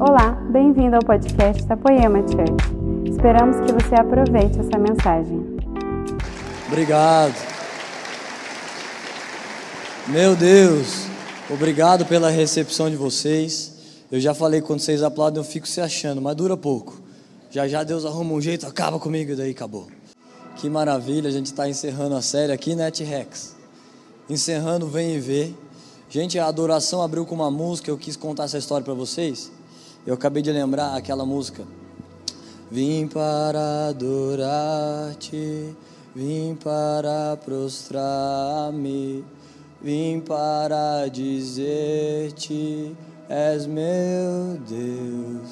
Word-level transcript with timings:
Olá, 0.00 0.30
bem-vindo 0.52 0.94
ao 0.94 1.02
podcast 1.02 1.64
da 1.64 1.76
Poema 1.76 2.20
Church. 2.20 3.10
Esperamos 3.10 3.56
que 3.56 3.72
você 3.72 3.96
aproveite 3.96 4.60
essa 4.60 4.78
mensagem. 4.78 5.58
Obrigado. 6.68 7.34
Meu 10.06 10.36
Deus, 10.36 11.08
obrigado 11.50 12.06
pela 12.06 12.30
recepção 12.30 12.88
de 12.88 12.94
vocês. 12.94 14.04
Eu 14.08 14.20
já 14.20 14.32
falei, 14.32 14.60
quando 14.60 14.78
vocês 14.78 15.02
aplaudem, 15.02 15.40
eu 15.40 15.44
fico 15.44 15.66
se 15.66 15.80
achando, 15.80 16.22
mas 16.22 16.36
dura 16.36 16.56
pouco. 16.56 17.00
Já 17.50 17.66
já 17.66 17.82
Deus 17.82 18.06
arruma 18.06 18.34
um 18.34 18.40
jeito, 18.40 18.68
acaba 18.68 19.00
comigo 19.00 19.32
e 19.32 19.34
daí 19.34 19.50
acabou. 19.50 19.88
Que 20.54 20.70
maravilha, 20.70 21.28
a 21.28 21.32
gente 21.32 21.46
está 21.46 21.68
encerrando 21.68 22.14
a 22.14 22.22
série 22.22 22.52
aqui, 22.52 22.76
né, 22.76 22.88
T-Rex? 22.88 23.56
Encerrando, 24.30 24.86
vem 24.86 25.16
e 25.16 25.18
vê. 25.18 25.52
Gente, 26.08 26.38
a 26.38 26.46
adoração 26.46 27.02
abriu 27.02 27.26
com 27.26 27.34
uma 27.34 27.50
música, 27.50 27.90
eu 27.90 27.98
quis 27.98 28.14
contar 28.14 28.44
essa 28.44 28.58
história 28.58 28.84
para 28.84 28.94
vocês. 28.94 29.57
Eu 30.06 30.14
acabei 30.14 30.42
de 30.42 30.50
lembrar 30.50 30.96
aquela 30.96 31.26
música. 31.26 31.64
Vim 32.70 33.06
para 33.06 33.88
adorar-te, 33.88 35.74
vim 36.14 36.54
para 36.62 37.36
prostrar-me, 37.44 39.24
vim 39.80 40.20
para 40.20 41.08
dizer-te, 41.08 42.94
és 43.28 43.66
meu 43.66 44.58
Deus. 44.68 45.48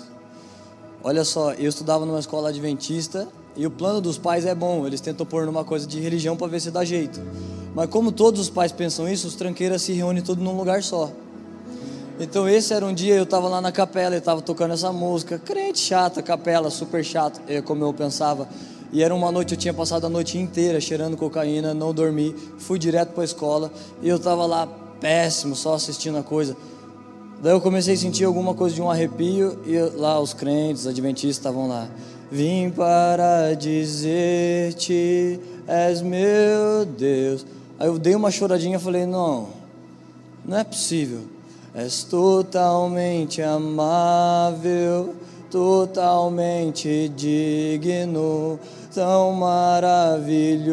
Olha 1.03 1.25
só, 1.25 1.53
eu 1.53 1.69
estudava 1.69 2.05
numa 2.05 2.19
escola 2.21 2.49
adventista 2.49 3.29
e 3.57 3.67
o 3.67 3.71
plano 3.71 4.01
dos 4.01 4.19
pais 4.19 4.45
é 4.45 4.55
bom, 4.55 4.87
eles 4.87 5.01
tentam 5.01 5.25
pôr 5.25 5.47
numa 5.47 5.65
coisa 5.65 5.87
de 5.87 5.99
religião 6.01 6.37
para 6.37 6.49
ver 6.49 6.61
se 6.61 6.71
dá 6.71 6.85
jeito. 6.85 7.21
Mas 7.75 7.89
como 7.89 8.13
todos 8.13 8.41
os 8.41 8.51
pais 8.51 8.73
pensam 8.73 9.09
isso, 9.09 9.27
os 9.29 9.35
tranqueiras 9.35 9.83
se 9.83 9.93
reúnem 9.93 10.23
tudo 10.23 10.43
num 10.43 10.57
lugar 10.57 10.83
só. 10.83 11.11
Então 12.19 12.49
esse 12.49 12.73
era 12.73 12.85
um 12.85 12.95
dia, 12.95 13.15
eu 13.15 13.25
estava 13.25 13.47
lá 13.47 13.61
na 13.61 13.71
capela 13.71 14.15
e 14.15 14.19
estava 14.19 14.41
tocando 14.41 14.73
essa 14.73 14.91
música, 14.91 15.39
crente 15.39 15.81
chata, 15.81 16.23
capela, 16.23 16.71
super 16.71 17.05
chato, 17.05 17.41
é 17.47 17.61
como 17.61 17.85
eu 17.85 17.93
pensava. 17.93 18.49
E 18.91 19.03
era 19.03 19.15
uma 19.15 19.31
noite, 19.31 19.53
eu 19.53 19.59
tinha 19.59 19.75
passado 19.75 20.07
a 20.07 20.09
noite 20.09 20.39
inteira 20.39 20.81
cheirando 20.81 21.17
cocaína, 21.17 21.75
não 21.75 21.93
dormi, 21.93 22.35
fui 22.59 22.79
direto 22.79 23.11
para 23.11 23.23
a 23.23 23.25
escola 23.25 23.71
e 24.01 24.09
eu 24.09 24.17
estava 24.17 24.47
lá 24.47 24.67
péssimo, 24.99 25.55
só 25.55 25.75
assistindo 25.75 26.17
a 26.17 26.23
coisa. 26.23 26.57
Daí 27.43 27.53
eu 27.53 27.61
comecei 27.61 27.93
a 27.93 27.99
sentir 27.99 28.25
alguma 28.25 28.55
coisa 28.55 28.75
de 28.75 28.81
um 28.81 28.91
arrepio 28.91 29.59
e 29.67 29.79
lá 29.99 30.19
os 30.19 30.33
crentes, 30.33 30.83
os 30.83 30.89
adventistas 30.89 31.37
estavam 31.37 31.69
lá. 31.69 31.87
Vim 32.31 32.71
para 32.71 33.53
dizer-te, 33.53 35.39
és 35.67 36.01
meu 36.01 36.87
Deus. 36.97 37.45
Aí 37.79 37.89
eu 37.89 37.99
dei 37.99 38.15
uma 38.15 38.31
choradinha 38.31 38.79
e 38.79 38.81
falei: 38.81 39.05
Não, 39.05 39.49
não 40.47 40.57
é 40.57 40.65
possível. 40.65 41.36
És 41.77 42.05
totalmente 42.05 43.43
amável, 43.43 45.15
totalmente 45.51 47.13
digno, 47.15 48.59
tão 48.95 49.33
maravilhoso. 49.35 50.73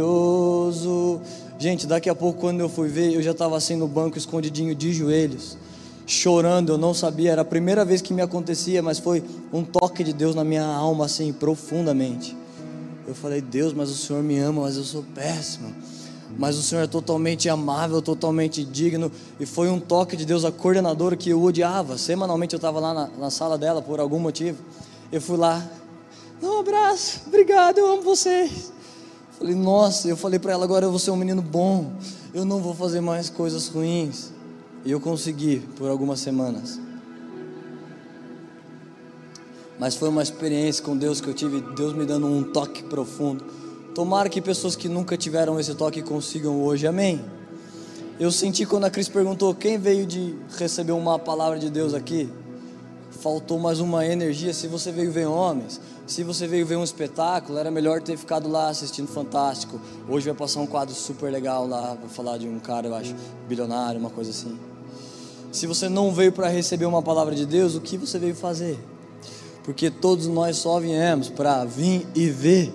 Gente, 1.59 1.85
daqui 1.85 2.09
a 2.09 2.15
pouco, 2.15 2.39
quando 2.39 2.61
eu 2.61 2.69
fui 2.69 2.87
ver, 2.87 3.13
eu 3.13 3.21
já 3.21 3.31
estava 3.31 3.57
assim 3.57 3.75
no 3.75 3.85
banco, 3.85 4.17
escondidinho 4.17 4.73
de 4.73 4.93
joelhos, 4.93 5.57
chorando. 6.07 6.71
Eu 6.71 6.77
não 6.77 6.93
sabia, 6.93 7.33
era 7.33 7.41
a 7.41 7.45
primeira 7.45 7.83
vez 7.83 8.01
que 8.01 8.13
me 8.13 8.21
acontecia, 8.21 8.81
mas 8.81 8.97
foi 8.97 9.21
um 9.51 9.61
toque 9.61 10.05
de 10.05 10.13
Deus 10.13 10.33
na 10.33 10.45
minha 10.45 10.63
alma, 10.63 11.03
assim, 11.03 11.33
profundamente. 11.33 12.33
Eu 13.05 13.13
falei, 13.13 13.41
Deus, 13.41 13.73
mas 13.73 13.89
o 13.89 13.95
Senhor 13.95 14.23
me 14.23 14.39
ama, 14.39 14.61
mas 14.61 14.77
eu 14.77 14.85
sou 14.85 15.03
péssimo 15.13 15.73
mas 16.37 16.57
o 16.57 16.63
Senhor 16.63 16.83
é 16.83 16.87
totalmente 16.87 17.47
amável, 17.47 18.01
totalmente 18.01 18.63
digno, 18.63 19.11
e 19.39 19.45
foi 19.45 19.69
um 19.69 19.79
toque 19.79 20.17
de 20.17 20.25
Deus, 20.25 20.43
a 20.43 20.51
coordenadora 20.51 21.15
que 21.15 21.29
eu 21.29 21.41
odiava. 21.41 21.97
Semanalmente 21.97 22.53
eu 22.53 22.57
estava 22.57 22.79
lá 22.79 22.93
na, 22.93 23.07
na, 23.07 23.29
sala 23.29 23.57
dela 23.57 23.81
por 23.81 23.99
algum 23.99 24.19
motivo. 24.19 24.57
Eu 25.11 25.21
fui 25.21 25.37
lá, 25.37 25.63
um 26.41 26.59
abraço, 26.59 27.21
obrigado, 27.27 27.77
eu 27.77 27.91
amo 27.91 28.01
vocês. 28.01 28.73
Falei, 29.37 29.55
nossa, 29.55 30.07
eu 30.07 30.17
falei 30.17 30.39
para 30.39 30.53
ela: 30.53 30.63
agora 30.63 30.85
eu 30.85 30.89
vou 30.89 30.99
ser 30.99 31.11
um 31.11 31.15
menino 31.15 31.41
bom, 31.41 31.91
eu 32.33 32.43
não 32.45 32.59
vou 32.59 32.73
fazer 32.73 33.01
mais 33.01 33.29
coisas 33.29 33.67
ruins. 33.67 34.31
E 34.85 34.91
eu 34.91 34.99
consegui 34.99 35.59
por 35.77 35.89
algumas 35.89 36.19
semanas. 36.19 36.77
Mas 39.79 39.95
foi 39.95 40.09
uma 40.09 40.21
experiência 40.21 40.83
com 40.83 40.97
Deus 40.97 41.21
que 41.21 41.27
eu 41.27 41.33
tive, 41.33 41.61
Deus 41.73 41.93
me 41.93 42.05
dando 42.05 42.27
um 42.27 42.43
toque 42.43 42.83
profundo 42.83 43.62
Tomara 43.93 44.27
que 44.27 44.41
pessoas 44.41 44.75
que 44.75 44.89
nunca 44.89 45.15
tiveram 45.15 45.59
esse 45.59 45.75
toque 45.75 46.01
consigam 46.01 46.63
hoje, 46.63 46.87
amém? 46.87 47.23
Eu 48.19 48.31
senti 48.31 48.65
quando 48.65 48.85
a 48.85 48.89
Cris 48.89 49.07
perguntou 49.07 49.53
quem 49.53 49.77
veio 49.77 50.03
de 50.07 50.35
receber 50.57 50.93
uma 50.93 51.19
palavra 51.19 51.59
de 51.59 51.69
Deus 51.69 51.93
aqui, 51.93 52.27
faltou 53.11 53.59
mais 53.59 53.79
uma 53.79 54.03
energia. 54.03 54.51
Se 54.51 54.67
você 54.67 54.91
veio 54.91 55.11
ver 55.11 55.27
homens, 55.27 55.79
se 56.07 56.23
você 56.23 56.47
veio 56.47 56.65
ver 56.65 56.75
um 56.75 56.83
espetáculo, 56.83 57.59
era 57.59 57.69
melhor 57.69 58.01
ter 58.01 58.17
ficado 58.17 58.49
lá 58.49 58.69
assistindo 58.69 59.07
Fantástico. 59.07 59.79
Hoje 60.09 60.25
vai 60.25 60.35
passar 60.35 60.61
um 60.61 60.67
quadro 60.67 60.95
super 60.95 61.31
legal 61.31 61.67
lá, 61.67 61.93
vai 61.93 62.09
falar 62.09 62.39
de 62.39 62.47
um 62.47 62.59
cara, 62.59 62.87
eu 62.87 62.95
acho, 62.95 63.13
bilionário, 63.47 63.99
uma 63.99 64.09
coisa 64.09 64.31
assim. 64.31 64.57
Se 65.51 65.67
você 65.67 65.87
não 65.87 66.11
veio 66.11 66.31
para 66.31 66.47
receber 66.47 66.85
uma 66.85 67.03
palavra 67.03 67.35
de 67.35 67.45
Deus, 67.45 67.75
o 67.75 67.81
que 67.81 67.95
você 67.95 68.17
veio 68.17 68.33
fazer? 68.33 68.79
Porque 69.63 69.91
todos 69.91 70.25
nós 70.25 70.57
só 70.57 70.79
viemos 70.79 71.29
para 71.29 71.63
vir 71.63 72.07
e 72.15 72.27
ver 72.27 72.73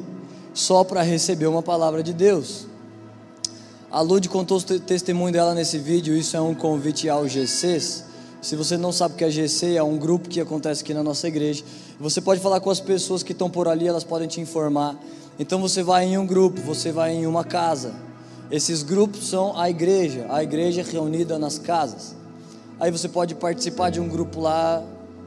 só 0.58 0.82
para 0.82 1.02
receber 1.02 1.46
uma 1.46 1.62
palavra 1.62 2.02
de 2.02 2.12
Deus. 2.12 2.66
A 3.88 4.00
Lud 4.00 4.28
contou 4.28 4.58
o 4.58 4.62
testemunho 4.80 5.32
dela 5.32 5.54
nesse 5.54 5.78
vídeo, 5.78 6.16
isso 6.16 6.36
é 6.36 6.40
um 6.40 6.52
convite 6.52 7.08
ao 7.08 7.28
GCs. 7.28 8.04
Se 8.42 8.56
você 8.56 8.76
não 8.76 8.90
sabe 8.90 9.14
o 9.14 9.16
que 9.16 9.24
é 9.24 9.30
GC, 9.30 9.76
é 9.76 9.82
um 9.84 9.96
grupo 9.96 10.28
que 10.28 10.40
acontece 10.40 10.82
aqui 10.82 10.92
na 10.92 11.02
nossa 11.02 11.28
igreja. 11.28 11.62
Você 12.00 12.20
pode 12.20 12.40
falar 12.40 12.58
com 12.58 12.70
as 12.70 12.80
pessoas 12.80 13.22
que 13.22 13.30
estão 13.30 13.48
por 13.48 13.68
ali, 13.68 13.86
elas 13.86 14.02
podem 14.02 14.26
te 14.26 14.40
informar. 14.40 14.96
Então 15.38 15.60
você 15.60 15.80
vai 15.80 16.06
em 16.06 16.18
um 16.18 16.26
grupo, 16.26 16.60
você 16.60 16.90
vai 16.90 17.12
em 17.14 17.24
uma 17.24 17.44
casa. 17.44 17.94
Esses 18.50 18.82
grupos 18.82 19.28
são 19.28 19.56
a 19.56 19.70
igreja, 19.70 20.26
a 20.28 20.42
igreja 20.42 20.82
reunida 20.82 21.38
nas 21.38 21.56
casas. 21.56 22.16
Aí 22.80 22.90
você 22.90 23.08
pode 23.08 23.36
participar 23.36 23.90
de 23.90 24.00
um 24.00 24.08
grupo 24.08 24.40
lá, 24.40 24.82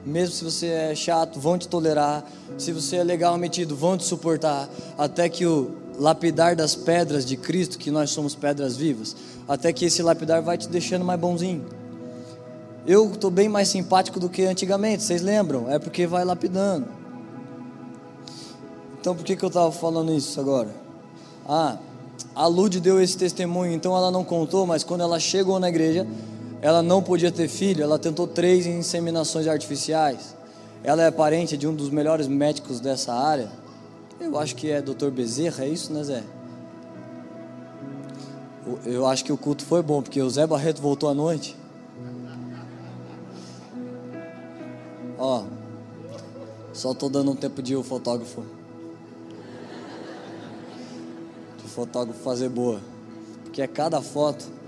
mesmo 0.05 0.35
se 0.35 0.43
você 0.43 0.67
é 0.67 0.95
chato, 0.95 1.39
vão 1.39 1.57
te 1.57 1.67
tolerar. 1.67 2.23
Se 2.57 2.71
você 2.71 2.97
é 2.97 3.03
legal 3.03 3.37
metido, 3.37 3.75
vão 3.75 3.97
te 3.97 4.03
suportar. 4.03 4.69
Até 4.97 5.29
que 5.29 5.45
o 5.45 5.71
lapidar 5.99 6.55
das 6.55 6.75
pedras 6.75 7.25
de 7.25 7.37
Cristo, 7.37 7.77
que 7.77 7.91
nós 7.91 8.09
somos 8.09 8.33
pedras 8.33 8.75
vivas, 8.75 9.15
até 9.47 9.71
que 9.71 9.85
esse 9.85 10.01
lapidar 10.01 10.41
vai 10.41 10.57
te 10.57 10.67
deixando 10.67 11.05
mais 11.05 11.19
bonzinho. 11.19 11.65
Eu 12.85 13.11
estou 13.11 13.29
bem 13.29 13.47
mais 13.47 13.67
simpático 13.67 14.19
do 14.19 14.27
que 14.27 14.43
antigamente, 14.43 15.03
vocês 15.03 15.21
lembram? 15.21 15.69
É 15.69 15.77
porque 15.77 16.07
vai 16.07 16.25
lapidando. 16.25 16.87
Então 18.99 19.15
por 19.15 19.23
que, 19.23 19.35
que 19.35 19.43
eu 19.43 19.47
estava 19.47 19.71
falando 19.71 20.11
isso 20.11 20.39
agora? 20.39 20.69
Ah, 21.47 21.77
a 22.35 22.47
Lud 22.47 22.79
deu 22.79 23.01
esse 23.01 23.17
testemunho, 23.17 23.73
então 23.73 23.95
ela 23.95 24.09
não 24.09 24.23
contou, 24.23 24.65
mas 24.65 24.83
quando 24.83 25.01
ela 25.01 25.19
chegou 25.19 25.59
na 25.59 25.69
igreja, 25.69 26.07
ela 26.61 26.83
não 26.83 27.01
podia 27.01 27.31
ter 27.31 27.47
filho, 27.47 27.83
ela 27.83 27.97
tentou 27.97 28.27
três 28.27 28.67
inseminações 28.67 29.47
artificiais. 29.47 30.35
Ela 30.83 31.03
é 31.03 31.11
parente 31.11 31.57
de 31.57 31.67
um 31.67 31.73
dos 31.73 31.89
melhores 31.89 32.27
médicos 32.27 32.79
dessa 32.79 33.13
área. 33.13 33.49
Eu 34.19 34.37
acho 34.37 34.55
que 34.55 34.69
é 34.69 34.79
Dr. 34.79 35.09
Bezerra, 35.09 35.65
é 35.65 35.69
isso, 35.69 35.91
né, 35.91 36.03
Zé? 36.03 36.23
Eu 38.85 39.07
acho 39.07 39.25
que 39.25 39.33
o 39.33 39.37
culto 39.37 39.65
foi 39.65 39.81
bom, 39.81 40.03
porque 40.03 40.21
o 40.21 40.29
Zé 40.29 40.45
Barreto 40.45 40.79
voltou 40.79 41.09
à 41.09 41.15
noite. 41.15 41.57
Ó, 45.17 45.45
só 46.71 46.93
tô 46.93 47.09
dando 47.09 47.31
um 47.31 47.35
tempo 47.35 47.61
de 47.63 47.75
o 47.75 47.81
fotógrafo. 47.81 48.43
De 51.57 51.69
fotógrafo 51.69 52.19
fazer 52.21 52.49
boa. 52.49 52.79
Porque 53.43 53.63
é 53.63 53.67
cada 53.67 53.99
foto 53.99 54.60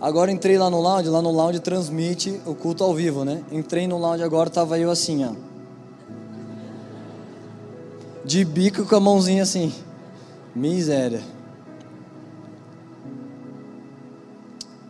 Agora 0.00 0.32
entrei 0.32 0.56
lá 0.56 0.70
no 0.70 0.80
lounge, 0.80 1.10
lá 1.10 1.20
no 1.20 1.30
lounge 1.30 1.60
transmite 1.60 2.40
o 2.46 2.54
culto 2.54 2.82
ao 2.82 2.94
vivo, 2.94 3.22
né? 3.22 3.44
Entrei 3.52 3.86
no 3.86 3.98
lounge 3.98 4.22
agora, 4.22 4.48
tava 4.48 4.78
eu 4.78 4.90
assim, 4.90 5.24
ó. 5.24 5.32
De 8.24 8.42
bico 8.44 8.86
com 8.86 8.96
a 8.96 9.00
mãozinha 9.00 9.42
assim. 9.42 9.72
Miséria. 10.54 11.20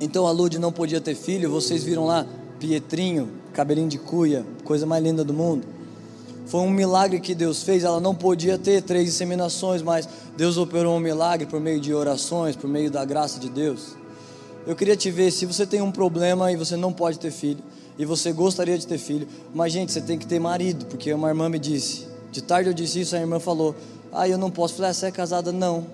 Então 0.01 0.27
a 0.27 0.31
Lud 0.31 0.59
não 0.59 0.73
podia 0.73 1.01
ter 1.01 1.15
filho, 1.15 1.51
vocês 1.51 1.83
viram 1.83 2.07
lá, 2.07 2.25
Pietrinho, 2.61 3.31
cabelinho 3.53 3.89
de 3.89 3.99
cuia, 3.99 4.47
coisa 4.65 4.87
mais 4.87 5.03
linda 5.03 5.25
do 5.25 5.35
mundo. 5.35 5.67
Foi 6.47 6.61
um 6.61 6.71
milagre 6.71 7.21
que 7.21 7.35
Deus 7.35 7.63
fez, 7.63 7.85
ela 7.85 8.01
não 8.01 8.15
podia 8.15 8.57
ter 8.57 8.83
três 8.83 9.09
inseminações, 9.09 9.83
mas 9.83 10.09
Deus 10.37 10.57
operou 10.57 10.97
um 10.97 11.01
milagre 11.01 11.47
por 11.47 11.61
meio 11.61 11.81
de 11.81 11.93
orações, 11.93 12.57
por 12.57 12.69
meio 12.69 12.91
da 12.91 13.05
graça 13.05 13.39
de 13.39 13.51
Deus. 13.51 14.00
Eu 14.67 14.77
queria 14.77 14.97
te 14.97 15.11
ver, 15.11 15.31
se 15.31 15.47
você 15.47 15.67
tem 15.67 15.81
um 15.81 15.91
problema 15.91 16.53
e 16.53 16.57
você 16.57 16.77
não 16.77 16.93
pode 16.93 17.19
ter 17.19 17.31
filho, 17.31 17.63
e 17.99 18.05
você 18.05 18.33
gostaria 18.33 18.79
de 18.79 18.87
ter 18.87 18.99
filho, 18.99 19.27
mas 19.55 19.73
gente, 19.73 19.93
você 19.93 20.01
tem 20.01 20.19
que 20.19 20.27
ter 20.27 20.39
marido, 20.39 20.87
porque 20.87 21.13
uma 21.13 21.29
irmã 21.29 21.49
me 21.49 21.59
disse, 21.59 22.07
de 22.31 22.43
tarde 22.43 22.69
eu 22.71 22.75
disse 22.75 23.01
isso, 23.01 23.17
a 23.17 23.19
irmã 23.19 23.39
falou, 23.39 23.75
ah, 24.13 24.29
eu 24.29 24.39
não 24.39 24.51
posso. 24.51 24.75
falei, 24.75 24.91
ah, 24.91 24.95
você 24.95 25.07
é 25.07 25.11
casada? 25.11 25.53
Não. 25.53 25.87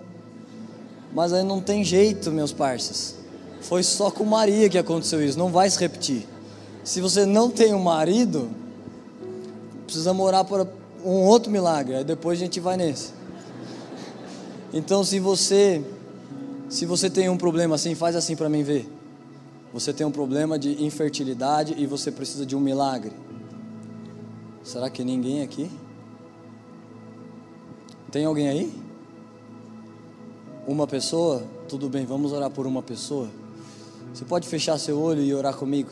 Mas 1.12 1.32
aí 1.32 1.42
não 1.42 1.60
tem 1.60 1.82
jeito, 1.82 2.30
meus 2.30 2.52
parceiros. 2.52 3.14
Foi 3.60 3.82
só 3.82 4.10
com 4.10 4.24
Maria 4.24 4.68
que 4.68 4.78
aconteceu 4.78 5.24
isso, 5.24 5.38
não 5.38 5.50
vai 5.50 5.68
se 5.70 5.78
repetir. 5.78 6.26
Se 6.84 7.00
você 7.00 7.26
não 7.26 7.50
tem 7.50 7.74
um 7.74 7.82
marido, 7.82 8.50
precisamos 9.84 10.24
orar 10.24 10.44
para 10.44 10.66
um 11.04 11.24
outro 11.24 11.50
milagre, 11.50 11.96
aí 11.96 12.04
depois 12.04 12.38
a 12.38 12.44
gente 12.44 12.60
vai 12.60 12.76
nesse. 12.76 13.10
Então, 14.72 15.02
se 15.02 15.18
você 15.18 15.82
se 16.68 16.84
você 16.84 17.08
tem 17.08 17.28
um 17.28 17.36
problema 17.36 17.74
assim, 17.74 17.94
faz 17.94 18.16
assim 18.16 18.34
para 18.34 18.48
mim 18.48 18.62
ver. 18.62 18.88
Você 19.72 19.92
tem 19.92 20.06
um 20.06 20.10
problema 20.10 20.58
de 20.58 20.82
infertilidade 20.84 21.74
e 21.76 21.86
você 21.86 22.10
precisa 22.10 22.46
de 22.46 22.56
um 22.56 22.60
milagre. 22.60 23.12
Será 24.64 24.90
que 24.90 25.04
ninguém 25.04 25.42
aqui? 25.42 25.70
Tem 28.10 28.24
alguém 28.24 28.48
aí? 28.48 28.74
Uma 30.66 30.86
pessoa? 30.86 31.44
Tudo 31.68 31.88
bem, 31.88 32.04
vamos 32.04 32.32
orar 32.32 32.50
por 32.50 32.66
uma 32.66 32.82
pessoa. 32.82 33.28
Você 34.12 34.24
pode 34.24 34.48
fechar 34.48 34.78
seu 34.78 34.98
olho 34.98 35.22
e 35.22 35.34
orar 35.34 35.54
comigo? 35.54 35.90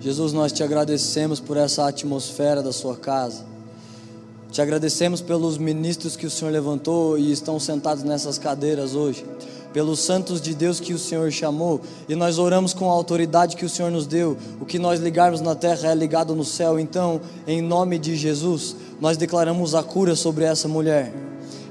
Jesus, 0.00 0.32
nós 0.32 0.50
te 0.50 0.62
agradecemos 0.62 1.38
por 1.38 1.56
essa 1.56 1.86
atmosfera 1.86 2.62
da 2.62 2.72
sua 2.72 2.96
casa. 2.96 3.44
Te 4.54 4.62
agradecemos 4.62 5.20
pelos 5.20 5.58
ministros 5.58 6.14
que 6.14 6.26
o 6.26 6.30
Senhor 6.30 6.52
levantou 6.52 7.18
e 7.18 7.32
estão 7.32 7.58
sentados 7.58 8.04
nessas 8.04 8.38
cadeiras 8.38 8.94
hoje, 8.94 9.26
pelos 9.72 9.98
santos 9.98 10.40
de 10.40 10.54
Deus 10.54 10.78
que 10.78 10.94
o 10.94 10.98
Senhor 10.98 11.28
chamou, 11.32 11.80
e 12.08 12.14
nós 12.14 12.38
oramos 12.38 12.72
com 12.72 12.88
a 12.88 12.92
autoridade 12.92 13.56
que 13.56 13.64
o 13.64 13.68
Senhor 13.68 13.90
nos 13.90 14.06
deu. 14.06 14.36
O 14.60 14.64
que 14.64 14.78
nós 14.78 15.00
ligarmos 15.00 15.40
na 15.40 15.56
terra 15.56 15.90
é 15.90 15.94
ligado 15.96 16.36
no 16.36 16.44
céu. 16.44 16.78
Então, 16.78 17.20
em 17.48 17.60
nome 17.60 17.98
de 17.98 18.14
Jesus, 18.14 18.76
nós 19.00 19.16
declaramos 19.16 19.74
a 19.74 19.82
cura 19.82 20.14
sobre 20.14 20.44
essa 20.44 20.68
mulher 20.68 21.12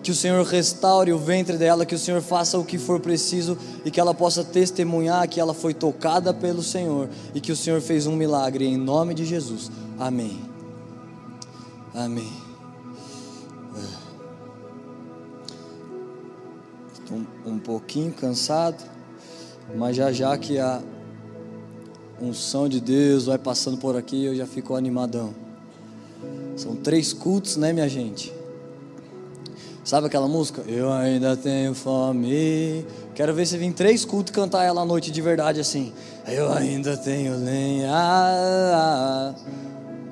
que 0.04 0.12
o 0.12 0.16
Senhor 0.16 0.44
restaure 0.46 1.14
o 1.14 1.18
ventre 1.18 1.56
dela, 1.56 1.86
que 1.86 1.96
o 1.96 2.00
Senhor 2.00 2.22
faça 2.22 2.60
o 2.60 2.66
que 2.66 2.78
for 2.78 3.00
preciso 3.00 3.58
e 3.86 3.92
que 3.92 4.02
ela 4.02 4.14
possa 4.14 4.44
testemunhar 4.44 5.26
que 5.30 5.40
ela 5.40 5.54
foi 5.54 5.74
tocada 5.74 6.34
pelo 6.34 6.62
Senhor 6.62 7.08
e 7.34 7.40
que 7.40 7.54
o 7.54 7.56
Senhor 7.56 7.80
fez 7.80 8.08
um 8.08 8.16
milagre 8.18 8.66
em 8.66 8.76
nome 8.76 9.14
de 9.14 9.24
Jesus. 9.24 9.72
Amém. 9.98 10.42
Amém. 11.96 12.43
Estou 17.14 17.54
um 17.54 17.60
pouquinho 17.60 18.12
cansado, 18.12 18.84
mas 19.76 19.96
já 19.96 20.12
já 20.12 20.38
que 20.38 20.58
a 20.58 20.82
unção 22.22 22.68
de 22.68 22.80
Deus 22.80 23.26
vai 23.26 23.38
passando 23.38 23.78
por 23.78 23.96
aqui, 23.96 24.26
eu 24.26 24.36
já 24.36 24.48
fico 24.48 24.76
animadão. 24.76 25.34
São 26.56 26.76
três 26.76 27.14
cultos, 27.14 27.58
né, 27.58 27.74
minha 27.74 27.90
gente? 27.90 28.34
Sabe 29.84 30.08
aquela 30.08 30.28
música? 30.28 30.62
Eu 30.68 30.92
ainda 30.92 31.36
tenho 31.36 31.74
fome. 31.74 32.86
Quero 33.14 33.34
ver 33.34 33.46
você 33.46 33.58
vir 33.58 33.66
em 33.66 33.72
três 33.72 34.06
cultos 34.06 34.34
cantar 34.34 34.64
ela 34.64 34.82
à 34.82 34.86
noite 34.86 35.12
de 35.12 35.22
verdade 35.22 35.60
assim. 35.60 35.92
Eu 36.26 36.52
ainda 36.54 36.96
tenho 36.96 37.36
lenha. 37.38 37.92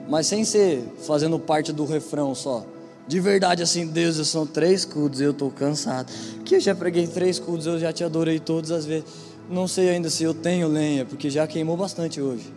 Mas 0.10 0.28
sem 0.28 0.44
ser 0.44 0.84
fazendo 1.00 1.40
parte 1.40 1.72
do 1.72 1.86
refrão 1.86 2.36
só. 2.36 2.66
De 3.08 3.20
verdade, 3.20 3.64
assim, 3.64 3.88
Deus, 3.88 4.16
são 4.28 4.46
três 4.46 4.86
cultos, 4.86 5.20
eu 5.20 5.32
estou 5.32 5.50
cansado. 5.50 6.12
Que 6.46 6.56
eu 6.56 6.60
já 6.60 6.74
preguei 6.74 7.08
três 7.08 7.40
cultos, 7.40 7.66
eu 7.66 7.80
já 7.80 7.92
te 7.92 8.04
adorei 8.04 8.40
todas 8.40 8.72
as 8.72 8.86
vezes. 8.86 9.06
Não 9.50 9.68
sei 9.68 9.90
ainda 9.90 10.10
se 10.10 10.24
eu 10.24 10.34
tenho 10.34 10.68
lenha, 10.68 11.06
porque 11.06 11.30
já 11.30 11.46
queimou 11.46 11.76
bastante 11.76 12.22
hoje. 12.22 12.54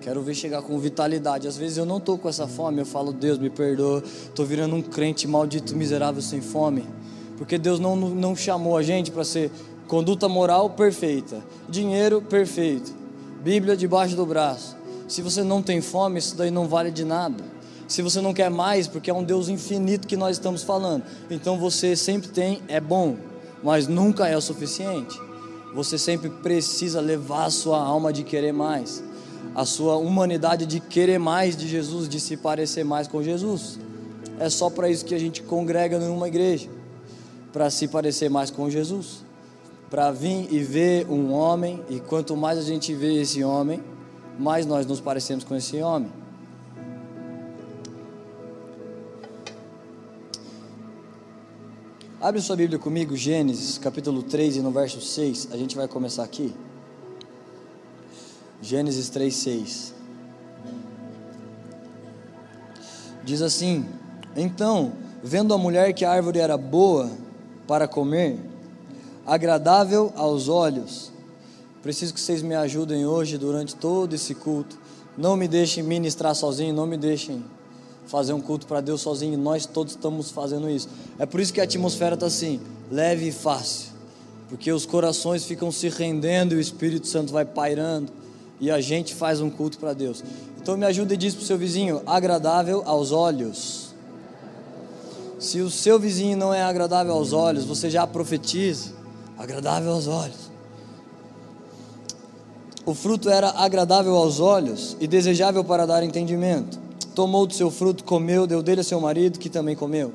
Quero 0.00 0.22
ver 0.22 0.34
chegar 0.34 0.62
com 0.62 0.78
vitalidade. 0.78 1.46
Às 1.46 1.56
vezes 1.56 1.76
eu 1.76 1.84
não 1.84 1.98
estou 1.98 2.16
com 2.16 2.28
essa 2.28 2.46
fome, 2.46 2.80
eu 2.80 2.86
falo, 2.86 3.12
Deus 3.12 3.38
me 3.38 3.50
perdoa, 3.50 4.02
estou 4.02 4.46
virando 4.46 4.74
um 4.74 4.82
crente 4.82 5.28
maldito, 5.28 5.76
miserável, 5.76 6.22
sem 6.22 6.40
fome. 6.40 6.86
Porque 7.36 7.58
Deus 7.58 7.78
não, 7.78 7.94
não 7.96 8.34
chamou 8.34 8.76
a 8.76 8.82
gente 8.82 9.10
para 9.10 9.24
ser 9.24 9.50
conduta 9.86 10.28
moral 10.28 10.70
perfeita, 10.70 11.42
dinheiro 11.68 12.22
perfeito, 12.22 12.94
Bíblia 13.42 13.76
debaixo 13.76 14.14
do 14.14 14.24
braço. 14.24 14.76
Se 15.08 15.20
você 15.20 15.42
não 15.42 15.62
tem 15.62 15.80
fome, 15.80 16.18
isso 16.18 16.36
daí 16.36 16.50
não 16.50 16.68
vale 16.68 16.90
de 16.90 17.04
nada. 17.04 17.42
Se 17.90 18.00
você 18.00 18.20
não 18.20 18.32
quer 18.32 18.48
mais, 18.48 18.86
porque 18.86 19.10
é 19.10 19.14
um 19.14 19.24
Deus 19.24 19.48
infinito 19.48 20.06
que 20.06 20.16
nós 20.16 20.36
estamos 20.36 20.62
falando, 20.62 21.02
então 21.28 21.58
você 21.58 21.96
sempre 21.96 22.28
tem, 22.28 22.62
é 22.68 22.80
bom, 22.80 23.16
mas 23.62 23.86
nunca 23.86 24.28
é 24.28 24.36
o 24.36 24.40
suficiente. 24.40 25.20
Você 25.74 25.98
sempre 25.98 26.30
precisa 26.30 27.00
levar 27.00 27.46
a 27.46 27.50
sua 27.50 27.82
alma 27.82 28.12
de 28.12 28.22
querer 28.22 28.52
mais 28.52 29.02
a 29.54 29.64
sua 29.64 29.96
humanidade 29.96 30.66
de 30.66 30.80
querer 30.80 31.18
mais 31.18 31.56
de 31.56 31.66
Jesus, 31.66 32.08
de 32.08 32.20
se 32.20 32.36
parecer 32.36 32.84
mais 32.84 33.08
com 33.08 33.22
Jesus. 33.22 33.78
É 34.38 34.48
só 34.48 34.70
para 34.70 34.88
isso 34.88 35.04
que 35.04 35.14
a 35.14 35.18
gente 35.18 35.42
congrega 35.42 35.98
numa 35.98 36.28
igreja, 36.28 36.68
para 37.52 37.68
se 37.68 37.88
parecer 37.88 38.30
mais 38.30 38.50
com 38.50 38.70
Jesus, 38.70 39.24
para 39.90 40.12
vir 40.12 40.48
e 40.52 40.60
ver 40.60 41.06
um 41.10 41.32
homem, 41.32 41.82
e 41.90 41.98
quanto 41.98 42.36
mais 42.36 42.58
a 42.58 42.62
gente 42.62 42.94
vê 42.94 43.20
esse 43.20 43.42
homem, 43.42 43.82
mais 44.38 44.64
nós 44.64 44.86
nos 44.86 45.00
parecemos 45.00 45.44
com 45.44 45.56
esse 45.56 45.82
homem. 45.82 46.19
Abre 52.22 52.38
sua 52.42 52.54
Bíblia 52.54 52.78
comigo, 52.78 53.16
Gênesis 53.16 53.78
capítulo 53.78 54.22
3 54.22 54.56
e 54.56 54.60
no 54.60 54.70
verso 54.70 55.00
6, 55.00 55.48
a 55.52 55.56
gente 55.56 55.74
vai 55.74 55.88
começar 55.88 56.22
aqui. 56.22 56.52
Gênesis 58.60 59.08
3:6. 59.08 59.94
Diz 63.24 63.40
assim: 63.40 63.86
Então, 64.36 64.92
vendo 65.24 65.54
a 65.54 65.56
mulher 65.56 65.94
que 65.94 66.04
a 66.04 66.12
árvore 66.12 66.40
era 66.40 66.58
boa 66.58 67.10
para 67.66 67.88
comer, 67.88 68.38
agradável 69.24 70.12
aos 70.14 70.46
olhos, 70.46 71.10
preciso 71.82 72.12
que 72.12 72.20
vocês 72.20 72.42
me 72.42 72.54
ajudem 72.54 73.06
hoje 73.06 73.38
durante 73.38 73.74
todo 73.74 74.12
esse 74.12 74.34
culto. 74.34 74.78
Não 75.16 75.38
me 75.38 75.48
deixem 75.48 75.82
ministrar 75.82 76.34
sozinho, 76.34 76.74
não 76.74 76.86
me 76.86 76.98
deixem 76.98 77.42
fazer 78.10 78.32
um 78.32 78.40
culto 78.40 78.66
para 78.66 78.80
Deus 78.80 79.00
sozinho. 79.00 79.38
Nós 79.38 79.64
todos 79.64 79.92
estamos 79.94 80.30
fazendo 80.30 80.68
isso. 80.68 80.88
É 81.18 81.24
por 81.24 81.40
isso 81.40 81.52
que 81.52 81.60
a 81.60 81.64
atmosfera 81.64 82.14
está 82.14 82.26
assim, 82.26 82.60
leve 82.90 83.28
e 83.28 83.32
fácil, 83.32 83.90
porque 84.48 84.72
os 84.72 84.84
corações 84.84 85.44
ficam 85.44 85.70
se 85.70 85.88
rendendo 85.88 86.54
e 86.54 86.56
o 86.56 86.60
Espírito 86.60 87.06
Santo 87.06 87.32
vai 87.32 87.44
pairando 87.44 88.12
e 88.60 88.70
a 88.70 88.80
gente 88.80 89.14
faz 89.14 89.40
um 89.40 89.48
culto 89.48 89.78
para 89.78 89.92
Deus. 89.92 90.24
Então 90.60 90.76
me 90.76 90.84
ajuda 90.84 91.14
e 91.14 91.16
diz 91.16 91.34
para 91.34 91.42
o 91.44 91.46
seu 91.46 91.56
vizinho: 91.56 92.02
agradável 92.04 92.82
aos 92.84 93.12
olhos. 93.12 93.94
Se 95.38 95.60
o 95.60 95.70
seu 95.70 95.98
vizinho 95.98 96.36
não 96.36 96.52
é 96.52 96.62
agradável 96.62 97.14
aos 97.14 97.32
olhos, 97.32 97.64
você 97.64 97.88
já 97.88 98.06
profetiza: 98.06 98.92
agradável 99.38 99.92
aos 99.92 100.08
olhos. 100.08 100.50
O 102.84 102.92
fruto 102.92 103.30
era 103.30 103.50
agradável 103.50 104.16
aos 104.16 104.40
olhos 104.40 104.96
e 104.98 105.06
desejável 105.06 105.62
para 105.62 105.86
dar 105.86 106.02
entendimento. 106.02 106.89
Tomou 107.20 107.46
do 107.46 107.52
seu 107.52 107.70
fruto, 107.70 108.02
comeu, 108.02 108.46
deu 108.46 108.62
dele 108.62 108.80
a 108.80 108.82
seu 108.82 108.98
marido, 108.98 109.38
que 109.38 109.50
também 109.50 109.76
comeu. 109.76 110.10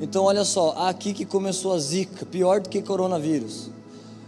Então, 0.00 0.22
olha 0.22 0.44
só, 0.44 0.86
aqui 0.86 1.12
que 1.12 1.24
começou 1.24 1.72
a 1.72 1.78
zika, 1.80 2.24
pior 2.24 2.60
do 2.60 2.68
que 2.68 2.80
coronavírus. 2.80 3.70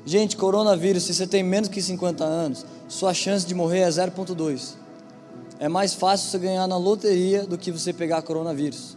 Gente, 0.05 0.37
coronavírus, 0.37 1.05
se 1.05 1.15
você 1.15 1.25
tem 1.25 1.45
menos 1.45 1.69
que 1.69 1.81
50 1.81 2.25
anos, 2.25 2.67
sua 2.89 3.15
chance 3.15 3.47
de 3.47 3.55
morrer 3.55 3.79
é 3.79 3.89
0,2. 3.89 4.75
É 5.61 5.69
mais 5.69 5.95
fácil 5.95 6.31
você 6.31 6.39
ganhar 6.41 6.67
na 6.67 6.77
loteria 6.77 7.47
do 7.47 7.57
que 7.57 7.71
você 7.71 7.93
pegar 7.93 8.23
coronavírus. 8.23 8.97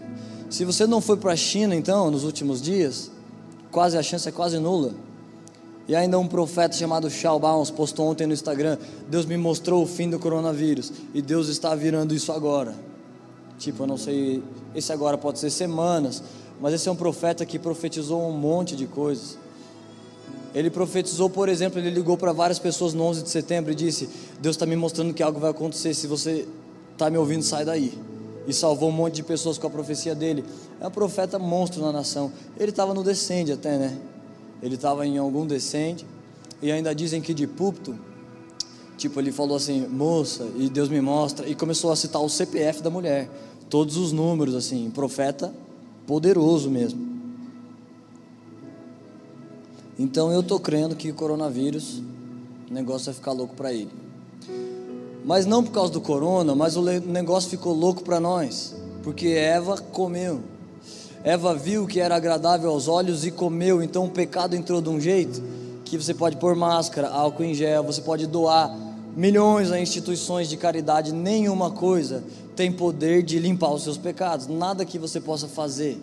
Se 0.49 0.65
você 0.65 0.87
não 0.87 0.99
foi 0.99 1.17
para 1.17 1.33
a 1.33 1.37
China, 1.37 1.75
então, 1.75 2.09
nos 2.09 2.23
últimos 2.23 2.59
dias, 2.59 3.11
quase 3.71 3.95
a 3.95 4.01
chance 4.01 4.27
é 4.27 4.31
quase 4.31 4.57
nula. 4.57 4.95
E 5.87 5.95
ainda 5.95 6.19
um 6.19 6.27
profeta 6.27 6.75
chamado 6.75 7.09
Charles 7.09 7.41
Bounce 7.41 7.71
postou 7.71 8.07
ontem 8.07 8.27
no 8.27 8.33
Instagram: 8.33 8.77
Deus 9.07 9.25
me 9.25 9.37
mostrou 9.37 9.83
o 9.83 9.87
fim 9.87 10.09
do 10.09 10.19
coronavírus 10.19 10.91
e 11.13 11.21
Deus 11.21 11.47
está 11.47 11.73
virando 11.73 12.13
isso 12.13 12.31
agora. 12.31 12.75
Tipo, 13.57 13.83
eu 13.83 13.87
não 13.87 13.97
sei, 13.97 14.43
esse 14.75 14.91
agora 14.91 15.17
pode 15.17 15.39
ser 15.39 15.49
semanas, 15.49 16.21
mas 16.59 16.73
esse 16.73 16.87
é 16.89 16.91
um 16.91 16.95
profeta 16.95 17.45
que 17.45 17.57
profetizou 17.57 18.21
um 18.27 18.33
monte 18.33 18.75
de 18.75 18.85
coisas. 18.85 19.37
Ele 20.53 20.69
profetizou, 20.69 21.29
por 21.29 21.49
exemplo, 21.49 21.79
ele 21.79 21.89
ligou 21.89 22.17
para 22.17 22.31
várias 22.31 22.59
pessoas 22.59 22.93
no 22.93 23.03
11 23.03 23.23
de 23.23 23.29
setembro 23.29 23.71
e 23.71 23.75
disse: 23.75 24.09
Deus 24.41 24.55
está 24.55 24.65
me 24.65 24.75
mostrando 24.75 25.13
que 25.13 25.23
algo 25.23 25.39
vai 25.39 25.51
acontecer. 25.51 25.93
Se 25.93 26.05
você 26.05 26.47
está 26.91 27.09
me 27.09 27.17
ouvindo, 27.17 27.43
sai 27.43 27.63
daí. 27.63 27.97
E 28.45 28.53
salvou 28.53 28.89
um 28.89 28.93
monte 28.93 29.15
de 29.15 29.23
pessoas 29.23 29.57
com 29.57 29.67
a 29.67 29.69
profecia 29.69 30.15
dele. 30.15 30.43
É 30.79 30.87
um 30.87 30.91
profeta 30.91 31.37
monstro 31.37 31.81
na 31.81 31.91
nação. 31.91 32.31
Ele 32.57 32.71
estava 32.71 32.93
no 32.93 33.03
descende 33.03 33.51
até, 33.51 33.77
né? 33.77 33.97
Ele 34.61 34.75
estava 34.75 35.05
em 35.05 35.17
algum 35.17 35.45
descende. 35.45 36.05
E 36.61 36.71
ainda 36.71 36.93
dizem 36.93 37.21
que 37.21 37.33
de 37.33 37.45
púlpito, 37.45 37.95
tipo, 38.97 39.19
ele 39.19 39.31
falou 39.31 39.57
assim: 39.57 39.87
moça, 39.87 40.47
e 40.55 40.69
Deus 40.69 40.89
me 40.89 41.01
mostra. 41.01 41.47
E 41.47 41.55
começou 41.55 41.91
a 41.91 41.95
citar 41.95 42.21
o 42.21 42.29
CPF 42.29 42.81
da 42.81 42.89
mulher. 42.89 43.29
Todos 43.69 43.97
os 43.97 44.11
números, 44.11 44.55
assim. 44.55 44.89
Profeta 44.89 45.53
poderoso 46.07 46.71
mesmo. 46.71 47.05
Então 49.99 50.31
eu 50.31 50.39
estou 50.39 50.59
crendo 50.59 50.95
que 50.95 51.09
o 51.11 51.13
coronavírus, 51.13 52.01
o 52.69 52.73
negócio 52.73 53.05
vai 53.05 53.13
ficar 53.15 53.31
louco 53.33 53.55
para 53.55 53.73
ele. 53.73 53.91
Mas 55.25 55.45
não 55.45 55.63
por 55.63 55.71
causa 55.71 55.91
do 55.91 55.99
corona, 55.99 56.55
mas 56.55 56.77
o 56.77 56.81
negócio 56.81 57.49
ficou 57.49 57.73
louco 57.73 58.03
para 58.03 58.19
nós, 58.19 58.75
porque 59.03 59.27
Eva 59.27 59.77
comeu. 59.77 60.41
Eva 61.27 61.53
viu 61.53 61.85
que 61.85 61.99
era 61.99 62.15
agradável 62.15 62.69
aos 62.69 62.87
olhos 62.87 63.25
e 63.25 63.31
comeu, 63.31 63.83
então 63.83 64.05
o 64.05 64.09
pecado 64.09 64.55
entrou 64.55 64.81
de 64.81 64.87
um 64.87 64.97
jeito 64.97 65.43
que 65.83 65.97
você 65.97 66.13
pode 66.13 66.37
pôr 66.37 66.55
máscara, 66.55 67.09
álcool 67.09 67.43
em 67.43 67.53
gel, 67.53 67.83
você 67.83 67.99
pode 67.99 68.25
doar 68.25 68.73
milhões 69.13 69.69
a 69.69 69.77
instituições 69.77 70.47
de 70.47 70.55
caridade, 70.55 71.11
nenhuma 71.11 71.69
coisa 71.69 72.23
tem 72.55 72.71
poder 72.71 73.23
de 73.23 73.39
limpar 73.39 73.73
os 73.73 73.83
seus 73.83 73.97
pecados, 73.97 74.47
nada 74.47 74.85
que 74.85 74.97
você 74.97 75.19
possa 75.19 75.49
fazer, 75.49 76.01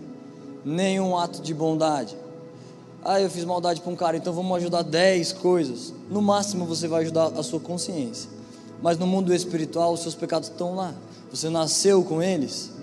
nenhum 0.63 1.17
ato 1.17 1.41
de 1.41 1.55
bondade. 1.55 2.15
Ah, 3.03 3.19
eu 3.19 3.31
fiz 3.31 3.47
maldade 3.47 3.81
para 3.81 3.93
um 3.93 3.97
cara, 3.97 4.19
então 4.19 4.35
vamos 4.35 4.55
ajudar 4.59 4.83
10 4.83 5.33
coisas. 5.33 5.95
No 6.11 6.21
máximo 6.21 6.67
você 6.67 6.87
vai 6.87 7.01
ajudar 7.01 7.29
a 7.29 7.43
sua 7.43 7.61
consciência. 7.61 8.29
Mas 8.83 8.99
no 8.99 9.07
mundo 9.07 9.33
espiritual, 9.35 9.95
os 9.95 10.01
seus 10.01 10.15
pecados 10.15 10.51
estão 10.51 10.75
lá. 10.75 10.93
Você 11.31 11.49
nasceu 11.49 12.05
com 12.05 12.23
eles 12.23 12.75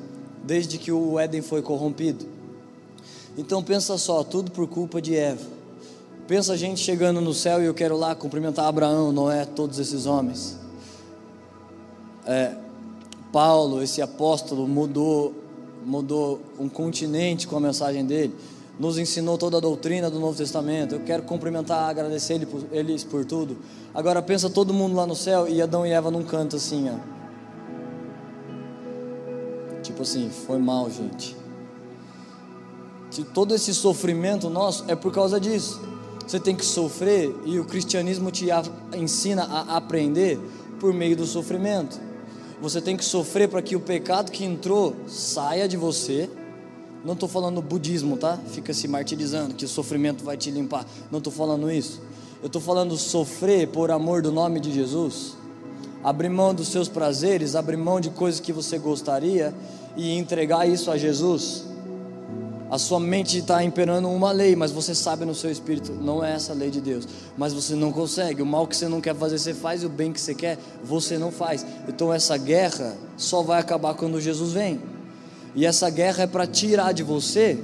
desde 0.43 0.79
que 0.79 0.91
o 0.91 1.19
Éden 1.19 1.43
foi 1.43 1.61
corrompido. 1.61 2.30
Então 3.37 3.63
pensa 3.63 3.97
só, 3.97 4.23
tudo 4.23 4.51
por 4.51 4.67
culpa 4.67 5.01
de 5.01 5.15
Eva. 5.15 5.45
Pensa 6.27 6.53
a 6.53 6.57
gente 6.57 6.79
chegando 6.79 7.19
no 7.19 7.33
céu 7.33 7.61
e 7.61 7.65
eu 7.65 7.73
quero 7.73 7.97
lá 7.97 8.15
cumprimentar 8.15 8.65
Abraão, 8.65 9.11
Noé, 9.11 9.45
todos 9.45 9.79
esses 9.79 10.05
homens. 10.05 10.57
É, 12.25 12.55
Paulo, 13.31 13.81
esse 13.81 14.01
apóstolo, 14.01 14.67
mudou, 14.67 15.33
mudou 15.85 16.39
um 16.59 16.69
continente 16.69 17.47
com 17.47 17.57
a 17.57 17.59
mensagem 17.59 18.05
dele 18.05 18.35
nos 18.81 18.97
ensinou 18.97 19.37
toda 19.37 19.57
a 19.57 19.59
doutrina 19.59 20.09
do 20.09 20.19
Novo 20.19 20.35
Testamento. 20.35 20.95
Eu 20.95 21.01
quero 21.01 21.21
cumprimentar, 21.21 21.87
agradecer 21.87 22.33
ele 22.33 22.47
por, 22.47 22.65
eles 22.71 23.03
por 23.03 23.23
tudo. 23.23 23.57
Agora 23.93 24.23
pensa 24.23 24.49
todo 24.49 24.73
mundo 24.73 24.95
lá 24.95 25.05
no 25.05 25.15
céu 25.15 25.47
e 25.47 25.61
Adão 25.61 25.85
e 25.85 25.91
Eva 25.91 26.09
num 26.09 26.23
canto 26.23 26.55
assim, 26.55 26.89
ó. 26.89 26.95
Tipo 29.83 30.01
assim, 30.01 30.29
foi 30.29 30.57
mal, 30.57 30.89
gente. 30.89 31.35
Todo 33.33 33.53
esse 33.53 33.73
sofrimento 33.73 34.49
nosso 34.49 34.85
é 34.87 34.95
por 34.95 35.11
causa 35.11 35.39
disso. 35.39 35.81
Você 36.25 36.39
tem 36.39 36.55
que 36.55 36.65
sofrer 36.65 37.35
e 37.45 37.59
o 37.59 37.65
cristianismo 37.65 38.31
te 38.31 38.47
ensina 38.95 39.43
a 39.43 39.75
aprender 39.75 40.39
por 40.79 40.93
meio 40.93 41.15
do 41.15 41.25
sofrimento. 41.25 41.99
Você 42.61 42.79
tem 42.79 42.95
que 42.95 43.03
sofrer 43.03 43.49
para 43.49 43.61
que 43.61 43.75
o 43.75 43.79
pecado 43.79 44.31
que 44.31 44.45
entrou 44.45 44.95
saia 45.07 45.67
de 45.67 45.75
você 45.75 46.29
não 47.03 47.13
estou 47.13 47.27
falando 47.27 47.61
budismo, 47.61 48.15
tá? 48.15 48.37
Fica 48.51 48.73
se 48.73 48.87
martirizando, 48.87 49.55
que 49.55 49.65
o 49.65 49.67
sofrimento 49.67 50.23
vai 50.23 50.37
te 50.37 50.51
limpar. 50.51 50.85
Não 51.11 51.17
estou 51.17 51.33
falando 51.33 51.71
isso. 51.71 51.99
Eu 52.41 52.47
estou 52.47 52.61
falando 52.61 52.95
sofrer 52.95 53.67
por 53.67 53.89
amor 53.89 54.21
do 54.21 54.31
nome 54.31 54.59
de 54.59 54.71
Jesus. 54.71 55.35
Abrir 56.03 56.29
mão 56.29 56.53
dos 56.53 56.67
seus 56.67 56.87
prazeres, 56.87 57.55
abrir 57.55 57.77
mão 57.77 57.99
de 57.99 58.11
coisas 58.11 58.39
que 58.39 58.53
você 58.53 58.77
gostaria 58.77 59.53
e 59.97 60.15
entregar 60.15 60.67
isso 60.67 60.91
a 60.91 60.97
Jesus. 60.97 61.70
A 62.71 62.77
sua 62.77 63.01
mente 63.01 63.39
está 63.39 63.61
imperando 63.61 64.09
uma 64.09 64.31
lei, 64.31 64.55
mas 64.55 64.71
você 64.71 64.95
sabe 64.95 65.25
no 65.25 65.35
seu 65.35 65.51
espírito, 65.51 65.91
não 65.91 66.23
é 66.23 66.31
essa 66.31 66.53
a 66.53 66.55
lei 66.55 66.69
de 66.69 66.79
Deus. 66.79 67.05
Mas 67.37 67.51
você 67.51 67.75
não 67.75 67.91
consegue. 67.91 68.41
O 68.41 68.45
mal 68.45 68.65
que 68.65 68.77
você 68.77 68.87
não 68.87 69.01
quer 69.01 69.13
fazer, 69.13 69.37
você 69.37 69.53
faz, 69.53 69.83
e 69.83 69.85
o 69.85 69.89
bem 69.89 70.13
que 70.13 70.21
você 70.21 70.33
quer, 70.33 70.57
você 70.81 71.17
não 71.17 71.33
faz. 71.33 71.65
Então 71.85 72.13
essa 72.13 72.37
guerra 72.37 72.95
só 73.17 73.43
vai 73.43 73.59
acabar 73.59 73.93
quando 73.93 74.21
Jesus 74.21 74.53
vem. 74.53 74.81
E 75.53 75.65
essa 75.65 75.89
guerra 75.89 76.23
é 76.23 76.27
para 76.27 76.47
tirar 76.47 76.93
de 76.93 77.03
você 77.03 77.59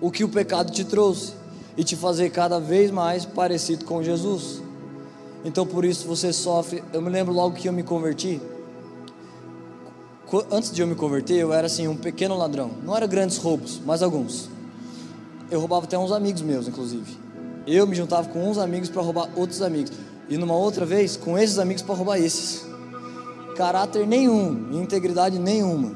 o 0.00 0.10
que 0.10 0.24
o 0.24 0.28
pecado 0.28 0.72
te 0.72 0.84
trouxe 0.84 1.34
e 1.76 1.84
te 1.84 1.94
fazer 1.94 2.30
cada 2.30 2.58
vez 2.58 2.90
mais 2.90 3.24
parecido 3.24 3.84
com 3.84 4.02
Jesus. 4.02 4.60
Então 5.44 5.64
por 5.64 5.84
isso 5.84 6.08
você 6.08 6.32
sofre. 6.32 6.82
Eu 6.92 7.00
me 7.00 7.08
lembro 7.08 7.32
logo 7.32 7.54
que 7.54 7.68
eu 7.68 7.72
me 7.72 7.84
converti. 7.84 8.40
Antes 10.50 10.72
de 10.72 10.80
eu 10.80 10.86
me 10.86 10.94
converter, 10.94 11.34
eu 11.34 11.52
era 11.52 11.66
assim 11.66 11.86
um 11.86 11.96
pequeno 11.96 12.36
ladrão. 12.36 12.70
Não 12.82 12.96
era 12.96 13.06
grandes 13.06 13.36
roubos, 13.36 13.80
mas 13.84 14.02
alguns. 14.02 14.48
Eu 15.50 15.60
roubava 15.60 15.84
até 15.84 15.98
uns 15.98 16.10
amigos 16.10 16.40
meus, 16.40 16.66
inclusive. 16.66 17.18
Eu 17.66 17.86
me 17.86 17.94
juntava 17.94 18.28
com 18.28 18.48
uns 18.48 18.56
amigos 18.56 18.88
para 18.88 19.02
roubar 19.02 19.28
outros 19.36 19.60
amigos. 19.60 19.92
E 20.30 20.38
numa 20.38 20.54
outra 20.54 20.86
vez, 20.86 21.16
com 21.16 21.38
esses 21.38 21.58
amigos 21.58 21.82
para 21.82 21.94
roubar 21.94 22.18
esses 22.18 22.64
caráter 23.54 24.06
nenhum, 24.06 24.70
integridade 24.72 25.38
nenhuma. 25.38 25.94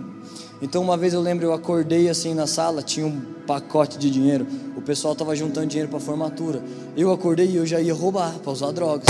Então 0.60 0.82
uma 0.82 0.96
vez 0.96 1.14
eu 1.14 1.20
lembro, 1.20 1.46
eu 1.46 1.52
acordei 1.52 2.08
assim 2.08 2.34
na 2.34 2.46
sala, 2.46 2.82
tinha 2.82 3.06
um 3.06 3.20
pacote 3.46 3.98
de 3.98 4.10
dinheiro, 4.10 4.46
o 4.76 4.82
pessoal 4.82 5.12
estava 5.12 5.34
juntando 5.34 5.66
dinheiro 5.66 5.90
para 5.90 6.00
formatura. 6.00 6.62
Eu 6.96 7.12
acordei 7.12 7.46
e 7.46 7.56
eu 7.56 7.66
já 7.66 7.80
ia 7.80 7.94
roubar 7.94 8.38
para 8.38 8.52
usar 8.52 8.72
drogas. 8.72 9.08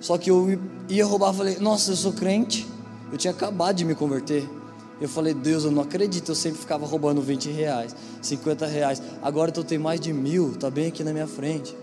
Só 0.00 0.18
que 0.18 0.30
eu 0.30 0.58
ia 0.88 1.04
roubar, 1.04 1.32
falei, 1.32 1.56
nossa, 1.58 1.92
eu 1.92 1.96
sou 1.96 2.12
crente, 2.12 2.66
eu 3.10 3.18
tinha 3.18 3.32
acabado 3.32 3.76
de 3.76 3.84
me 3.84 3.94
converter. 3.94 4.48
Eu 5.00 5.08
falei, 5.08 5.34
Deus, 5.34 5.64
eu 5.64 5.70
não 5.70 5.82
acredito, 5.82 6.30
eu 6.30 6.34
sempre 6.34 6.58
ficava 6.58 6.86
roubando 6.86 7.20
20 7.20 7.50
reais, 7.50 7.94
50 8.22 8.66
reais. 8.66 9.02
Agora 9.22 9.52
eu 9.54 9.64
tenho 9.64 9.80
mais 9.80 10.00
de 10.00 10.12
mil, 10.12 10.56
tá 10.56 10.70
bem 10.70 10.86
aqui 10.88 11.04
na 11.04 11.12
minha 11.12 11.26
frente. 11.26 11.76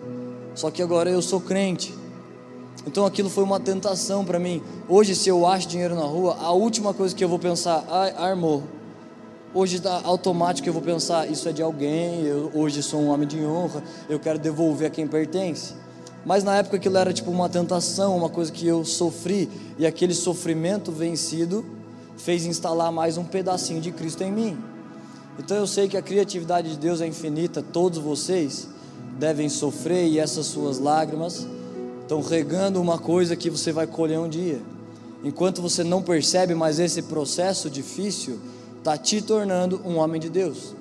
Só 0.55 0.71
que 0.71 0.81
agora 0.81 1.09
eu 1.09 1.21
sou 1.21 1.39
crente. 1.39 1.93
Então 2.87 3.05
aquilo 3.05 3.29
foi 3.29 3.43
uma 3.43 3.59
tentação 3.59 4.25
para 4.25 4.39
mim. 4.39 4.61
Hoje, 4.89 5.15
se 5.15 5.29
eu 5.29 5.45
acho 5.45 5.67
dinheiro 5.67 5.95
na 5.95 6.03
rua, 6.03 6.37
a 6.41 6.51
última 6.51 6.93
coisa 6.93 7.15
que 7.15 7.23
eu 7.23 7.29
vou 7.29 7.39
pensar, 7.39 7.85
ai, 7.87 8.13
armou. 8.17 8.63
Hoje 9.53 9.77
está 9.77 10.01
automático 10.03 10.67
eu 10.67 10.73
vou 10.73 10.81
pensar, 10.81 11.29
isso 11.29 11.47
é 11.47 11.51
de 11.51 11.61
alguém, 11.61 12.23
eu 12.23 12.49
hoje 12.55 12.81
sou 12.81 12.99
um 12.99 13.09
homem 13.09 13.27
de 13.27 13.39
honra, 13.45 13.83
eu 14.09 14.19
quero 14.19 14.39
devolver 14.39 14.87
a 14.87 14.89
quem 14.89 15.07
pertence. 15.07 15.75
Mas 16.25 16.43
na 16.43 16.55
época 16.57 16.77
aquilo 16.77 16.97
era 16.97 17.11
tipo 17.11 17.29
uma 17.29 17.49
tentação, 17.49 18.15
uma 18.15 18.29
coisa 18.29 18.51
que 18.51 18.65
eu 18.65 18.85
sofri, 18.85 19.49
e 19.77 19.85
aquele 19.85 20.13
sofrimento 20.13 20.91
vencido 20.91 21.65
fez 22.17 22.45
instalar 22.45 22.91
mais 22.91 23.17
um 23.17 23.23
pedacinho 23.23 23.81
de 23.81 23.91
Cristo 23.91 24.23
em 24.23 24.31
mim. 24.31 24.57
Então 25.37 25.57
eu 25.57 25.67
sei 25.67 25.87
que 25.87 25.97
a 25.97 26.01
criatividade 26.01 26.69
de 26.71 26.77
Deus 26.77 27.01
é 27.01 27.07
infinita, 27.07 27.61
todos 27.61 27.99
vocês 27.99 28.67
devem 29.17 29.49
sofrer 29.49 30.07
e 30.07 30.19
essas 30.19 30.45
suas 30.45 30.79
lágrimas 30.79 31.45
estão 32.01 32.21
regando 32.21 32.81
uma 32.81 32.97
coisa 32.97 33.35
que 33.35 33.49
você 33.49 33.71
vai 33.71 33.87
colher 33.87 34.19
um 34.19 34.29
dia. 34.29 34.61
Enquanto 35.23 35.61
você 35.61 35.83
não 35.83 36.01
percebe, 36.01 36.53
mas 36.53 36.79
esse 36.79 37.01
processo 37.01 37.69
difícil 37.69 38.39
está 38.77 38.97
te 38.97 39.21
tornando 39.21 39.81
um 39.85 39.97
homem 39.97 40.19
de 40.19 40.29
Deus. 40.29 40.75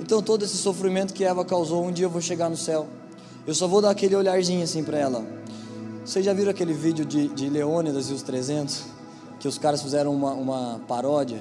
Então 0.00 0.22
todo 0.22 0.44
esse 0.44 0.56
sofrimento 0.56 1.14
que 1.14 1.24
Eva 1.24 1.44
causou, 1.44 1.84
um 1.84 1.92
dia 1.92 2.06
eu 2.06 2.10
vou 2.10 2.20
chegar 2.20 2.48
no 2.48 2.56
céu. 2.56 2.88
Eu 3.48 3.54
só 3.54 3.66
vou 3.66 3.80
dar 3.80 3.88
aquele 3.88 4.14
olharzinho 4.14 4.62
assim 4.62 4.84
para 4.84 4.98
ela. 4.98 5.24
Vocês 6.04 6.22
já 6.22 6.34
viram 6.34 6.50
aquele 6.50 6.74
vídeo 6.74 7.02
de, 7.02 7.28
de 7.28 7.48
Leônidas 7.48 8.10
e 8.10 8.12
os 8.12 8.20
300? 8.20 8.84
Que 9.40 9.48
os 9.48 9.56
caras 9.56 9.80
fizeram 9.80 10.14
uma, 10.14 10.34
uma 10.34 10.80
paródia. 10.86 11.40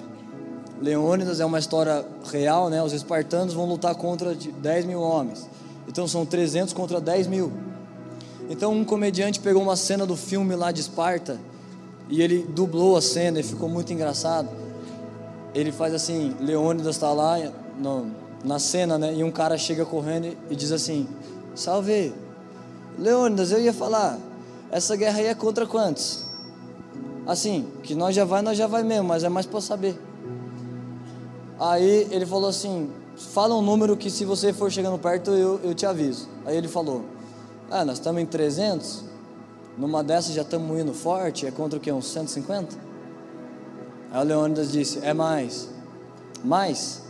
Leônidas 0.81 1.41
é 1.41 1.45
uma 1.45 1.59
história 1.59 2.05
real, 2.31 2.69
né? 2.69 2.81
Os 2.81 2.93
espartanos 2.93 3.53
vão 3.53 3.65
lutar 3.65 3.93
contra 3.95 4.33
10 4.33 4.85
mil 4.85 5.01
homens. 5.01 5.49
Então 5.85 6.07
são 6.07 6.25
300 6.25 6.73
contra 6.73 7.01
10 7.01 7.27
mil. 7.27 7.51
Então 8.49 8.71
um 8.71 8.85
comediante 8.85 9.41
pegou 9.41 9.61
uma 9.61 9.75
cena 9.75 10.05
do 10.05 10.15
filme 10.15 10.55
lá 10.55 10.71
de 10.71 10.79
Esparta 10.79 11.37
e 12.07 12.21
ele 12.21 12.47
dublou 12.47 12.95
a 12.95 13.01
cena 13.01 13.41
e 13.41 13.43
ficou 13.43 13.67
muito 13.67 13.91
engraçado. 13.91 14.47
Ele 15.53 15.73
faz 15.73 15.93
assim, 15.93 16.33
Leônidas 16.39 16.95
está 16.95 17.11
lá 17.11 17.37
no, 17.77 18.09
na 18.45 18.59
cena, 18.59 18.97
né? 18.97 19.13
E 19.13 19.25
um 19.25 19.31
cara 19.31 19.57
chega 19.57 19.85
correndo 19.85 20.37
e 20.49 20.55
diz 20.55 20.71
assim: 20.71 21.05
Salve, 21.57 22.13
Leônidas, 22.99 23.51
eu 23.51 23.59
ia 23.59 23.73
falar, 23.73 24.19
essa 24.69 24.95
guerra 24.95 25.17
aí 25.17 25.25
é 25.25 25.33
contra 25.33 25.65
quantos? 25.65 26.23
Assim, 27.25 27.67
que 27.81 27.95
nós 27.95 28.13
já 28.13 28.23
vai, 28.23 28.43
nós 28.43 28.55
já 28.55 28.67
vai 28.67 28.83
mesmo, 28.83 29.07
mas 29.07 29.23
é 29.23 29.29
mais 29.29 29.47
para 29.47 29.59
saber. 29.59 29.99
Aí 31.59 32.07
ele 32.11 32.27
falou 32.27 32.47
assim: 32.47 32.91
fala 33.33 33.55
um 33.55 33.63
número 33.63 33.97
que 33.97 34.11
se 34.11 34.23
você 34.23 34.53
for 34.53 34.71
chegando 34.71 34.99
perto 34.99 35.31
eu, 35.31 35.59
eu 35.63 35.73
te 35.73 35.83
aviso. 35.83 36.29
Aí 36.45 36.55
ele 36.55 36.67
falou: 36.67 37.03
ah, 37.71 37.83
nós 37.83 37.97
estamos 37.97 38.21
em 38.21 38.25
300. 38.27 39.03
Numa 39.79 40.03
dessas 40.03 40.35
já 40.35 40.43
estamos 40.43 40.79
indo 40.79 40.93
forte. 40.93 41.47
É 41.47 41.51
contra 41.51 41.79
o 41.79 41.81
que? 41.81 41.91
Uns 41.91 42.07
150? 42.11 42.77
Aí 44.11 44.21
o 44.21 44.23
Leônidas 44.23 44.71
disse: 44.71 44.99
É 45.01 45.11
mais. 45.11 45.69
Mais? 46.43 47.01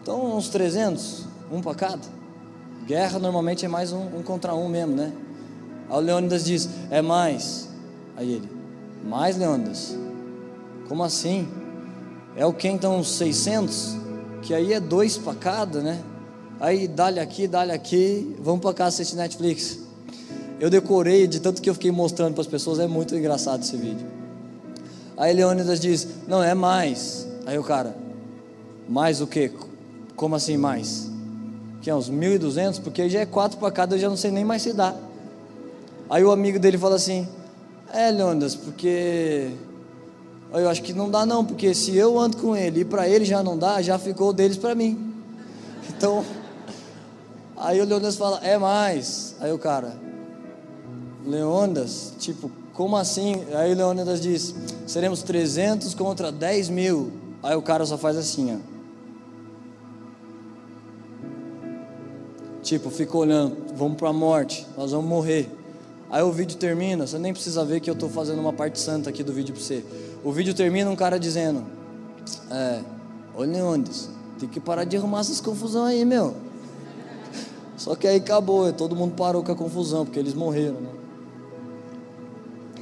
Então, 0.00 0.36
uns 0.36 0.48
300. 0.50 1.24
Um 1.50 1.60
para 1.60 1.74
cada. 1.74 2.15
Guerra 2.86 3.18
normalmente 3.18 3.64
é 3.64 3.68
mais 3.68 3.92
um, 3.92 4.16
um 4.16 4.22
contra 4.22 4.54
um 4.54 4.68
mesmo, 4.68 4.94
né? 4.94 5.12
Aí 5.90 5.96
o 5.96 6.00
Leônidas 6.00 6.44
diz: 6.44 6.68
É 6.88 7.02
mais. 7.02 7.68
Aí 8.16 8.34
ele: 8.34 8.48
Mais, 9.04 9.36
Leônidas? 9.36 9.98
Como 10.88 11.02
assim? 11.02 11.48
É 12.36 12.46
o 12.46 12.52
que 12.52 12.68
então? 12.68 12.98
Uns 12.98 13.10
600? 13.16 13.96
Que 14.40 14.54
aí 14.54 14.72
é 14.72 14.78
dois 14.78 15.18
para 15.18 15.34
cada, 15.34 15.82
né? 15.82 16.00
Aí 16.60 16.86
dá-lhe 16.86 17.18
aqui, 17.18 17.48
dá-lhe 17.48 17.72
aqui, 17.72 18.36
vamos 18.38 18.60
para 18.60 18.72
casa 18.72 18.88
assistir 18.90 19.16
Netflix. 19.16 19.80
Eu 20.60 20.70
decorei 20.70 21.26
de 21.26 21.40
tanto 21.40 21.60
que 21.60 21.68
eu 21.68 21.74
fiquei 21.74 21.90
mostrando 21.90 22.34
para 22.34 22.42
as 22.42 22.46
pessoas, 22.46 22.78
é 22.78 22.86
muito 22.86 23.16
engraçado 23.16 23.62
esse 23.62 23.76
vídeo. 23.76 24.06
Aí 25.16 25.34
Leônidas 25.34 25.80
diz: 25.80 26.06
Não, 26.28 26.40
é 26.40 26.54
mais. 26.54 27.26
Aí 27.46 27.58
o 27.58 27.64
cara: 27.64 27.96
Mais 28.88 29.20
o 29.20 29.26
quê? 29.26 29.50
Como 30.14 30.36
assim 30.36 30.56
mais? 30.56 31.15
Que 31.86 31.90
é 31.90 31.94
uns 31.94 32.10
1.200? 32.10 32.80
Porque 32.82 33.08
já 33.08 33.20
é 33.20 33.26
quatro 33.26 33.58
para 33.58 33.70
cada, 33.70 33.94
eu 33.94 34.00
já 34.00 34.08
não 34.08 34.16
sei 34.16 34.32
nem 34.32 34.44
mais 34.44 34.60
se 34.60 34.72
dá. 34.72 34.92
Aí 36.10 36.24
o 36.24 36.32
amigo 36.32 36.58
dele 36.58 36.76
fala 36.76 36.96
assim: 36.96 37.28
É, 37.92 38.10
Leônidas, 38.10 38.56
porque. 38.56 39.52
Eu 40.52 40.68
acho 40.68 40.82
que 40.82 40.92
não 40.92 41.08
dá 41.08 41.24
não, 41.24 41.44
porque 41.44 41.72
se 41.76 41.96
eu 41.96 42.18
ando 42.18 42.38
com 42.38 42.56
ele 42.56 42.80
e 42.80 42.84
para 42.84 43.08
ele 43.08 43.24
já 43.24 43.40
não 43.40 43.56
dá, 43.56 43.80
já 43.82 44.00
ficou 44.00 44.32
deles 44.32 44.56
para 44.56 44.74
mim. 44.74 45.14
Então, 45.88 46.24
Aí 47.56 47.80
o 47.80 47.84
Leônidas 47.84 48.16
fala, 48.16 48.40
é 48.42 48.58
mais. 48.58 49.36
Aí 49.38 49.52
o 49.52 49.58
cara, 49.58 49.96
Leônidas, 51.24 52.14
tipo, 52.18 52.50
como 52.74 52.96
assim? 52.96 53.44
Aí 53.54 53.72
Leônidas 53.76 54.20
diz: 54.20 54.56
seremos 54.88 55.22
300 55.22 55.94
contra 55.94 56.32
10 56.32 56.68
mil. 56.68 57.12
Aí 57.44 57.54
o 57.54 57.62
cara 57.62 57.86
só 57.86 57.96
faz 57.96 58.16
assim, 58.16 58.56
ó. 58.56 58.75
Tipo, 62.66 62.90
fica 62.90 63.16
olhando, 63.16 63.56
vamos 63.76 63.96
para 63.96 64.08
a 64.08 64.12
morte, 64.12 64.66
nós 64.76 64.90
vamos 64.90 65.08
morrer. 65.08 65.48
Aí 66.10 66.20
o 66.24 66.32
vídeo 66.32 66.58
termina, 66.58 67.06
você 67.06 67.16
nem 67.16 67.32
precisa 67.32 67.64
ver 67.64 67.78
que 67.78 67.88
eu 67.88 67.94
estou 67.94 68.08
fazendo 68.08 68.40
uma 68.40 68.52
parte 68.52 68.80
santa 68.80 69.08
aqui 69.08 69.22
do 69.22 69.32
vídeo 69.32 69.54
para 69.54 69.62
você. 69.62 69.84
O 70.24 70.32
vídeo 70.32 70.52
termina 70.52 70.90
um 70.90 70.96
cara 70.96 71.16
dizendo: 71.16 71.64
É, 72.50 72.80
ô 73.36 73.42
Leônidas, 73.42 74.10
tem 74.40 74.48
que 74.48 74.58
parar 74.58 74.82
de 74.82 74.96
arrumar 74.96 75.20
essas 75.20 75.40
confusão 75.40 75.84
aí, 75.84 76.04
meu. 76.04 76.34
Só 77.78 77.94
que 77.94 78.04
aí 78.04 78.16
acabou, 78.16 78.72
todo 78.72 78.96
mundo 78.96 79.14
parou 79.14 79.44
com 79.44 79.52
a 79.52 79.54
confusão, 79.54 80.04
porque 80.04 80.18
eles 80.18 80.34
morreram, 80.34 80.80
né? 80.80 80.90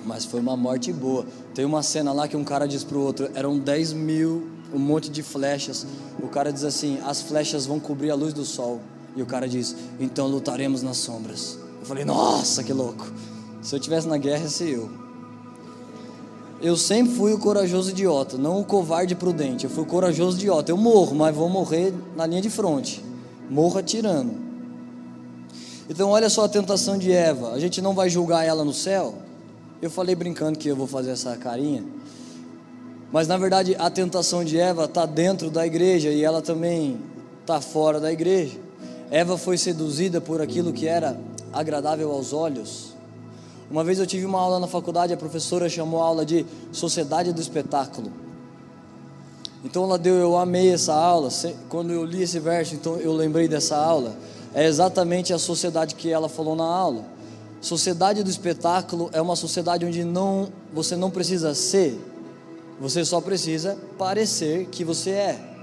Mas 0.07 0.25
foi 0.25 0.41
uma 0.41 0.57
morte 0.57 0.95
boa. 0.95 1.26
Tem 1.55 1.67
uma 1.67 1.83
cena 1.83 2.11
lá 2.11 2.26
que 2.26 2.38
um 2.38 2.45
cara 2.45 2.67
diz 2.67 2.83
pro 2.83 3.00
outro: 3.00 3.29
eram 3.35 3.59
10 3.59 3.93
mil, 3.93 4.49
um 4.73 4.79
monte 4.79 5.11
de 5.11 5.23
flechas. 5.23 5.87
O 6.23 6.29
cara 6.29 6.50
diz 6.50 6.64
assim: 6.64 7.00
as 7.05 7.21
flechas 7.21 7.67
vão 7.67 7.79
cobrir 7.79 8.11
a 8.11 8.14
luz 8.14 8.33
do 8.33 8.47
sol. 8.47 8.81
E 9.16 9.23
o 9.23 9.26
cara 9.26 9.49
diz: 9.49 9.75
então 9.99 10.26
lutaremos 10.26 10.83
nas 10.83 10.97
sombras. 10.97 11.59
Eu 11.80 11.87
falei: 11.87 12.04
nossa, 12.04 12.62
que 12.62 12.73
louco. 12.73 13.11
Se 13.62 13.75
eu 13.75 13.80
tivesse 13.80 14.06
na 14.06 14.18
guerra, 14.18 14.42
ia 14.42 14.49
ser 14.49 14.68
eu. 14.71 14.90
Eu 16.61 16.76
sempre 16.76 17.14
fui 17.14 17.33
o 17.33 17.38
corajoso 17.38 17.90
idiota, 17.90 18.38
não 18.38 18.61
o 18.61 18.64
covarde 18.64 19.14
prudente. 19.14 19.64
Eu 19.64 19.71
fui 19.71 19.83
o 19.83 19.87
corajoso 19.87 20.37
idiota. 20.37 20.71
Eu 20.71 20.76
morro, 20.76 21.14
mas 21.14 21.35
vou 21.35 21.49
morrer 21.49 21.92
na 22.16 22.26
linha 22.26 22.40
de 22.40 22.49
frente. 22.49 23.04
Morro 23.50 23.78
atirando. 23.78 24.33
Então, 25.88 26.11
olha 26.11 26.30
só 26.30 26.44
a 26.44 26.49
tentação 26.49 26.97
de 26.97 27.12
Eva. 27.12 27.52
A 27.52 27.59
gente 27.59 27.83
não 27.83 27.94
vai 27.94 28.09
julgar 28.09 28.44
ela 28.44 28.64
no 28.64 28.73
céu, 28.73 29.14
eu 29.85 29.90
falei 29.90 30.14
brincando 30.14 30.59
que 30.59 30.66
eu 30.66 30.75
vou 30.75 30.87
fazer 30.87 31.11
essa 31.11 31.37
carinha, 31.37 31.85
mas 33.12 33.28
na 33.28 33.37
verdade 33.37 33.76
a 33.78 33.90
tentação 33.90 34.42
de 34.42 34.59
Eva 34.59 34.87
está 34.87 35.04
dentro 35.04 35.50
da 35.50 35.66
igreja 35.66 36.09
e 36.09 36.25
ela 36.25 36.40
também 36.40 36.99
está 37.42 37.61
fora 37.61 38.00
da 38.00 38.11
igreja. 38.11 38.63
Eva 39.11 39.37
foi 39.39 39.57
seduzida 39.59 40.21
por 40.21 40.41
aquilo 40.41 40.73
que 40.73 40.87
era 40.87 41.19
agradável 41.53 42.11
aos 42.11 42.33
olhos. 42.33 42.95
Uma 43.71 43.83
vez 43.83 43.99
eu 43.99 44.07
tive 44.07 44.27
uma 44.27 44.41
aula 44.41 44.61
na 44.61 44.67
faculdade, 44.67 45.13
a 45.13 45.17
professora 45.17 45.69
chamou 45.69 46.03
a 46.03 46.07
aula 46.07 46.27
de 46.27 46.45
Sociedade 46.73 47.33
do 47.33 47.41
Espetáculo. 47.41 48.13
Então 49.65 49.85
ela 49.85 49.97
deu, 49.99 50.15
eu 50.15 50.37
amei 50.37 50.73
essa 50.73 50.95
aula. 50.95 51.31
Quando 51.71 51.91
eu 51.91 52.05
li 52.05 52.23
esse 52.23 52.39
verso, 52.39 52.75
então 52.75 52.97
eu 52.97 53.13
lembrei 53.15 53.49
dessa 53.49 53.77
aula. 53.77 54.15
É 54.53 54.67
exatamente 54.67 55.33
a 55.33 55.39
sociedade 55.39 55.95
que 55.95 56.11
ela 56.11 56.29
falou 56.29 56.55
na 56.55 56.65
aula. 56.65 57.05
Sociedade 57.61 58.23
do 58.23 58.29
espetáculo 58.29 59.09
é 59.13 59.23
uma 59.23 59.35
sociedade 59.35 59.87
onde 59.87 60.05
não, 60.05 60.49
você 60.73 60.95
não 60.97 61.11
precisa 61.11 61.55
ser, 61.55 61.99
você 62.79 63.05
só 63.07 63.23
precisa 63.23 63.79
parecer 63.97 64.67
que 64.67 64.85
você 64.85 65.11
é. 65.11 65.54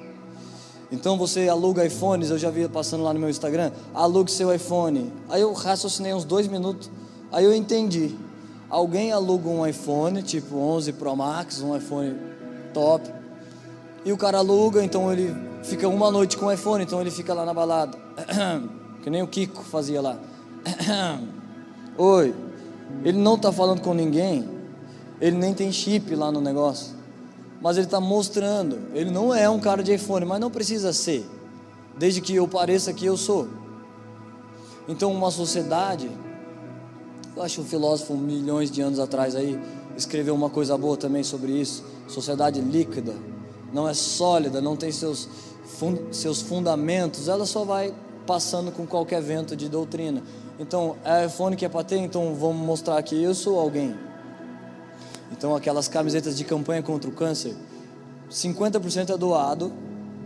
Então 0.92 1.18
você 1.18 1.48
aluga 1.48 1.86
iPhones, 1.86 2.30
eu 2.30 2.38
já 2.38 2.50
vi 2.50 2.68
passando 2.68 3.04
lá 3.04 3.14
no 3.14 3.20
meu 3.20 3.30
Instagram, 3.30 3.72
alugue 3.94 4.30
seu 4.30 4.54
iPhone. 4.54 5.12
Aí 5.30 5.42
eu 5.42 5.54
raciocinei 5.54 6.14
uns 6.14 6.26
dois 6.26 6.48
minutos, 6.48 6.92
aí 7.32 7.46
eu 7.46 7.54
entendi. 7.54 8.14
Alguém 8.70 9.12
aluga 9.12 9.48
um 9.48 9.66
iPhone, 9.66 10.22
tipo 10.22 10.58
11 10.58 10.94
Pro 10.94 11.16
Max, 11.16 11.62
um 11.62 11.76
iPhone 11.76 12.16
top, 12.74 13.10
e 14.04 14.12
o 14.12 14.18
cara 14.18 14.40
aluga, 14.40 14.84
então 14.84 15.12
ele 15.12 15.34
fica 15.64 15.88
uma 15.88 16.12
noite 16.12 16.38
com 16.38 16.48
o 16.48 16.52
iPhone, 16.52 16.84
então 16.84 17.00
ele 17.00 17.12
fica 17.12 17.34
lá 17.34 17.46
na 17.46 17.54
balada, 17.54 17.98
que 19.02 19.10
nem 19.10 19.22
o 19.22 19.28
Kiko 19.28 19.64
fazia 19.64 20.02
lá. 20.02 20.20
Oi, 21.98 22.34
ele 23.04 23.18
não 23.18 23.36
está 23.36 23.52
falando 23.52 23.82
com 23.82 23.94
ninguém, 23.94 24.48
ele 25.20 25.38
nem 25.38 25.54
tem 25.54 25.72
chip 25.72 26.16
lá 26.16 26.32
no 26.32 26.42
negócio, 26.42 26.96
mas 27.62 27.78
ele 27.78 27.86
está 27.86 28.02
mostrando. 28.02 28.80
Ele 28.94 29.12
não 29.12 29.34
é 29.34 29.50
um 29.50 29.60
cara 29.60 29.84
de 29.84 29.94
iPhone, 29.94 30.26
mas 30.26 30.40
não 30.40 30.50
precisa 30.50 30.92
ser, 30.92 31.26
desde 31.98 32.20
que 32.20 32.36
eu 32.36 32.48
pareça 32.48 32.92
que 32.92 33.06
eu 33.06 33.16
sou. 33.16 33.48
Então, 34.88 35.12
uma 35.12 35.30
sociedade, 35.30 36.10
eu 37.36 37.44
acho 37.44 37.62
um 37.62 37.66
filósofo 37.66 38.16
milhões 38.16 38.72
de 38.72 38.82
anos 38.82 39.00
atrás 39.00 39.36
aí 39.36 39.60
escreveu 39.96 40.34
uma 40.34 40.50
coisa 40.50 40.78
boa 40.78 40.98
também 40.98 41.24
sobre 41.24 41.52
isso. 41.52 41.84
Sociedade 42.08 42.60
líquida, 42.60 43.14
não 43.72 43.88
é 43.88 43.94
sólida, 43.94 44.60
não 44.60 44.76
tem 44.76 44.92
seus, 44.92 45.30
seus 46.12 46.42
fundamentos, 46.42 47.28
ela 47.28 47.46
só 47.46 47.64
vai 47.64 47.94
passando 48.26 48.72
com 48.72 48.86
qualquer 48.86 49.22
vento 49.22 49.56
de 49.56 49.70
doutrina. 49.70 50.24
Então, 50.60 50.96
é 51.06 51.26
iPhone 51.26 51.56
que 51.56 51.66
é 51.66 51.70
para 51.70 51.84
ter, 51.84 51.98
então 51.98 52.36
vamos 52.36 52.66
mostrar 52.66 53.02
que 53.04 53.22
eu 53.22 53.34
sou 53.34 53.60
alguém. 53.60 53.96
Então, 55.32 55.56
aquelas 55.56 55.88
camisetas 55.88 56.38
de 56.38 56.44
campanha 56.44 56.84
contra 56.84 57.10
o 57.10 57.14
câncer, 57.14 57.56
50% 58.30 59.14
é 59.14 59.18
doado 59.18 59.72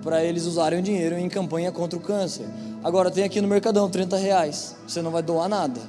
para 0.04 0.24
eles 0.24 0.46
usarem 0.46 0.80
o 0.80 0.82
dinheiro 0.82 1.18
em 1.18 1.30
campanha 1.30 1.72
contra 1.72 1.98
o 1.98 2.02
câncer. 2.02 2.46
Agora, 2.84 3.10
tem 3.10 3.24
aqui 3.24 3.42
no 3.42 3.48
Mercadão 3.48 3.90
30 3.90 4.18
reais, 4.18 4.76
você 4.88 5.02
não 5.02 5.12
vai 5.12 5.24
doar 5.24 5.50
nada, 5.50 5.82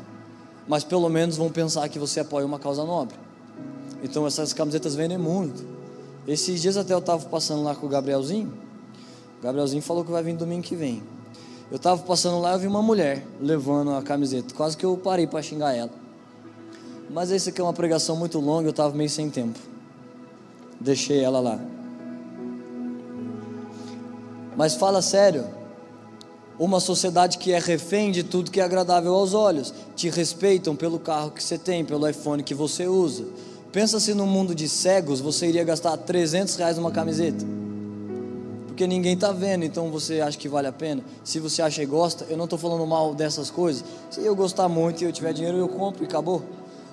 mas 0.67 0.85
pelo 0.85 1.09
menos 1.09 1.37
vão 1.37 1.51
pensar 1.51 1.89
que 1.89 1.99
você 1.99 2.21
apoia 2.21 2.47
uma 2.47 2.59
causa 2.59 2.85
nobre. 2.85 3.17
Então, 4.03 4.27
essas 4.27 4.53
camisetas 4.53 4.95
vendem 4.95 5.19
muito. 5.19 5.65
Esses 6.27 6.61
dias 6.61 6.77
até 6.77 6.93
eu 6.93 6.99
estava 6.99 7.25
passando 7.27 7.63
lá 7.63 7.75
com 7.75 7.87
o 7.87 7.89
Gabrielzinho. 7.89 8.53
O 9.39 9.43
Gabrielzinho 9.43 9.83
falou 9.83 10.05
que 10.05 10.11
vai 10.11 10.23
vir 10.23 10.35
domingo 10.35 10.63
que 10.63 10.75
vem. 10.75 11.03
Eu 11.71 11.77
estava 11.77 12.01
passando 12.03 12.41
lá 12.41 12.55
e 12.55 12.59
vi 12.59 12.67
uma 12.67 12.83
mulher 12.83 13.27
levando 13.41 13.93
a 13.93 14.03
camiseta. 14.03 14.55
Quase 14.55 14.77
que 14.77 14.85
eu 14.85 14.97
parei 14.97 15.27
para 15.27 15.43
xingar 15.43 15.75
ela. 15.75 15.91
Mas 17.11 17.31
esse 17.31 17.51
aqui 17.51 17.61
é 17.61 17.65
uma 17.65 17.73
pregação 17.73 18.17
muito 18.17 18.39
longa, 18.39 18.67
eu 18.67 18.71
estava 18.71 18.95
meio 18.95 19.09
sem 19.09 19.31
tempo. 19.31 19.59
Deixei 20.81 21.23
ela 21.23 21.41
lá. 21.41 21.59
Mas 24.57 24.75
fala 24.75 25.01
sério. 25.01 25.47
Uma 26.59 26.81
sociedade 26.81 27.37
que 27.39 27.53
é 27.53 27.59
refém 27.59 28.11
de 28.11 28.23
tudo 28.23 28.51
que 28.51 28.61
é 28.61 28.65
agradável 28.65 29.15
aos 29.15 29.35
olhos. 29.35 29.75
Te 29.95 30.09
respeitam 30.09 30.75
pelo 30.75 30.99
carro 30.99 31.31
que 31.31 31.43
você 31.43 31.59
tem, 31.59 31.85
pelo 31.85 32.09
iPhone 32.09 32.43
que 32.43 32.55
você 32.55 32.87
usa. 32.87 33.27
Pensa 33.71 34.01
se 34.01 34.15
no 34.15 34.27
mundo 34.27 34.55
de 34.55 34.69
cegos 34.69 35.21
você 35.21 35.47
iria 35.49 35.65
gastar 35.65 35.97
300 35.99 36.57
reais 36.57 36.77
numa 36.77 36.91
camiseta 36.91 37.45
porque 38.77 38.87
ninguém 38.87 39.15
está 39.15 39.33
vendo, 39.33 39.65
então 39.65 39.91
você 39.91 40.21
acha 40.21 40.37
que 40.37 40.51
vale 40.51 40.67
a 40.67 40.73
pena. 40.73 41.03
Se 41.25 41.41
você 41.41 41.63
acha 41.63 41.83
e 41.83 41.87
gosta, 41.87 42.27
eu 42.29 42.37
não 42.37 42.45
estou 42.45 42.59
falando 42.59 42.87
mal 42.87 43.15
dessas 43.15 43.51
coisas. 43.51 43.83
Se 44.11 44.21
eu 44.21 44.37
gostar 44.37 44.69
muito 44.69 45.01
e 45.01 45.07
eu 45.07 45.13
tiver 45.13 45.33
dinheiro, 45.33 45.57
eu 45.57 45.67
compro 45.67 46.05
e 46.05 46.07
acabou. 46.07 46.43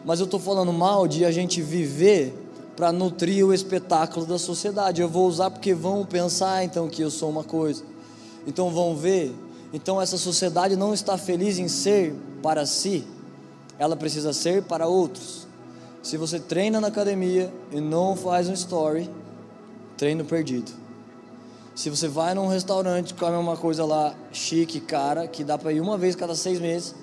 Mas 0.06 0.20
eu 0.20 0.26
estou 0.26 0.40
falando 0.40 0.74
mal 0.74 1.08
de 1.08 1.24
a 1.24 1.32
gente 1.32 1.62
viver 1.62 2.34
para 2.76 2.92
nutrir 2.92 3.46
o 3.46 3.54
espetáculo 3.54 4.26
da 4.26 4.38
sociedade. 4.38 5.02
Eu 5.02 5.10
vou 5.10 5.28
usar 5.28 5.50
porque 5.50 5.74
vão 5.74 6.06
pensar 6.06 6.64
então 6.64 6.90
que 6.90 7.02
eu 7.02 7.10
sou 7.10 7.30
uma 7.30 7.44
coisa. 7.44 7.84
Então 8.46 8.70
vão 8.70 8.96
ver. 8.96 9.34
Então 9.72 10.02
essa 10.02 10.18
sociedade 10.18 10.76
não 10.76 10.94
está 10.94 11.18
feliz 11.18 11.58
em 11.58 11.68
ser 11.68 12.16
para 12.42 12.66
si. 12.66 13.06
Ela 13.80 13.96
precisa 13.96 14.34
ser 14.34 14.64
para 14.64 14.88
outros. 14.88 15.48
Se 16.02 16.18
você 16.18 16.40
treina 16.40 16.82
na 16.82 16.90
academia 16.90 17.52
e 17.72 17.80
não 17.80 18.16
faz 18.16 18.50
um 18.50 18.54
story, 18.54 19.10
treino 19.98 20.26
perdido. 20.26 20.72
Se 21.74 21.90
você 21.90 22.08
vai 22.08 22.36
num 22.36 22.48
restaurante, 22.48 23.14
come 23.14 23.36
uma 23.36 23.58
coisa 23.58 23.84
lá 23.86 24.14
chique, 24.32 24.80
cara, 24.80 25.28
que 25.28 25.44
dá 25.44 25.58
para 25.58 25.72
ir 25.72 25.82
uma 25.82 25.98
vez 25.98 26.16
cada 26.16 26.36
seis 26.36 26.60
meses, 26.60 26.94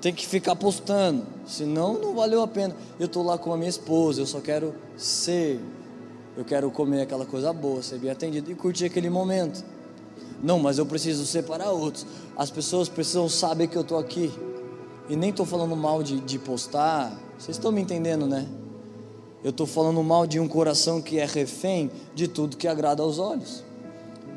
tem 0.00 0.14
que 0.14 0.26
ficar 0.26 0.56
postando, 0.56 1.24
senão 1.46 1.98
não 1.98 2.14
valeu 2.14 2.42
a 2.42 2.48
pena. 2.48 2.74
Eu 2.98 3.06
estou 3.06 3.22
lá 3.22 3.36
com 3.36 3.52
a 3.52 3.56
minha 3.56 3.68
esposa, 3.68 4.20
eu 4.20 4.26
só 4.26 4.40
quero 4.40 4.74
ser, 4.96 5.60
eu 6.36 6.44
quero 6.44 6.70
comer 6.70 7.02
aquela 7.02 7.26
coisa 7.26 7.52
boa, 7.52 7.82
ser 7.82 7.98
bem 7.98 8.10
atendido 8.10 8.50
e 8.50 8.54
curtir 8.54 8.86
aquele 8.86 9.10
momento. 9.10 9.64
Não, 10.42 10.58
mas 10.58 10.78
eu 10.78 10.86
preciso 10.86 11.26
ser 11.26 11.42
para 11.42 11.70
outros. 11.70 12.06
As 12.36 12.50
pessoas 12.50 12.88
precisam 12.88 13.28
saber 13.28 13.66
que 13.66 13.76
eu 13.76 13.82
estou 13.82 13.98
aqui. 13.98 14.32
E 15.08 15.16
nem 15.16 15.30
estou 15.30 15.44
falando 15.44 15.76
mal 15.76 16.02
de, 16.02 16.18
de 16.20 16.38
postar. 16.38 17.12
Vocês 17.38 17.56
estão 17.56 17.70
me 17.70 17.82
entendendo, 17.82 18.26
né? 18.26 18.46
Eu 19.44 19.50
estou 19.50 19.66
falando 19.66 20.02
mal 20.02 20.26
de 20.26 20.40
um 20.40 20.48
coração 20.48 21.02
que 21.02 21.18
é 21.18 21.26
refém 21.26 21.90
de 22.14 22.26
tudo 22.28 22.56
que 22.56 22.68
agrada 22.68 23.02
aos 23.02 23.18
olhos. 23.18 23.64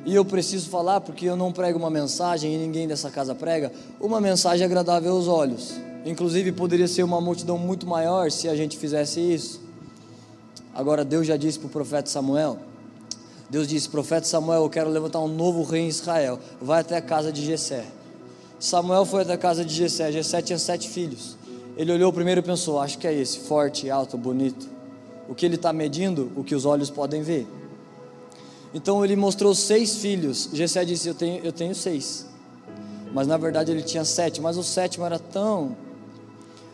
E 0.05 0.13
eu 0.13 0.25
preciso 0.25 0.69
falar 0.69 1.01
porque 1.01 1.25
eu 1.25 1.35
não 1.35 1.51
prego 1.51 1.79
uma 1.79 1.89
mensagem 1.89 2.53
e 2.53 2.57
ninguém 2.57 2.87
dessa 2.87 3.09
casa 3.09 3.33
prega, 3.33 3.71
uma 3.99 4.19
mensagem 4.19 4.65
agradável 4.65 5.13
aos 5.13 5.27
olhos. 5.27 5.73
Inclusive 6.05 6.51
poderia 6.51 6.87
ser 6.87 7.03
uma 7.03 7.21
multidão 7.21 7.57
muito 7.57 7.87
maior 7.87 8.29
se 8.29 8.49
a 8.49 8.55
gente 8.55 8.77
fizesse 8.77 9.19
isso. 9.19 9.61
Agora 10.73 11.05
Deus 11.05 11.25
já 11.25 11.37
disse 11.37 11.57
para 11.57 11.67
o 11.67 11.69
profeta 11.69 12.09
Samuel, 12.09 12.59
Deus 13.53 13.67
disse, 13.67 13.87
profeta 13.87 14.25
Samuel, 14.25 14.63
eu 14.63 14.69
quero 14.69 14.89
levantar 14.89 15.19
um 15.19 15.27
novo 15.27 15.61
rei 15.61 15.81
em 15.81 15.87
Israel. 15.87 16.39
Vai 16.59 16.81
até 16.81 16.97
a 16.97 17.01
casa 17.01 17.31
de 17.31 17.45
Jessé. 17.45 17.85
Samuel 18.59 19.05
foi 19.05 19.21
até 19.21 19.33
a 19.33 19.37
casa 19.37 19.63
de 19.63 19.71
Jessé. 19.71 20.11
Jessé 20.11 20.41
tinha 20.41 20.57
sete 20.57 20.89
filhos. 20.89 21.37
Ele 21.77 21.91
olhou 21.91 22.11
primeiro 22.11 22.39
e 22.39 22.43
pensou, 22.43 22.79
acho 22.79 22.97
que 22.97 23.05
é 23.05 23.13
esse, 23.13 23.41
forte, 23.41 23.91
alto, 23.91 24.17
bonito. 24.17 24.67
O 25.29 25.35
que 25.35 25.45
ele 25.45 25.53
está 25.53 25.71
medindo, 25.71 26.31
o 26.35 26.43
que 26.43 26.55
os 26.55 26.65
olhos 26.65 26.89
podem 26.89 27.21
ver. 27.21 27.47
Então 28.73 29.03
ele 29.05 29.15
mostrou 29.15 29.53
seis 29.53 29.97
filhos. 29.97 30.49
Jessé 30.51 30.83
disse: 30.83 31.07
eu 31.07 31.13
tenho, 31.13 31.43
eu 31.43 31.51
tenho 31.51 31.75
seis. 31.75 32.25
Mas 33.13 33.27
na 33.27 33.37
verdade 33.37 33.71
ele 33.71 33.83
tinha 33.83 34.03
sete. 34.03 34.41
Mas 34.41 34.57
o 34.57 34.63
sétimo 34.63 35.05
era 35.05 35.19
tão. 35.19 35.77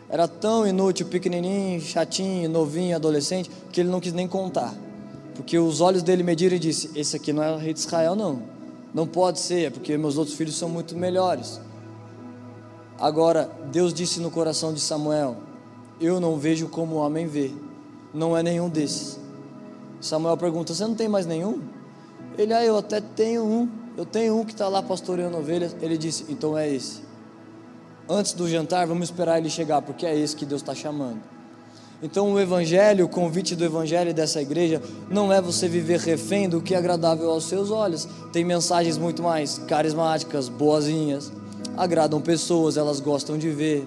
era 0.08 0.26
tão 0.26 0.66
inútil, 0.66 1.06
pequenininho, 1.06 1.80
chatinho, 1.80 2.48
novinho, 2.48 2.96
adolescente, 2.96 3.50
que 3.70 3.80
ele 3.80 3.90
não 3.90 4.00
quis 4.00 4.12
nem 4.12 4.26
contar. 4.26 4.74
Porque 5.34 5.58
os 5.58 5.80
olhos 5.80 6.02
dele 6.02 6.22
mediram 6.22 6.56
e 6.56 6.58
disse: 6.58 6.90
Esse 6.94 7.16
aqui 7.16 7.32
não 7.32 7.42
é 7.42 7.52
o 7.52 7.58
rei 7.58 7.74
de 7.74 7.80
Israel, 7.80 8.16
não. 8.16 8.42
Não 8.94 9.06
pode 9.06 9.38
ser, 9.38 9.66
é 9.66 9.70
porque 9.70 9.96
meus 9.96 10.16
outros 10.16 10.36
filhos 10.36 10.56
são 10.56 10.68
muito 10.68 10.96
melhores. 10.96 11.60
Agora, 12.98 13.50
Deus 13.70 13.94
disse 13.94 14.20
no 14.20 14.30
coração 14.30 14.72
de 14.72 14.80
Samuel: 14.80 15.36
Eu 16.00 16.18
não 16.18 16.38
vejo 16.38 16.68
como 16.68 16.96
o 16.96 16.98
homem 16.98 17.26
vê, 17.26 17.52
não 18.12 18.36
é 18.36 18.42
nenhum 18.42 18.68
desses. 18.68 19.20
Samuel 20.00 20.36
pergunta: 20.36 20.74
Você 20.74 20.84
não 20.84 20.94
tem 20.94 21.08
mais 21.08 21.26
nenhum? 21.26 21.60
Ele, 22.40 22.54
ah, 22.54 22.64
eu 22.64 22.78
até 22.78 23.02
tenho 23.02 23.44
um. 23.44 23.68
Eu 23.98 24.06
tenho 24.06 24.38
um 24.38 24.46
que 24.46 24.52
está 24.52 24.66
lá 24.66 24.82
pastoreando 24.82 25.36
ovelhas. 25.36 25.76
Ele 25.82 25.98
disse: 25.98 26.24
Então 26.26 26.56
é 26.56 26.66
esse. 26.66 27.02
Antes 28.08 28.32
do 28.32 28.48
jantar, 28.48 28.86
vamos 28.86 29.08
esperar 29.08 29.38
ele 29.38 29.50
chegar, 29.50 29.82
porque 29.82 30.06
é 30.06 30.18
esse 30.18 30.34
que 30.34 30.46
Deus 30.46 30.62
está 30.62 30.74
chamando. 30.74 31.20
Então, 32.02 32.32
o 32.32 32.40
Evangelho, 32.40 33.04
o 33.04 33.08
convite 33.10 33.54
do 33.54 33.62
Evangelho 33.62 34.14
dessa 34.14 34.40
igreja, 34.40 34.80
não 35.10 35.30
é 35.30 35.38
você 35.38 35.68
viver 35.68 36.00
refém 36.00 36.48
do 36.48 36.62
que 36.62 36.74
é 36.74 36.78
agradável 36.78 37.30
aos 37.30 37.44
seus 37.44 37.70
olhos. 37.70 38.08
Tem 38.32 38.42
mensagens 38.42 38.96
muito 38.96 39.22
mais 39.22 39.58
carismáticas, 39.58 40.48
boazinhas, 40.48 41.30
agradam 41.76 42.22
pessoas, 42.22 42.78
elas 42.78 43.00
gostam 43.00 43.36
de 43.36 43.50
ver. 43.50 43.86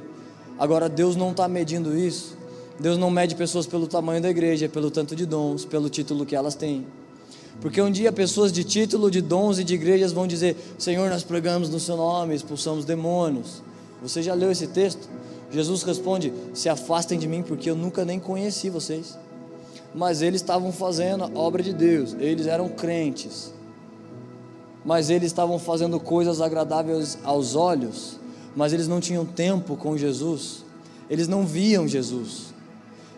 Agora, 0.59 0.87
Deus 0.87 1.15
não 1.15 1.31
está 1.31 1.47
medindo 1.47 1.97
isso. 1.97 2.37
Deus 2.79 2.99
não 2.99 3.09
mede 3.09 3.33
pessoas 3.33 3.65
pelo 3.65 3.87
tamanho 3.87 4.21
da 4.21 4.29
igreja, 4.29 4.69
pelo 4.69 4.91
tanto 4.91 5.15
de 5.15 5.25
dons, 5.25 5.65
pelo 5.65 5.89
título 5.89 6.23
que 6.23 6.35
elas 6.35 6.53
têm. 6.53 6.85
Porque 7.61 7.81
um 7.81 7.91
dia 7.91 8.11
pessoas 8.11 8.51
de 8.51 8.63
título, 8.63 9.09
de 9.09 9.21
dons 9.21 9.59
e 9.59 9.63
de 9.63 9.73
igrejas 9.73 10.11
vão 10.11 10.27
dizer: 10.27 10.55
Senhor, 10.77 11.09
nós 11.09 11.23
pregamos 11.23 11.69
no 11.69 11.79
Seu 11.79 11.95
nome, 11.95 12.35
expulsamos 12.35 12.85
demônios. 12.85 13.61
Você 14.01 14.21
já 14.21 14.33
leu 14.33 14.51
esse 14.51 14.67
texto? 14.67 15.07
Jesus 15.51 15.83
responde: 15.83 16.33
Se 16.53 16.67
afastem 16.67 17.17
de 17.17 17.27
mim, 17.27 17.43
porque 17.43 17.69
eu 17.69 17.75
nunca 17.75 18.03
nem 18.03 18.19
conheci 18.19 18.69
vocês. 18.69 19.17
Mas 19.93 20.21
eles 20.21 20.41
estavam 20.41 20.71
fazendo 20.71 21.23
a 21.23 21.29
obra 21.35 21.61
de 21.61 21.71
Deus, 21.71 22.15
eles 22.19 22.47
eram 22.47 22.67
crentes. 22.67 23.53
Mas 24.83 25.09
eles 25.09 25.27
estavam 25.27 25.59
fazendo 25.59 25.99
coisas 25.99 26.41
agradáveis 26.41 27.17
aos 27.23 27.55
olhos, 27.55 28.19
mas 28.55 28.73
eles 28.73 28.87
não 28.87 28.99
tinham 28.99 29.23
tempo 29.23 29.77
com 29.77 29.95
Jesus, 29.95 30.65
eles 31.09 31.27
não 31.27 31.45
viam 31.45 31.87
Jesus. 31.87 32.52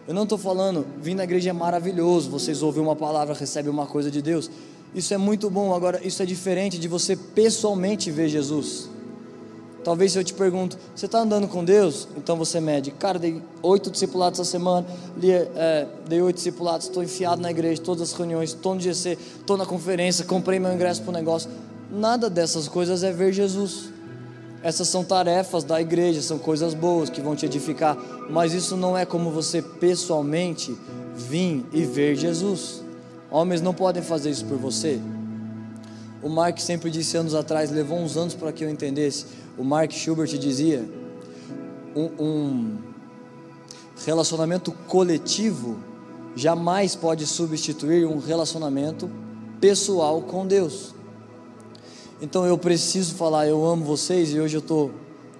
Eu 0.08 0.14
não 0.14 0.24
estou 0.24 0.38
falando, 0.38 0.86
vir 1.02 1.16
na 1.16 1.24
igreja 1.24 1.50
é 1.50 1.54
maravilhoso, 1.54 2.30
vocês 2.30 2.62
ouvem 2.62 2.82
uma 2.82 2.96
palavra, 2.96 3.34
recebem 3.34 3.72
uma 3.72 3.88
coisa 3.88 4.12
de 4.12 4.22
Deus. 4.22 4.52
Isso 4.94 5.14
é 5.14 5.18
muito 5.18 5.50
bom, 5.50 5.74
agora 5.74 6.00
isso 6.06 6.22
é 6.22 6.26
diferente 6.26 6.78
de 6.78 6.88
você 6.88 7.16
pessoalmente 7.16 8.12
ver 8.12 8.30
Jesus. 8.30 8.88
Talvez 9.84 10.12
se 10.12 10.20
eu 10.20 10.24
te 10.24 10.34
pergunto, 10.34 10.78
você 10.96 11.06
está 11.06 11.20
andando 11.20 11.48
com 11.48 11.64
Deus? 11.64 12.08
Então 12.18 12.36
você 12.36 12.60
mede. 12.60 12.92
Cara, 12.92 13.18
dei 13.18 13.42
oito 13.62 13.90
discipulados 13.90 14.40
essa 14.40 14.50
semana, 14.50 14.86
li, 15.18 15.32
é, 15.32 15.88
dei 16.08 16.22
oito 16.22 16.38
discipulados, 16.38 16.88
estou 16.88 17.04
enfiado 17.04 17.42
na 17.42 17.50
igreja, 17.50 17.82
todas 17.82 18.10
as 18.10 18.14
reuniões, 18.14 18.52
estou 18.52 18.76
no 18.76 18.82
GC, 18.82 19.18
estou 19.40 19.58
na 19.58 19.66
conferência, 19.66 20.24
comprei 20.26 20.60
meu 20.60 20.74
ingresso 20.74 21.02
para 21.02 21.10
o 21.10 21.14
negócio. 21.14 21.50
Nada 21.92 22.30
dessas 22.30 22.68
coisas 22.68 23.04
é 23.04 23.12
ver 23.12 23.34
Jesus. 23.34 23.95
Essas 24.66 24.88
são 24.88 25.04
tarefas 25.04 25.64
da 25.64 25.80
igreja, 25.80 26.24
são 26.24 26.40
coisas 26.40 26.74
boas 26.74 27.08
que 27.08 27.22
vão 27.22 27.36
te 27.36 27.46
edificar, 27.46 27.96
mas 28.32 28.52
isso 28.52 28.76
não 28.76 28.98
é 28.98 29.06
como 29.06 29.30
você 29.30 29.62
pessoalmente 29.62 30.76
vir 31.16 31.64
e 31.72 31.86
ver 31.86 32.16
Jesus. 32.16 32.84
Homens 33.30 33.62
não 33.62 33.76
podem 33.76 34.02
fazer 34.02 34.32
isso 34.32 34.44
por 34.46 34.58
você. 34.58 35.00
O 36.20 36.30
Mark 36.30 36.58
sempre 36.58 36.90
disse 36.90 37.16
anos 37.16 37.36
atrás, 37.36 37.70
levou 37.70 38.00
uns 38.00 38.18
anos 38.18 38.34
para 38.34 38.52
que 38.52 38.64
eu 38.64 38.70
entendesse. 38.72 39.28
O 39.56 39.64
Mark 39.64 39.92
Schubert 39.92 40.36
dizia: 40.36 40.84
um, 41.96 42.10
um 42.20 42.78
relacionamento 44.04 44.72
coletivo 44.88 45.78
jamais 46.36 46.96
pode 46.96 47.28
substituir 47.28 48.08
um 48.08 48.18
relacionamento 48.18 49.08
pessoal 49.62 50.24
com 50.24 50.48
Deus. 50.48 50.96
Então 52.22 52.46
eu 52.46 52.58
preciso 52.58 53.14
falar, 53.16 53.46
eu 53.46 53.66
amo 53.66 53.84
vocês 53.84 54.32
e 54.32 54.40
hoje 54.40 54.56
eu 54.56 54.62
estou 54.62 54.92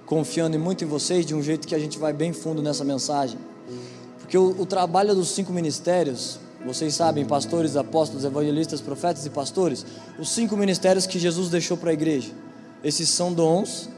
confiando 0.04 0.58
muito 0.58 0.84
em 0.84 0.86
vocês 0.86 1.24
de 1.24 1.34
um 1.34 1.42
jeito 1.42 1.66
que 1.66 1.74
a 1.74 1.78
gente 1.78 1.98
vai 1.98 2.12
bem 2.12 2.34
fundo 2.34 2.60
nessa 2.60 2.84
mensagem. 2.84 3.38
Porque 4.18 4.36
o, 4.36 4.60
o 4.60 4.66
trabalho 4.66 5.14
dos 5.14 5.28
cinco 5.28 5.54
ministérios, 5.54 6.38
vocês 6.66 6.94
sabem, 6.94 7.24
pastores, 7.24 7.76
apóstolos, 7.76 8.24
evangelistas, 8.24 8.82
profetas 8.82 9.24
e 9.24 9.30
pastores, 9.30 9.86
os 10.18 10.28
cinco 10.28 10.54
ministérios 10.54 11.06
que 11.06 11.18
Jesus 11.18 11.48
deixou 11.48 11.78
para 11.78 11.90
a 11.90 11.94
igreja. 11.94 12.32
Esses 12.84 13.08
são 13.08 13.32
dons, 13.32 13.88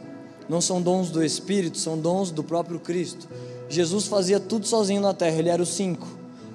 não 0.48 0.60
são 0.60 0.80
dons 0.80 1.10
do 1.10 1.22
Espírito, 1.22 1.78
são 1.78 1.98
dons 1.98 2.30
do 2.30 2.44
próprio 2.44 2.78
Cristo. 2.78 3.28
Jesus 3.68 4.06
fazia 4.06 4.38
tudo 4.38 4.68
sozinho 4.68 5.00
na 5.00 5.12
terra, 5.12 5.36
ele 5.36 5.48
era 5.48 5.60
os 5.60 5.70
cinco. 5.70 6.06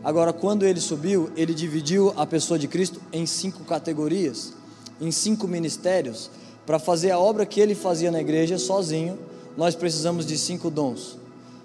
Agora, 0.01 0.31
quando 0.31 0.63
ele 0.63 0.79
subiu, 0.79 1.29
ele 1.36 1.53
dividiu 1.53 2.13
a 2.15 2.25
pessoa 2.25 2.57
de 2.57 2.69
Cristo 2.69 3.01
em 3.12 3.25
cinco 3.25 3.65
categorias 3.65 4.53
em 4.99 5.12
cinco 5.12 5.47
ministérios, 5.47 6.29
para 6.65 6.79
fazer 6.79 7.12
a 7.12 7.19
obra 7.19 7.45
que 7.45 7.60
ele 7.60 7.75
fazia 7.75 8.12
na 8.12 8.21
igreja 8.21 8.58
sozinho, 8.58 9.17
nós 9.58 9.75
precisamos 9.75 10.25
de 10.25 10.38
cinco 10.38 10.69
dons: 10.69 11.17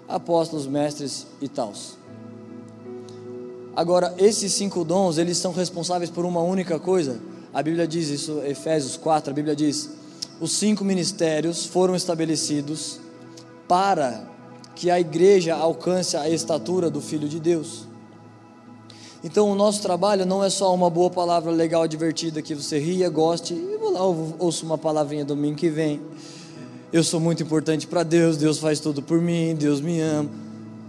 apóstolos, 0.07 0.67
mestres 0.67 1.25
e 1.41 1.47
tals. 1.47 1.97
Agora, 3.75 4.13
esses 4.17 4.53
cinco 4.53 4.83
dons, 4.83 5.17
eles 5.17 5.37
são 5.37 5.53
responsáveis 5.53 6.09
por 6.09 6.25
uma 6.25 6.41
única 6.41 6.79
coisa. 6.79 7.19
A 7.53 7.63
Bíblia 7.63 7.87
diz 7.87 8.09
isso, 8.09 8.41
Efésios 8.45 8.97
4, 8.97 9.31
a 9.31 9.33
Bíblia 9.33 9.55
diz: 9.55 9.89
os 10.39 10.51
cinco 10.53 10.83
ministérios 10.83 11.65
foram 11.65 11.95
estabelecidos 11.95 12.99
para 13.67 14.27
que 14.75 14.89
a 14.89 14.99
igreja 14.99 15.55
alcance 15.55 16.15
a 16.15 16.29
estatura 16.29 16.89
do 16.89 17.01
Filho 17.01 17.27
de 17.27 17.39
Deus. 17.39 17.88
Então 19.21 19.51
o 19.51 19.55
nosso 19.55 19.81
trabalho 19.81 20.25
não 20.25 20.41
é 20.41 20.49
só 20.49 20.73
uma 20.73 20.89
boa 20.89 21.09
palavra 21.09 21.51
legal, 21.51 21.85
divertida, 21.85 22.41
que 22.41 22.55
você 22.55 22.79
ria, 22.79 23.09
goste, 23.09 23.53
e 23.53 23.77
vou 23.77 23.91
lá, 23.91 24.01
ouço 24.39 24.65
uma 24.65 24.77
palavrinha 24.77 25.25
domingo 25.25 25.57
que 25.57 25.69
vem. 25.69 25.99
Eu 26.91 27.03
sou 27.03 27.19
muito 27.19 27.43
importante 27.43 27.85
para 27.85 28.01
Deus, 28.01 28.37
Deus 28.37 28.59
faz 28.59 28.79
tudo 28.79 29.01
por 29.01 29.19
mim, 29.19 29.55
Deus 29.55 29.81
me 29.81 29.99
ama. 29.99 30.29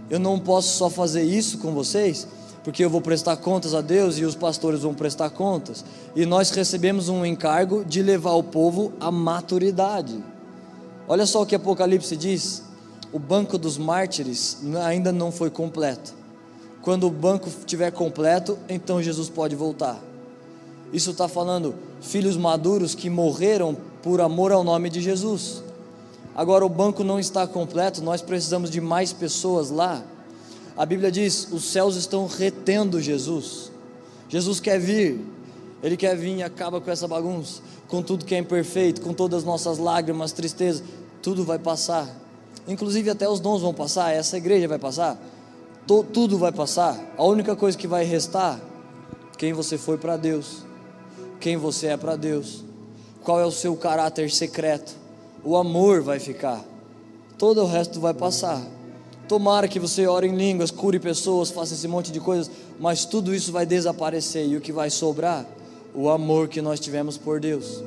Eu 0.09 0.17
não 0.17 0.39
posso 0.39 0.77
só 0.77 0.89
fazer 0.89 1.23
isso 1.23 1.57
com 1.57 1.73
vocês, 1.73 2.25
porque 2.63 2.85
eu 2.85 2.89
vou 2.89 3.01
prestar 3.01 3.35
contas 3.35 3.73
a 3.73 3.81
Deus 3.81 4.17
e 4.17 4.23
os 4.23 4.33
pastores 4.33 4.81
vão 4.81 4.93
prestar 4.93 5.29
contas. 5.29 5.83
E 6.15 6.25
nós 6.25 6.51
recebemos 6.51 7.09
um 7.09 7.25
encargo 7.25 7.83
de 7.83 8.01
levar 8.01 8.33
o 8.33 8.43
povo 8.43 8.93
à 8.97 9.11
maturidade. 9.11 10.23
Olha 11.05 11.25
só 11.25 11.41
o 11.41 11.45
que 11.45 11.55
Apocalipse 11.55 12.15
diz: 12.15 12.63
o 13.11 13.19
banco 13.19 13.57
dos 13.57 13.77
mártires 13.77 14.59
ainda 14.85 15.11
não 15.11 15.33
foi 15.33 15.49
completo 15.49 16.20
quando 16.81 17.05
o 17.05 17.11
banco 17.11 17.47
estiver 17.47 17.91
completo, 17.91 18.57
então 18.67 19.01
Jesus 19.01 19.29
pode 19.29 19.55
voltar. 19.55 20.01
Isso 20.91 21.11
está 21.11 21.27
falando 21.27 21.75
filhos 22.01 22.35
maduros 22.35 22.95
que 22.95 23.09
morreram 23.09 23.77
por 24.01 24.19
amor 24.19 24.51
ao 24.51 24.63
nome 24.63 24.89
de 24.89 24.99
Jesus. 24.99 25.63
Agora 26.35 26.65
o 26.65 26.69
banco 26.69 27.03
não 27.03 27.19
está 27.19 27.45
completo, 27.45 28.01
nós 28.01 28.21
precisamos 28.21 28.69
de 28.69 28.81
mais 28.81 29.13
pessoas 29.13 29.69
lá. 29.69 30.03
A 30.75 30.85
Bíblia 30.85 31.11
diz: 31.11 31.47
os 31.51 31.65
céus 31.65 31.95
estão 31.95 32.25
retendo 32.25 32.99
Jesus. 32.99 33.71
Jesus 34.27 34.59
quer 34.59 34.79
vir, 34.79 35.21
Ele 35.83 35.95
quer 35.95 36.15
vir 36.17 36.37
e 36.37 36.43
acaba 36.43 36.81
com 36.81 36.89
essa 36.89 37.07
bagunça, 37.07 37.61
com 37.87 38.01
tudo 38.01 38.25
que 38.25 38.33
é 38.33 38.39
imperfeito, 38.39 39.01
com 39.01 39.13
todas 39.13 39.39
as 39.39 39.45
nossas 39.45 39.77
lágrimas, 39.77 40.31
tristezas, 40.31 40.83
tudo 41.21 41.43
vai 41.43 41.59
passar. 41.59 42.09
Inclusive 42.67 43.09
até 43.09 43.29
os 43.29 43.39
dons 43.39 43.61
vão 43.61 43.73
passar, 43.73 44.11
essa 44.11 44.37
igreja 44.37 44.67
vai 44.67 44.79
passar 44.79 45.21
tudo 45.87 46.37
vai 46.37 46.51
passar. 46.51 46.99
A 47.17 47.23
única 47.23 47.55
coisa 47.55 47.77
que 47.77 47.87
vai 47.87 48.03
restar, 48.03 48.59
quem 49.37 49.53
você 49.53 49.77
foi 49.77 49.97
para 49.97 50.17
Deus, 50.17 50.63
quem 51.39 51.57
você 51.57 51.87
é 51.87 51.97
para 51.97 52.15
Deus, 52.15 52.63
qual 53.23 53.39
é 53.39 53.45
o 53.45 53.51
seu 53.51 53.75
caráter 53.75 54.29
secreto. 54.31 54.95
O 55.43 55.57
amor 55.57 56.01
vai 56.01 56.19
ficar. 56.19 56.63
Todo 57.37 57.61
o 57.61 57.67
resto 57.67 57.99
vai 57.99 58.13
passar. 58.13 58.61
Tomara 59.27 59.67
que 59.67 59.79
você 59.79 60.05
ore 60.05 60.27
em 60.27 60.35
línguas, 60.35 60.69
cure 60.69 60.99
pessoas, 60.99 61.49
faça 61.49 61.73
esse 61.73 61.87
monte 61.87 62.11
de 62.11 62.19
coisas, 62.19 62.51
mas 62.79 63.05
tudo 63.05 63.33
isso 63.33 63.51
vai 63.51 63.65
desaparecer 63.65 64.45
e 64.45 64.57
o 64.57 64.61
que 64.61 64.71
vai 64.71 64.89
sobrar? 64.89 65.45
O 65.95 66.09
amor 66.09 66.47
que 66.47 66.61
nós 66.61 66.79
tivemos 66.79 67.17
por 67.17 67.39
Deus. 67.39 67.81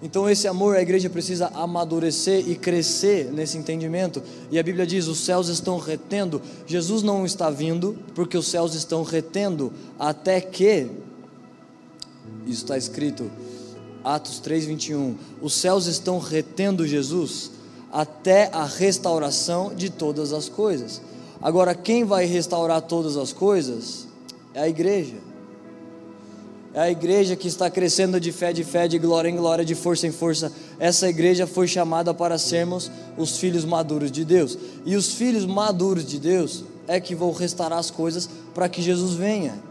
Então, 0.00 0.30
esse 0.30 0.46
amor, 0.46 0.76
a 0.76 0.82
igreja 0.82 1.10
precisa 1.10 1.48
amadurecer 1.48 2.48
e 2.48 2.54
crescer 2.54 3.32
nesse 3.32 3.58
entendimento. 3.58 4.22
E 4.50 4.58
a 4.58 4.62
Bíblia 4.62 4.86
diz: 4.86 5.08
os 5.08 5.18
céus 5.18 5.48
estão 5.48 5.76
retendo. 5.78 6.40
Jesus 6.66 7.02
não 7.02 7.26
está 7.26 7.50
vindo, 7.50 7.98
porque 8.14 8.38
os 8.38 8.46
céus 8.46 8.74
estão 8.74 9.02
retendo, 9.02 9.72
até 9.98 10.40
que. 10.40 10.88
Isso 12.46 12.62
está 12.62 12.78
escrito, 12.78 13.30
Atos 14.04 14.40
3,21. 14.40 15.14
Os 15.42 15.54
céus 15.54 15.86
estão 15.86 16.18
retendo 16.18 16.86
Jesus 16.86 17.50
até 17.92 18.50
a 18.52 18.64
restauração 18.64 19.74
de 19.74 19.90
todas 19.90 20.32
as 20.32 20.48
coisas. 20.48 21.00
Agora, 21.42 21.74
quem 21.74 22.04
vai 22.04 22.24
restaurar 22.24 22.82
todas 22.82 23.16
as 23.16 23.32
coisas 23.32 24.06
é 24.54 24.60
a 24.60 24.68
igreja. 24.68 25.27
É 26.74 26.80
a 26.80 26.90
igreja 26.90 27.34
que 27.34 27.48
está 27.48 27.70
crescendo 27.70 28.20
de 28.20 28.30
fé 28.30 28.52
de 28.52 28.62
fé, 28.62 28.86
de 28.86 28.98
glória 28.98 29.28
em 29.28 29.36
glória, 29.36 29.64
de 29.64 29.74
força 29.74 30.06
em 30.06 30.12
força. 30.12 30.52
Essa 30.78 31.08
igreja 31.08 31.46
foi 31.46 31.66
chamada 31.66 32.12
para 32.12 32.38
sermos 32.38 32.90
os 33.16 33.38
filhos 33.38 33.64
maduros 33.64 34.12
de 34.12 34.24
Deus. 34.24 34.58
E 34.84 34.94
os 34.94 35.14
filhos 35.14 35.46
maduros 35.46 36.04
de 36.04 36.18
Deus 36.18 36.64
é 36.86 37.00
que 37.00 37.14
vão 37.14 37.32
restaurar 37.32 37.78
as 37.78 37.90
coisas 37.90 38.28
para 38.54 38.68
que 38.68 38.82
Jesus 38.82 39.14
venha. 39.14 39.68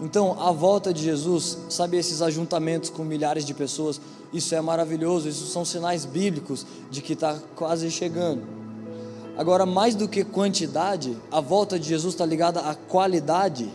Então, 0.00 0.40
a 0.40 0.50
volta 0.50 0.94
de 0.94 1.02
Jesus, 1.02 1.58
sabe 1.68 1.98
esses 1.98 2.22
ajuntamentos 2.22 2.88
com 2.88 3.04
milhares 3.04 3.44
de 3.44 3.52
pessoas, 3.52 4.00
isso 4.32 4.54
é 4.54 4.60
maravilhoso, 4.60 5.28
isso 5.28 5.46
são 5.46 5.62
sinais 5.62 6.06
bíblicos 6.06 6.64
de 6.90 7.02
que 7.02 7.12
está 7.12 7.38
quase 7.54 7.90
chegando. 7.90 8.42
Agora, 9.36 9.66
mais 9.66 9.94
do 9.94 10.08
que 10.08 10.24
quantidade, 10.24 11.16
a 11.30 11.40
volta 11.40 11.78
de 11.78 11.86
Jesus 11.86 12.14
está 12.14 12.24
ligada 12.24 12.60
à 12.60 12.74
qualidade, 12.74 13.70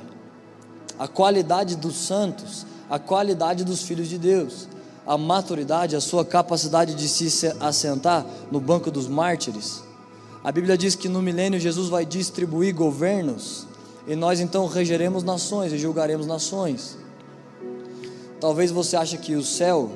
a 0.97 1.07
qualidade 1.07 1.75
dos 1.75 1.95
santos, 1.95 2.65
a 2.89 2.97
qualidade 2.99 3.63
dos 3.63 3.81
filhos 3.81 4.07
de 4.07 4.17
Deus, 4.17 4.67
a 5.05 5.17
maturidade, 5.17 5.95
a 5.95 6.01
sua 6.01 6.25
capacidade 6.25 6.95
de 6.95 7.07
se 7.07 7.47
assentar 7.59 8.25
no 8.51 8.59
banco 8.59 8.89
dos 8.89 9.07
mártires. 9.07 9.83
A 10.43 10.51
Bíblia 10.51 10.77
diz 10.77 10.95
que 10.95 11.09
no 11.09 11.21
milênio 11.21 11.59
Jesus 11.59 11.89
vai 11.89 12.05
distribuir 12.05 12.73
governos 12.73 13.67
e 14.07 14.15
nós 14.15 14.39
então 14.39 14.67
regeremos 14.67 15.23
nações 15.23 15.73
e 15.73 15.77
julgaremos 15.77 16.27
nações. 16.27 16.97
Talvez 18.39 18.71
você 18.71 18.95
ache 18.95 19.17
que 19.17 19.35
o 19.35 19.43
céu 19.43 19.91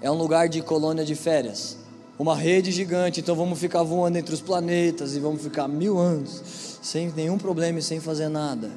é 0.00 0.10
um 0.10 0.14
lugar 0.14 0.48
de 0.48 0.60
colônia 0.60 1.04
de 1.04 1.14
férias, 1.14 1.78
uma 2.18 2.34
rede 2.34 2.72
gigante, 2.72 3.20
então 3.20 3.34
vamos 3.34 3.58
ficar 3.58 3.82
voando 3.82 4.16
entre 4.18 4.34
os 4.34 4.40
planetas 4.40 5.14
e 5.14 5.20
vamos 5.20 5.42
ficar 5.42 5.68
mil 5.68 5.98
anos 5.98 6.42
sem 6.82 7.12
nenhum 7.14 7.36
problema 7.36 7.78
e 7.78 7.82
sem 7.82 8.00
fazer 8.00 8.28
nada. 8.28 8.70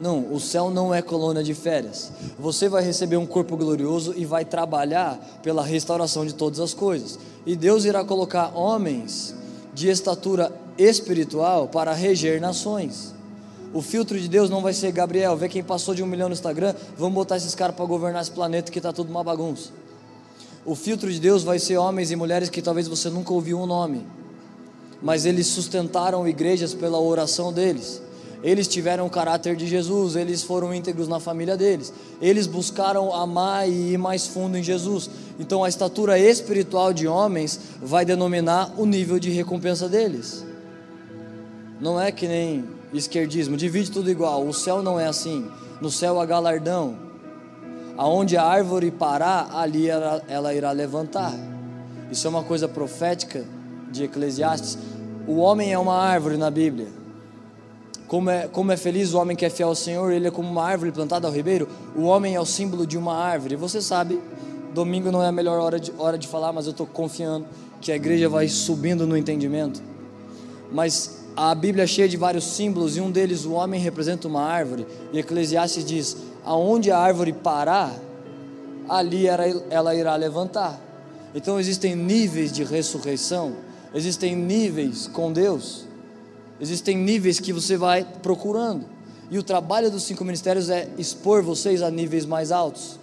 Não, 0.00 0.32
o 0.32 0.40
céu 0.40 0.70
não 0.70 0.92
é 0.92 1.00
colônia 1.00 1.42
de 1.42 1.54
férias. 1.54 2.12
Você 2.38 2.68
vai 2.68 2.82
receber 2.82 3.16
um 3.16 3.26
corpo 3.26 3.56
glorioso 3.56 4.12
e 4.16 4.24
vai 4.24 4.44
trabalhar 4.44 5.40
pela 5.42 5.64
restauração 5.64 6.26
de 6.26 6.34
todas 6.34 6.58
as 6.60 6.74
coisas. 6.74 7.18
E 7.46 7.54
Deus 7.54 7.84
irá 7.84 8.04
colocar 8.04 8.56
homens 8.56 9.34
de 9.72 9.88
estatura 9.88 10.52
espiritual 10.76 11.68
para 11.68 11.92
reger 11.92 12.40
nações. 12.40 13.14
O 13.72 13.80
filtro 13.80 14.18
de 14.18 14.28
Deus 14.28 14.50
não 14.50 14.62
vai 14.62 14.72
ser 14.72 14.92
Gabriel, 14.92 15.36
vê 15.36 15.48
quem 15.48 15.62
passou 15.62 15.94
de 15.94 16.02
um 16.02 16.06
milhão 16.06 16.28
no 16.28 16.34
Instagram, 16.34 16.74
vamos 16.96 17.14
botar 17.14 17.36
esses 17.36 17.54
caras 17.54 17.74
para 17.74 17.84
governar 17.84 18.22
esse 18.22 18.30
planeta 18.30 18.70
que 18.70 18.78
está 18.78 18.92
tudo 18.92 19.10
uma 19.10 19.24
bagunça. 19.24 19.70
O 20.66 20.74
filtro 20.74 21.12
de 21.12 21.20
Deus 21.20 21.42
vai 21.42 21.58
ser 21.58 21.76
homens 21.76 22.10
e 22.10 22.16
mulheres 22.16 22.48
que 22.48 22.62
talvez 22.62 22.88
você 22.88 23.10
nunca 23.10 23.32
ouviu 23.34 23.58
o 23.58 23.64
um 23.64 23.66
nome, 23.66 24.06
mas 25.02 25.26
eles 25.26 25.46
sustentaram 25.46 26.26
igrejas 26.26 26.72
pela 26.72 26.98
oração 26.98 27.52
deles. 27.52 28.00
Eles 28.42 28.68
tiveram 28.68 29.06
o 29.06 29.10
caráter 29.10 29.56
de 29.56 29.66
Jesus, 29.66 30.16
eles 30.16 30.42
foram 30.42 30.74
íntegros 30.74 31.08
na 31.08 31.18
família 31.18 31.56
deles. 31.56 31.92
Eles 32.20 32.46
buscaram 32.46 33.12
amar 33.12 33.68
e 33.68 33.92
ir 33.92 33.98
mais 33.98 34.26
fundo 34.26 34.56
em 34.56 34.62
Jesus. 34.62 35.08
Então 35.38 35.64
a 35.64 35.68
estatura 35.68 36.18
espiritual 36.18 36.92
de 36.92 37.08
homens 37.08 37.58
vai 37.82 38.04
denominar 38.04 38.74
o 38.76 38.84
nível 38.84 39.18
de 39.18 39.30
recompensa 39.30 39.88
deles. 39.88 40.44
Não 41.80 41.98
é 42.00 42.12
que 42.12 42.28
nem 42.28 42.64
esquerdismo, 42.92 43.56
divide 43.56 43.90
tudo 43.90 44.10
igual. 44.10 44.46
O 44.46 44.52
céu 44.52 44.82
não 44.82 45.00
é 45.00 45.06
assim. 45.06 45.46
No 45.80 45.90
céu 45.90 46.20
há 46.20 46.26
galardão. 46.26 47.03
Aonde 47.96 48.36
a 48.36 48.44
árvore 48.44 48.90
parar, 48.90 49.50
ali 49.52 49.88
ela, 49.88 50.22
ela 50.28 50.54
irá 50.54 50.72
levantar. 50.72 51.32
Isso 52.10 52.26
é 52.26 52.30
uma 52.30 52.42
coisa 52.42 52.68
profética 52.68 53.44
de 53.90 54.04
Eclesiastes. 54.04 54.76
O 55.26 55.36
homem 55.36 55.72
é 55.72 55.78
uma 55.78 55.96
árvore 55.96 56.36
na 56.36 56.50
Bíblia. 56.50 56.88
Como 58.06 58.28
é, 58.28 58.46
como 58.48 58.70
é 58.70 58.76
feliz 58.76 59.14
o 59.14 59.18
homem 59.18 59.36
que 59.36 59.44
é 59.44 59.50
fiel 59.50 59.68
ao 59.68 59.74
Senhor, 59.74 60.12
ele 60.12 60.28
é 60.28 60.30
como 60.30 60.48
uma 60.48 60.62
árvore 60.62 60.92
plantada 60.92 61.26
ao 61.26 61.32
ribeiro. 61.32 61.68
O 61.96 62.02
homem 62.02 62.34
é 62.34 62.40
o 62.40 62.44
símbolo 62.44 62.86
de 62.86 62.98
uma 62.98 63.16
árvore. 63.16 63.56
Você 63.56 63.80
sabe, 63.80 64.20
domingo 64.74 65.10
não 65.10 65.22
é 65.22 65.28
a 65.28 65.32
melhor 65.32 65.58
hora 65.60 65.80
de, 65.80 65.92
hora 65.96 66.18
de 66.18 66.28
falar, 66.28 66.52
mas 66.52 66.66
eu 66.66 66.72
estou 66.72 66.86
confiando 66.86 67.46
que 67.80 67.90
a 67.90 67.96
igreja 67.96 68.28
vai 68.28 68.48
subindo 68.48 69.06
no 69.06 69.16
entendimento. 69.16 69.80
Mas 70.70 71.23
a 71.36 71.54
Bíblia 71.54 71.84
é 71.84 71.86
cheia 71.86 72.08
de 72.08 72.16
vários 72.16 72.44
símbolos 72.44 72.96
e 72.96 73.00
um 73.00 73.10
deles, 73.10 73.44
o 73.44 73.52
homem, 73.52 73.80
representa 73.80 74.28
uma 74.28 74.42
árvore. 74.42 74.86
E 75.12 75.18
Eclesiastes 75.18 75.84
diz: 75.84 76.16
aonde 76.44 76.90
a 76.90 76.98
árvore 76.98 77.32
parar, 77.32 77.94
ali 78.88 79.26
ela 79.26 79.94
irá 79.94 80.14
levantar. 80.14 80.80
Então 81.34 81.58
existem 81.58 81.96
níveis 81.96 82.52
de 82.52 82.62
ressurreição, 82.62 83.56
existem 83.92 84.36
níveis 84.36 85.08
com 85.08 85.32
Deus. 85.32 85.84
Existem 86.60 86.96
níveis 86.96 87.40
que 87.40 87.52
você 87.52 87.76
vai 87.76 88.06
procurando. 88.22 88.86
E 89.28 89.38
o 89.38 89.42
trabalho 89.42 89.90
dos 89.90 90.04
cinco 90.04 90.24
ministérios 90.24 90.70
é 90.70 90.88
expor 90.96 91.42
vocês 91.42 91.82
a 91.82 91.90
níveis 91.90 92.24
mais 92.24 92.52
altos. 92.52 92.98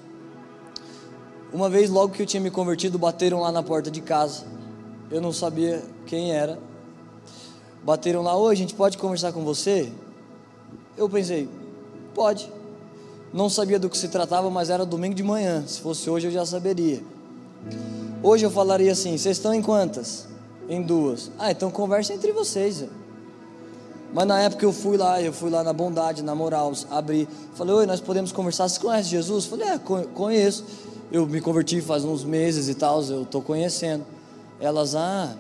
Uma 1.52 1.70
vez, 1.70 1.90
logo 1.90 2.14
que 2.14 2.22
eu 2.22 2.26
tinha 2.26 2.40
me 2.40 2.50
convertido, 2.50 2.98
bateram 2.98 3.42
lá 3.42 3.52
na 3.52 3.62
porta 3.62 3.92
de 3.92 4.00
casa. 4.00 4.46
Eu 5.10 5.20
não 5.20 5.34
sabia 5.34 5.84
quem 6.06 6.32
era. 6.32 6.58
Bateram 7.84 8.22
lá, 8.22 8.36
oi, 8.38 8.54
a 8.54 8.58
gente 8.58 8.76
pode 8.76 8.98
conversar 8.98 9.32
com 9.32 9.44
você? 9.44 9.92
Eu 10.98 11.10
pensei, 11.10 11.50
pode. 12.14 12.52
Não 13.34 13.50
sabia 13.50 13.80
do 13.80 13.90
que 13.90 13.98
se 13.98 14.10
tratava, 14.10 14.50
mas 14.50 14.70
era 14.70 14.86
domingo 14.86 15.16
de 15.16 15.24
manhã. 15.24 15.64
Se 15.66 15.80
fosse 15.80 16.10
hoje 16.10 16.28
eu 16.28 16.32
já 16.32 16.46
saberia. 16.46 17.02
Hoje 18.22 18.46
eu 18.46 18.52
falaria 18.52 18.92
assim: 18.92 19.18
vocês 19.18 19.38
estão 19.38 19.54
em 19.54 19.62
quantas? 19.62 20.28
Em 20.70 20.82
duas. 20.82 21.32
Ah, 21.40 21.52
então 21.52 21.72
conversa 21.72 22.14
entre 22.14 22.32
vocês. 22.32 22.86
Mas 24.14 24.28
na 24.28 24.42
época 24.42 24.66
eu 24.66 24.74
fui 24.74 24.98
lá, 24.98 25.22
eu 25.22 25.32
fui 25.32 25.50
lá 25.50 25.64
na 25.64 25.72
bondade, 25.72 26.22
na 26.22 26.36
moral, 26.36 26.74
abri, 26.90 27.30
falei, 27.56 27.74
oi, 27.74 27.86
nós 27.86 28.02
podemos 28.02 28.34
conversar, 28.34 28.68
você 28.68 28.78
conhece 28.78 29.08
Jesus? 29.08 29.46
Falei, 29.46 29.70
é, 29.70 29.80
conheço, 30.14 30.66
eu 31.10 31.26
me 31.26 31.40
converti 31.40 31.80
faz 31.80 32.04
uns 32.04 32.26
meses 32.26 32.68
e 32.68 32.76
tal, 32.76 33.02
eu 33.04 33.24
estou 33.24 33.42
conhecendo. 33.42 34.06
Elas, 34.60 34.96
ah, 34.96 35.34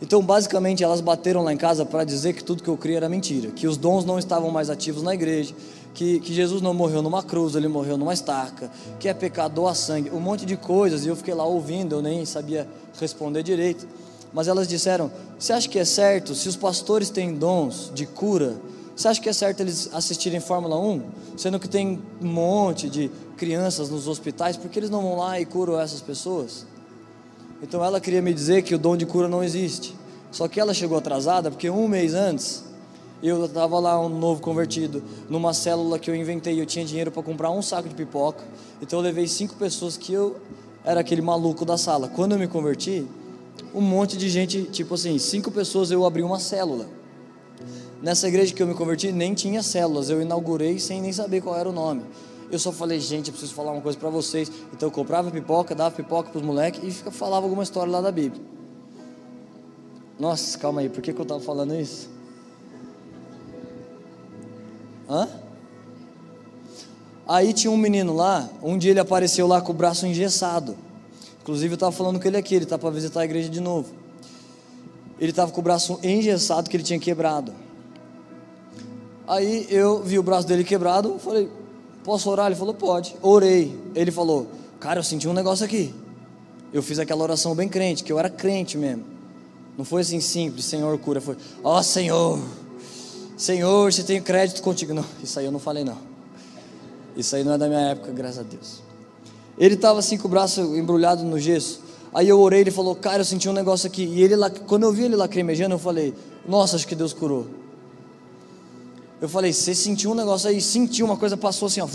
então 0.00 0.22
basicamente 0.22 0.84
elas 0.84 1.00
bateram 1.00 1.42
lá 1.42 1.52
em 1.52 1.56
casa 1.56 1.84
para 1.86 2.04
dizer 2.04 2.34
que 2.34 2.44
tudo 2.44 2.62
que 2.62 2.68
eu 2.68 2.76
criei 2.76 2.96
era 2.96 3.08
mentira, 3.08 3.50
que 3.50 3.66
os 3.66 3.76
dons 3.76 4.04
não 4.04 4.18
estavam 4.18 4.50
mais 4.50 4.68
ativos 4.68 5.02
na 5.02 5.14
igreja, 5.14 5.54
que, 5.94 6.20
que 6.20 6.34
Jesus 6.34 6.60
não 6.60 6.74
morreu 6.74 7.00
numa 7.00 7.22
cruz, 7.22 7.54
ele 7.54 7.68
morreu 7.68 7.96
numa 7.96 8.12
estaca, 8.12 8.70
que 9.00 9.08
é 9.08 9.14
pecador 9.14 9.68
a 9.68 9.74
sangue, 9.74 10.10
um 10.10 10.20
monte 10.20 10.44
de 10.44 10.56
coisas, 10.56 11.06
e 11.06 11.08
eu 11.08 11.16
fiquei 11.16 11.32
lá 11.32 11.44
ouvindo, 11.44 11.94
eu 11.94 12.02
nem 12.02 12.24
sabia 12.26 12.68
responder 13.00 13.42
direito. 13.42 13.88
Mas 14.32 14.48
elas 14.48 14.68
disseram: 14.68 15.10
Você 15.38 15.54
acha 15.54 15.68
que 15.68 15.78
é 15.78 15.84
certo, 15.84 16.34
se 16.34 16.46
os 16.48 16.56
pastores 16.56 17.08
têm 17.08 17.32
dons 17.34 17.90
de 17.94 18.04
cura, 18.04 18.56
você 18.94 19.08
acha 19.08 19.20
que 19.20 19.28
é 19.28 19.32
certo 19.32 19.60
eles 19.60 19.88
assistirem 19.92 20.40
Fórmula 20.40 20.78
1? 20.78 21.02
Sendo 21.36 21.58
que 21.58 21.68
tem 21.68 22.02
um 22.20 22.26
monte 22.26 22.90
de 22.90 23.10
crianças 23.36 23.88
nos 23.88 24.08
hospitais, 24.08 24.56
por 24.56 24.70
que 24.70 24.78
eles 24.78 24.90
não 24.90 25.02
vão 25.02 25.16
lá 25.16 25.40
e 25.40 25.46
curam 25.46 25.80
essas 25.80 26.00
pessoas? 26.00 26.66
Então 27.62 27.84
ela 27.84 28.00
queria 28.00 28.20
me 28.20 28.32
dizer 28.34 28.62
que 28.62 28.74
o 28.74 28.78
dom 28.78 28.96
de 28.96 29.06
cura 29.06 29.28
não 29.28 29.42
existe. 29.42 29.94
Só 30.30 30.48
que 30.48 30.60
ela 30.60 30.74
chegou 30.74 30.98
atrasada, 30.98 31.50
porque 31.50 31.70
um 31.70 31.88
mês 31.88 32.14
antes 32.14 32.64
eu 33.22 33.46
estava 33.46 33.78
lá, 33.78 33.98
um 33.98 34.08
novo 34.08 34.42
convertido, 34.42 35.02
numa 35.28 35.54
célula 35.54 35.98
que 35.98 36.10
eu 36.10 36.14
inventei. 36.14 36.60
Eu 36.60 36.66
tinha 36.66 36.84
dinheiro 36.84 37.10
para 37.10 37.22
comprar 37.22 37.50
um 37.50 37.62
saco 37.62 37.88
de 37.88 37.94
pipoca. 37.94 38.44
Então 38.80 38.98
eu 38.98 39.02
levei 39.02 39.26
cinco 39.26 39.54
pessoas 39.54 39.96
que 39.96 40.12
eu 40.12 40.36
era 40.84 41.00
aquele 41.00 41.22
maluco 41.22 41.64
da 41.64 41.78
sala. 41.78 42.08
Quando 42.08 42.32
eu 42.32 42.38
me 42.38 42.46
converti, 42.46 43.06
um 43.74 43.80
monte 43.80 44.16
de 44.16 44.28
gente, 44.28 44.62
tipo 44.64 44.94
assim, 44.94 45.18
cinco 45.18 45.50
pessoas 45.50 45.90
eu 45.90 46.04
abri 46.04 46.22
uma 46.22 46.38
célula. 46.38 46.86
Nessa 48.02 48.28
igreja 48.28 48.54
que 48.54 48.62
eu 48.62 48.66
me 48.66 48.74
converti 48.74 49.10
nem 49.10 49.32
tinha 49.32 49.62
células, 49.62 50.10
eu 50.10 50.20
inaugurei 50.20 50.78
sem 50.78 51.00
nem 51.00 51.12
saber 51.12 51.40
qual 51.40 51.56
era 51.56 51.68
o 51.68 51.72
nome. 51.72 52.02
Eu 52.50 52.58
só 52.58 52.70
falei, 52.70 53.00
gente, 53.00 53.28
eu 53.28 53.32
preciso 53.32 53.54
falar 53.54 53.72
uma 53.72 53.80
coisa 53.80 53.98
para 53.98 54.08
vocês. 54.08 54.50
Então 54.72 54.88
eu 54.88 54.92
comprava 54.92 55.30
pipoca, 55.30 55.74
dava 55.74 55.94
pipoca 55.94 56.30
para 56.30 56.38
os 56.38 56.44
moleques 56.44 56.82
e 56.82 57.10
falava 57.10 57.44
alguma 57.44 57.62
história 57.62 57.90
lá 57.90 58.00
da 58.00 58.12
Bíblia. 58.12 58.42
Nossa, 60.18 60.56
calma 60.58 60.80
aí, 60.80 60.88
por 60.88 61.02
que, 61.02 61.12
que 61.12 61.20
eu 61.20 61.24
estava 61.24 61.40
falando 61.40 61.74
isso? 61.74 62.08
Hã? 65.08 65.28
Aí 67.28 67.52
tinha 67.52 67.70
um 67.70 67.76
menino 67.76 68.14
lá, 68.14 68.48
um 68.62 68.78
dia 68.78 68.92
ele 68.92 69.00
apareceu 69.00 69.46
lá 69.46 69.60
com 69.60 69.72
o 69.72 69.74
braço 69.74 70.06
engessado. 70.06 70.76
Inclusive 71.42 71.72
eu 71.72 71.76
estava 71.76 71.92
falando 71.92 72.20
com 72.20 72.26
ele 72.26 72.36
aqui, 72.36 72.54
ele 72.54 72.64
está 72.64 72.78
para 72.78 72.90
visitar 72.90 73.20
a 73.20 73.24
igreja 73.24 73.48
de 73.48 73.60
novo. 73.60 73.92
Ele 75.18 75.30
estava 75.30 75.50
com 75.50 75.60
o 75.60 75.62
braço 75.62 75.98
engessado 76.02 76.70
que 76.70 76.76
ele 76.76 76.84
tinha 76.84 76.98
quebrado. 76.98 77.52
Aí 79.26 79.66
eu 79.70 80.02
vi 80.02 80.18
o 80.18 80.22
braço 80.22 80.46
dele 80.46 80.62
quebrado, 80.62 81.18
falei, 81.18 81.50
posso 82.06 82.30
orar? 82.30 82.46
Ele 82.46 82.54
falou, 82.54 82.72
pode. 82.72 83.16
Orei. 83.20 83.76
Ele 83.92 84.12
falou, 84.12 84.46
cara, 84.78 85.00
eu 85.00 85.02
senti 85.02 85.26
um 85.26 85.32
negócio 85.32 85.64
aqui. 85.64 85.92
Eu 86.72 86.80
fiz 86.80 87.00
aquela 87.00 87.22
oração 87.22 87.52
bem 87.52 87.68
crente, 87.68 88.04
que 88.04 88.12
eu 88.12 88.18
era 88.18 88.30
crente 88.30 88.78
mesmo. 88.78 89.04
Não 89.76 89.84
foi 89.84 90.02
assim 90.02 90.20
simples, 90.20 90.64
Senhor 90.64 90.96
cura, 90.98 91.20
foi, 91.20 91.36
ó 91.62 91.78
oh, 91.78 91.82
Senhor, 91.82 92.40
Senhor, 93.36 93.92
se 93.92 94.04
tenho 94.04 94.22
crédito 94.22 94.62
contigo. 94.62 94.94
Não, 94.94 95.04
isso 95.22 95.38
aí 95.38 95.44
eu 95.44 95.52
não 95.52 95.58
falei 95.58 95.84
não. 95.84 95.98
Isso 97.14 97.36
aí 97.36 97.44
não 97.44 97.52
é 97.52 97.58
da 97.58 97.66
minha 97.68 97.80
época, 97.80 98.10
graças 98.12 98.38
a 98.38 98.42
Deus. 98.42 98.82
Ele 99.58 99.74
estava 99.74 99.98
assim 99.98 100.16
com 100.16 100.28
o 100.28 100.30
braço 100.30 100.60
embrulhado 100.76 101.24
no 101.24 101.38
gesso. 101.38 101.82
Aí 102.14 102.28
eu 102.28 102.40
orei, 102.40 102.60
ele 102.60 102.70
falou, 102.70 102.94
cara, 102.94 103.20
eu 103.20 103.24
senti 103.24 103.48
um 103.48 103.52
negócio 103.52 103.86
aqui. 103.86 104.04
E 104.04 104.22
ele, 104.22 104.34
quando 104.66 104.84
eu 104.84 104.92
vi 104.92 105.04
ele 105.04 105.16
lacrimejando, 105.16 105.74
eu 105.74 105.78
falei, 105.78 106.14
nossa, 106.48 106.76
acho 106.76 106.86
que 106.86 106.94
Deus 106.94 107.12
curou. 107.12 107.46
Eu 109.20 109.28
falei, 109.28 109.52
você 109.52 109.74
sentiu 109.74 110.10
um 110.10 110.14
negócio 110.14 110.48
aí? 110.48 110.60
Sentiu, 110.60 111.06
uma 111.06 111.16
coisa 111.16 111.36
passou 111.36 111.66
assim, 111.66 111.80
ó. 111.80 111.88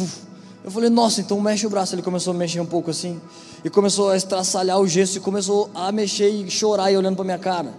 Eu 0.64 0.70
falei, 0.70 0.90
nossa, 0.90 1.22
então 1.22 1.40
mexe 1.42 1.66
o 1.66 1.70
braço. 1.70 1.96
Ele 1.96 2.02
começou 2.02 2.34
a 2.34 2.38
mexer 2.38 2.60
um 2.60 2.66
pouco 2.66 2.92
assim. 2.92 3.20
E 3.64 3.70
começou 3.70 4.10
a 4.10 4.18
estraçalhar 4.18 4.80
o 4.80 4.88
gesto 4.88 5.18
e 5.18 5.20
começou 5.20 5.70
a 5.74 5.92
mexer 5.92 6.30
e 6.30 6.50
chorar 6.50 6.92
e 6.92 6.98
olhando 6.98 7.16
para 7.16 7.26
minha 7.26 7.40
cara. 7.40 7.74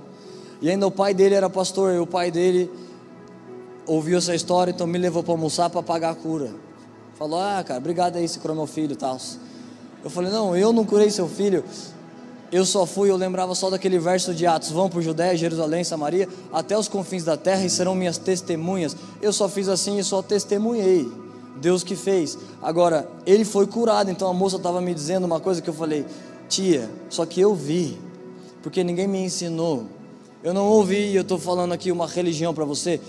E 0.61 0.71
ainda 0.71 0.87
o 0.87 0.91
pai 0.91 1.13
dele 1.13 1.35
era 1.35 1.51
pastor, 1.51 1.93
e 1.93 1.99
o 1.99 2.07
pai 2.07 2.31
dele 2.31 2.71
ouviu 3.85 4.19
essa 4.19 4.35
história, 4.35 4.71
então 4.71 4.87
me 4.87 4.97
levou 4.99 5.23
para 5.23 5.33
almoçar 5.33 5.69
para 5.71 5.83
pagar 5.83 6.11
a 6.11 6.15
cura. 6.15 6.55
Falou: 7.19 7.41
Ah, 7.41 7.63
cara, 7.67 7.81
obrigado 7.81 8.17
aí, 8.17 8.29
você 8.29 8.39
curou 8.39 8.57
meu 8.57 8.67
filho 8.67 8.93
e 8.93 8.97
tal. 8.97 9.19
Eu 10.05 10.11
falei: 10.11 10.31
Não, 10.31 10.57
eu 10.57 10.73
não 10.73 10.85
curei 10.85 11.11
seu 11.11 11.29
filho. 11.29 11.65
Eu 12.53 12.67
só 12.67 12.85
fui, 12.85 13.11
eu 13.11 13.17
lembrava 13.17 13.55
só 13.55 13.71
daquele 13.71 13.99
verso 13.99 14.35
de 14.35 14.47
Atos: 14.47 14.71
Vão 14.71 14.91
por 14.91 15.01
Judéia, 15.01 15.35
Jerusalém, 15.35 15.83
Samaria, 15.83 16.29
até 16.53 16.77
os 16.77 16.87
confins 16.87 17.25
da 17.25 17.35
terra 17.35 17.65
e 17.65 17.71
serão 17.71 17.95
minhas 17.95 18.19
testemunhas. 18.19 18.95
Eu 19.23 19.33
só 19.33 19.49
fiz 19.49 19.69
assim 19.69 19.99
e 19.99 20.05
só 20.05 20.21
testemunhei. 20.21 21.11
Deus 21.57 21.83
que 21.83 21.97
fez. 21.97 22.37
Agora, 22.61 23.09
ele 23.25 23.45
foi 23.45 23.67
curado, 23.67 24.11
então 24.11 24.29
a 24.29 24.35
moça 24.35 24.57
estava 24.57 24.81
me 24.83 24.93
dizendo 24.93 25.25
uma 25.25 25.41
coisa 25.41 25.62
que 25.62 25.71
eu 25.71 25.75
falei: 25.75 26.05
Tia, 26.47 26.91
só 27.09 27.25
que 27.25 27.41
eu 27.41 27.55
vi, 27.55 27.99
porque 28.62 28.85
ninguém 28.85 29.09
me 29.09 29.25
ensinou. 29.25 29.87
Eu 30.45 30.53
não 30.53 30.67
ouvi, 30.67 31.15
eu 31.15 31.23
estou 31.23 31.38
falando 31.38 31.73
aqui 31.73 31.91
uma 31.91 32.07
religião 32.07 32.53
para 32.53 32.67
você. 32.67 33.01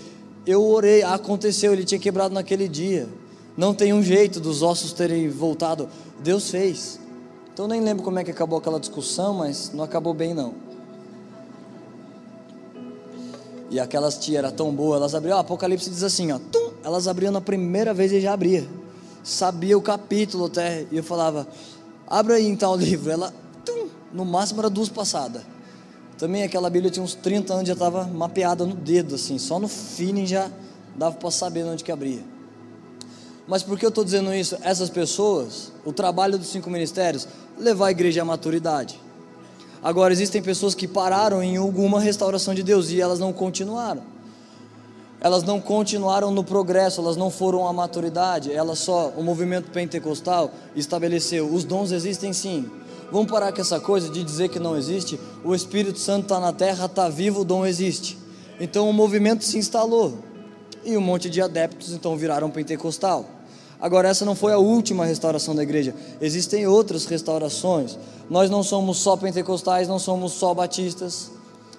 Eu 0.46 0.64
orei, 0.64 1.02
aconteceu, 1.02 1.72
ele 1.72 1.84
tinha 1.84 1.98
quebrado 1.98 2.32
naquele 2.32 2.66
dia. 2.66 3.08
Não 3.56 3.74
tem 3.74 3.92
um 3.92 4.02
jeito 4.02 4.40
dos 4.40 4.62
ossos 4.62 4.92
terem 4.92 5.28
voltado. 5.28 5.88
Deus 6.20 6.50
fez. 6.50 7.03
Então 7.54 7.68
nem 7.68 7.80
lembro 7.80 8.02
como 8.02 8.18
é 8.18 8.24
que 8.24 8.32
acabou 8.32 8.58
aquela 8.58 8.80
discussão, 8.80 9.32
mas 9.32 9.70
não 9.72 9.84
acabou 9.84 10.12
bem 10.12 10.34
não. 10.34 10.54
E 13.70 13.78
aquelas 13.78 14.18
tia 14.18 14.38
era 14.38 14.50
tão 14.50 14.74
boa, 14.74 14.96
elas 14.96 15.14
abriam, 15.14 15.36
o 15.36 15.40
Apocalipse 15.40 15.88
diz 15.88 16.02
assim, 16.02 16.32
ó, 16.32 16.40
tum, 16.50 16.72
elas 16.82 17.06
abriam 17.06 17.30
na 17.30 17.40
primeira 17.40 17.94
vez 17.94 18.10
e 18.10 18.20
já 18.20 18.32
abria. 18.32 18.68
Sabia 19.22 19.78
o 19.78 19.80
capítulo 19.80 20.46
até, 20.46 20.84
e 20.90 20.96
eu 20.96 21.04
falava, 21.04 21.46
abre 22.08 22.34
aí 22.34 22.46
então 22.46 22.72
o 22.72 22.76
livro. 22.76 23.08
Ela, 23.12 23.32
tum, 23.64 23.86
no 24.12 24.24
máximo 24.24 24.60
era 24.60 24.68
duas 24.68 24.88
passadas. 24.88 25.42
Também 26.18 26.42
aquela 26.42 26.68
Bíblia 26.68 26.90
tinha 26.90 27.04
uns 27.04 27.14
30 27.14 27.54
anos, 27.54 27.68
já 27.68 27.74
estava 27.74 28.02
mapeada 28.04 28.66
no 28.66 28.74
dedo, 28.74 29.14
assim, 29.14 29.38
só 29.38 29.60
no 29.60 29.68
feeling 29.68 30.26
já 30.26 30.50
dava 30.96 31.14
para 31.14 31.30
saber 31.30 31.64
onde 31.64 31.84
que 31.84 31.92
abria. 31.92 32.33
Mas 33.46 33.62
por 33.62 33.78
que 33.78 33.84
eu 33.84 33.90
estou 33.90 34.04
dizendo 34.04 34.32
isso? 34.34 34.56
Essas 34.62 34.88
pessoas, 34.88 35.72
o 35.84 35.92
trabalho 35.92 36.38
dos 36.38 36.48
cinco 36.48 36.70
ministérios, 36.70 37.28
levar 37.58 37.88
a 37.88 37.90
igreja 37.90 38.22
à 38.22 38.24
maturidade. 38.24 39.00
Agora, 39.82 40.12
existem 40.12 40.42
pessoas 40.42 40.74
que 40.74 40.88
pararam 40.88 41.42
em 41.42 41.56
alguma 41.56 42.00
restauração 42.00 42.54
de 42.54 42.62
Deus 42.62 42.90
e 42.90 43.00
elas 43.00 43.18
não 43.18 43.32
continuaram. 43.32 44.02
Elas 45.20 45.42
não 45.42 45.60
continuaram 45.60 46.30
no 46.30 46.42
progresso, 46.42 47.00
elas 47.00 47.16
não 47.16 47.30
foram 47.30 47.66
à 47.66 47.72
maturidade, 47.72 48.52
elas 48.52 48.78
só, 48.78 49.12
o 49.16 49.22
movimento 49.22 49.70
pentecostal 49.70 50.50
estabeleceu, 50.74 51.52
os 51.52 51.64
dons 51.64 51.92
existem 51.92 52.32
sim, 52.32 52.70
Vamos 53.14 53.30
parar 53.30 53.52
com 53.52 53.60
essa 53.60 53.78
coisa 53.78 54.08
de 54.08 54.24
dizer 54.24 54.48
que 54.48 54.58
não 54.58 54.76
existe. 54.76 55.20
O 55.44 55.54
Espírito 55.54 56.00
Santo 56.00 56.24
está 56.24 56.40
na 56.40 56.52
terra, 56.52 56.86
está 56.86 57.08
vivo, 57.08 57.42
o 57.42 57.44
dom 57.44 57.64
existe. 57.64 58.18
Então 58.58 58.90
o 58.90 58.92
movimento 58.92 59.44
se 59.44 59.56
instalou. 59.56 60.18
E 60.84 60.96
um 60.96 61.00
monte 61.00 61.30
de 61.30 61.40
adeptos 61.40 61.92
então 61.92 62.16
viraram 62.16 62.50
pentecostal. 62.50 63.24
Agora, 63.84 64.08
essa 64.08 64.24
não 64.24 64.34
foi 64.34 64.54
a 64.54 64.58
última 64.58 65.04
restauração 65.04 65.54
da 65.54 65.62
igreja. 65.62 65.94
Existem 66.18 66.66
outras 66.66 67.04
restaurações. 67.04 67.98
Nós 68.30 68.48
não 68.48 68.62
somos 68.62 68.96
só 68.96 69.14
pentecostais, 69.14 69.86
não 69.86 69.98
somos 69.98 70.32
só 70.32 70.54
batistas. 70.54 71.30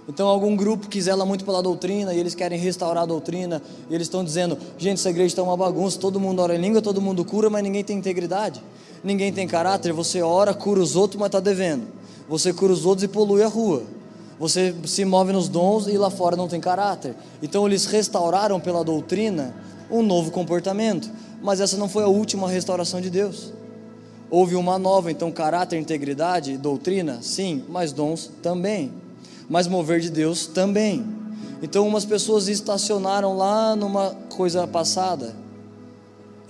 Então, 0.07 0.27
algum 0.27 0.55
grupo 0.55 0.87
que 0.87 1.01
zela 1.01 1.25
muito 1.25 1.43
pela 1.43 1.63
doutrina 1.63 2.13
e 2.13 2.19
eles 2.19 2.35
querem 2.35 2.59
restaurar 2.59 3.03
a 3.03 3.07
doutrina, 3.07 3.59
e 3.89 3.95
eles 3.95 4.05
estão 4.05 4.23
dizendo: 4.23 4.55
gente, 4.77 4.99
essa 4.99 5.09
igreja 5.09 5.29
está 5.29 5.41
uma 5.41 5.57
bagunça, 5.57 5.97
todo 5.97 6.19
mundo 6.19 6.43
ora 6.43 6.55
em 6.55 6.61
língua, 6.61 6.79
todo 6.79 7.01
mundo 7.01 7.25
cura, 7.25 7.49
mas 7.49 7.63
ninguém 7.63 7.83
tem 7.83 7.97
integridade 7.97 8.61
ninguém 9.05 9.31
tem 9.31 9.47
caráter, 9.47 9.93
você 9.93 10.23
ora, 10.23 10.51
cura 10.53 10.79
os 10.79 10.95
outros, 10.95 11.19
mas 11.19 11.27
está 11.27 11.39
devendo. 11.39 11.87
Você 12.27 12.51
cura 12.51 12.73
os 12.73 12.85
outros 12.85 13.03
e 13.03 13.07
polui 13.07 13.43
a 13.43 13.47
rua. 13.47 13.83
Você 14.39 14.73
se 14.85 15.05
move 15.05 15.31
nos 15.31 15.47
dons 15.47 15.87
e 15.87 15.95
lá 15.97 16.09
fora 16.09 16.35
não 16.35 16.47
tem 16.47 16.59
caráter. 16.59 17.15
Então 17.41 17.67
eles 17.67 17.85
restauraram 17.85 18.59
pela 18.59 18.83
doutrina 18.83 19.55
um 19.91 20.01
novo 20.01 20.31
comportamento. 20.31 21.09
Mas 21.45 21.61
essa 21.61 21.77
não 21.77 21.87
foi 21.87 22.03
a 22.03 22.07
última 22.07 22.49
restauração 22.49 22.99
de 22.99 23.11
Deus. 23.11 23.53
Houve 24.31 24.55
uma 24.55 24.79
nova, 24.79 25.11
então 25.11 25.31
caráter, 25.31 25.77
integridade, 25.77 26.57
doutrina, 26.57 27.19
sim, 27.21 27.63
mas 27.69 27.93
dons 27.93 28.31
também. 28.41 28.91
Mas 29.47 29.67
mover 29.67 29.99
de 29.99 30.09
Deus 30.09 30.47
também. 30.47 31.05
Então 31.61 31.87
umas 31.87 32.03
pessoas 32.03 32.47
estacionaram 32.47 33.37
lá 33.37 33.75
numa 33.75 34.15
coisa 34.27 34.65
passada 34.65 35.35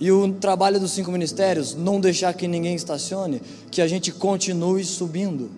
e 0.00 0.10
o 0.10 0.32
trabalho 0.32 0.80
dos 0.80 0.92
cinco 0.92 1.12
ministérios, 1.12 1.74
não 1.74 2.00
deixar 2.00 2.32
que 2.32 2.48
ninguém 2.48 2.74
estacione, 2.74 3.42
que 3.70 3.82
a 3.82 3.86
gente 3.86 4.10
continue 4.10 4.82
subindo. 4.82 5.50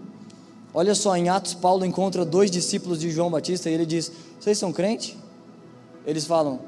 Olha 0.75 0.97
só, 0.97 1.17
em 1.17 1.29
Atos, 1.29 1.55
Paulo 1.55 1.85
encontra 1.85 2.25
dois 2.25 2.51
discípulos 2.51 2.99
de 2.99 3.09
João 3.13 3.31
Batista 3.31 3.71
e 3.71 3.75
ele 3.75 3.87
diz: 3.87 4.11
Vocês 4.41 4.59
são 4.59 4.73
crentes? 4.73 5.17
Eles 6.05 6.25
falam: 6.25 6.59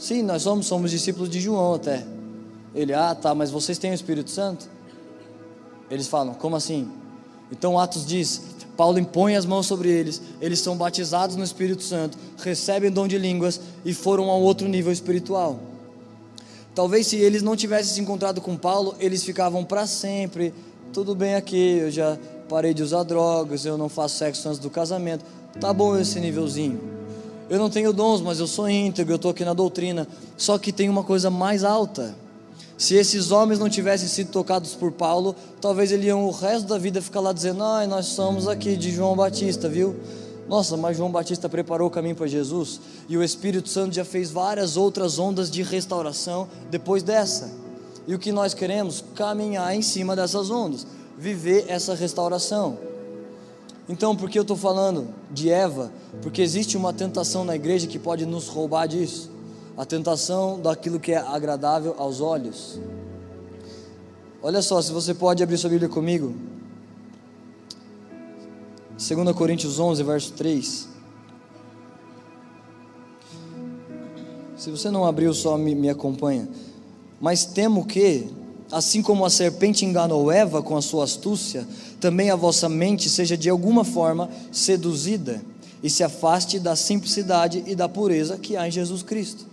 Sim, 0.00 0.22
nós 0.22 0.40
somos, 0.40 0.64
somos 0.64 0.90
discípulos 0.90 1.28
de 1.28 1.38
João 1.38 1.74
até. 1.74 2.02
Ele, 2.74 2.94
ah, 2.94 3.14
tá, 3.14 3.34
mas 3.34 3.50
vocês 3.50 3.76
têm 3.76 3.90
o 3.90 3.94
Espírito 3.94 4.30
Santo? 4.30 4.66
Eles 5.90 6.08
falam: 6.08 6.32
Como 6.32 6.56
assim? 6.56 6.90
Então 7.52 7.78
Atos 7.78 8.06
diz: 8.06 8.40
Paulo 8.78 8.98
impõe 8.98 9.36
as 9.36 9.44
mãos 9.44 9.66
sobre 9.66 9.90
eles, 9.90 10.22
eles 10.40 10.58
são 10.60 10.74
batizados 10.74 11.36
no 11.36 11.44
Espírito 11.44 11.82
Santo, 11.82 12.16
recebem 12.38 12.90
dom 12.90 13.06
de 13.06 13.18
línguas 13.18 13.60
e 13.84 13.92
foram 13.92 14.30
a 14.30 14.34
outro 14.36 14.66
nível 14.66 14.90
espiritual. 14.90 15.60
Talvez 16.74 17.06
se 17.06 17.16
eles 17.16 17.42
não 17.42 17.54
tivessem 17.54 17.92
se 17.92 18.00
encontrado 18.00 18.40
com 18.40 18.56
Paulo, 18.56 18.94
eles 18.98 19.22
ficavam 19.22 19.66
para 19.66 19.86
sempre. 19.86 20.54
Tudo 20.94 21.14
bem 21.14 21.34
aqui, 21.34 21.76
eu 21.78 21.90
já 21.90 22.18
parei 22.48 22.72
de 22.72 22.82
usar 22.82 23.02
drogas, 23.02 23.66
eu 23.66 23.76
não 23.76 23.90
faço 23.90 24.16
sexo 24.16 24.48
antes 24.48 24.58
do 24.58 24.70
casamento. 24.70 25.26
Tá 25.60 25.74
bom 25.74 25.98
esse 25.98 26.18
nívelzinho. 26.18 26.99
Eu 27.50 27.58
não 27.58 27.68
tenho 27.68 27.92
dons, 27.92 28.20
mas 28.20 28.38
eu 28.38 28.46
sou 28.46 28.70
íntegro, 28.70 29.14
eu 29.14 29.16
estou 29.16 29.32
aqui 29.32 29.44
na 29.44 29.52
doutrina. 29.52 30.06
Só 30.36 30.56
que 30.56 30.72
tem 30.72 30.88
uma 30.88 31.02
coisa 31.02 31.28
mais 31.28 31.64
alta. 31.64 32.14
Se 32.78 32.94
esses 32.94 33.32
homens 33.32 33.58
não 33.58 33.68
tivessem 33.68 34.06
sido 34.08 34.30
tocados 34.30 34.76
por 34.76 34.92
Paulo, 34.92 35.34
talvez 35.60 35.90
eles 35.90 36.06
iam 36.06 36.24
o 36.24 36.30
resto 36.30 36.68
da 36.68 36.78
vida 36.78 37.02
ficar 37.02 37.18
lá 37.18 37.32
dizendo: 37.32 37.58
nós 37.58 38.06
somos 38.06 38.46
aqui 38.46 38.76
de 38.76 38.92
João 38.92 39.16
Batista, 39.16 39.68
viu? 39.68 39.96
Nossa, 40.48 40.76
mas 40.76 40.96
João 40.96 41.10
Batista 41.10 41.48
preparou 41.48 41.88
o 41.88 41.90
caminho 41.90 42.14
para 42.16 42.26
Jesus 42.26 42.80
e 43.08 43.16
o 43.16 43.22
Espírito 43.22 43.68
Santo 43.68 43.94
já 43.94 44.04
fez 44.04 44.30
várias 44.30 44.76
outras 44.76 45.18
ondas 45.18 45.50
de 45.50 45.62
restauração 45.62 46.48
depois 46.70 47.02
dessa. 47.02 47.50
E 48.06 48.14
o 48.14 48.18
que 48.18 48.32
nós 48.32 48.54
queremos? 48.54 49.04
Caminhar 49.14 49.74
em 49.74 49.82
cima 49.82 50.16
dessas 50.16 50.50
ondas, 50.50 50.86
viver 51.18 51.66
essa 51.68 51.94
restauração. 51.94 52.78
Então, 53.90 54.14
por 54.14 54.30
que 54.30 54.38
eu 54.38 54.42
estou 54.42 54.56
falando 54.56 55.08
de 55.32 55.50
Eva? 55.50 55.90
Porque 56.22 56.40
existe 56.40 56.76
uma 56.76 56.92
tentação 56.92 57.44
na 57.44 57.56
igreja 57.56 57.88
que 57.88 57.98
pode 57.98 58.24
nos 58.24 58.46
roubar 58.46 58.86
disso 58.86 59.28
a 59.76 59.84
tentação 59.84 60.60
daquilo 60.60 61.00
que 61.00 61.10
é 61.10 61.16
agradável 61.16 61.96
aos 61.98 62.20
olhos. 62.20 62.78
Olha 64.40 64.62
só, 64.62 64.80
se 64.80 64.92
você 64.92 65.12
pode 65.12 65.42
abrir 65.42 65.58
sua 65.58 65.70
Bíblia 65.70 65.88
comigo, 65.88 66.36
2 68.92 69.34
Coríntios 69.34 69.80
11, 69.80 70.04
verso 70.04 70.34
3. 70.34 70.88
Se 74.56 74.70
você 74.70 74.88
não 74.88 75.04
abriu, 75.04 75.34
só 75.34 75.58
me, 75.58 75.74
me 75.74 75.90
acompanha. 75.90 76.48
Mas 77.20 77.44
temo 77.44 77.84
que, 77.84 78.30
assim 78.70 79.02
como 79.02 79.24
a 79.24 79.30
serpente 79.30 79.84
enganou 79.84 80.30
Eva 80.30 80.62
com 80.62 80.76
a 80.76 80.82
sua 80.82 81.04
astúcia, 81.04 81.66
também 82.00 82.30
a 82.30 82.36
vossa 82.36 82.68
mente 82.68 83.08
seja 83.08 83.36
de 83.36 83.50
alguma 83.50 83.84
forma 83.84 84.30
seduzida 84.52 85.42
e 85.82 85.90
se 85.90 86.04
afaste 86.04 86.58
da 86.58 86.76
simplicidade 86.76 87.64
e 87.66 87.74
da 87.74 87.88
pureza 87.88 88.36
que 88.36 88.56
há 88.56 88.68
em 88.68 88.70
Jesus 88.70 89.02
Cristo. 89.02 89.46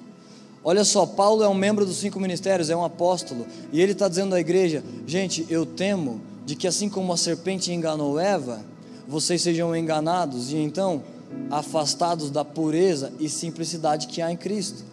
Olha 0.63 0.83
só, 0.83 1.05
Paulo 1.05 1.43
é 1.43 1.47
um 1.47 1.53
membro 1.53 1.85
dos 1.85 1.97
cinco 1.97 2.19
ministérios, 2.19 2.69
é 2.69 2.75
um 2.75 2.83
apóstolo, 2.83 3.45
e 3.71 3.81
ele 3.81 3.93
está 3.93 4.07
dizendo 4.07 4.35
à 4.35 4.39
igreja: 4.39 4.83
gente, 5.05 5.45
eu 5.49 5.65
temo 5.65 6.19
de 6.45 6.55
que 6.55 6.67
assim 6.67 6.89
como 6.89 7.13
a 7.13 7.17
serpente 7.17 7.71
enganou 7.71 8.19
Eva, 8.19 8.61
vocês 9.07 9.41
sejam 9.41 9.75
enganados 9.75 10.51
e 10.51 10.57
então 10.57 11.01
afastados 11.49 12.29
da 12.29 12.43
pureza 12.43 13.11
e 13.19 13.29
simplicidade 13.29 14.07
que 14.07 14.21
há 14.21 14.31
em 14.31 14.37
Cristo. 14.37 14.83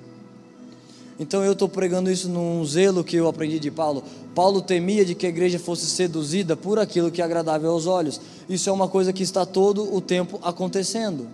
Então 1.19 1.45
eu 1.45 1.53
estou 1.53 1.69
pregando 1.69 2.11
isso 2.11 2.29
num 2.29 2.65
zelo 2.65 3.05
que 3.05 3.17
eu 3.17 3.29
aprendi 3.29 3.61
de 3.61 3.71
Paulo. 3.71 4.03
Paulo 4.35 4.61
temia 4.61 5.05
de 5.05 5.15
que 5.15 5.27
a 5.27 5.29
igreja 5.29 5.59
fosse 5.59 5.87
seduzida 5.87 6.57
por 6.57 6.79
aquilo 6.79 7.11
que 7.11 7.23
é 7.23 7.25
agradável 7.25 7.71
aos 7.71 7.87
olhos. 7.87 8.21
Isso 8.49 8.69
é 8.69 8.73
uma 8.73 8.89
coisa 8.89 9.13
que 9.13 9.23
está 9.23 9.47
todo 9.47 9.95
o 9.95 10.01
tempo 10.01 10.41
acontecendo. 10.43 11.29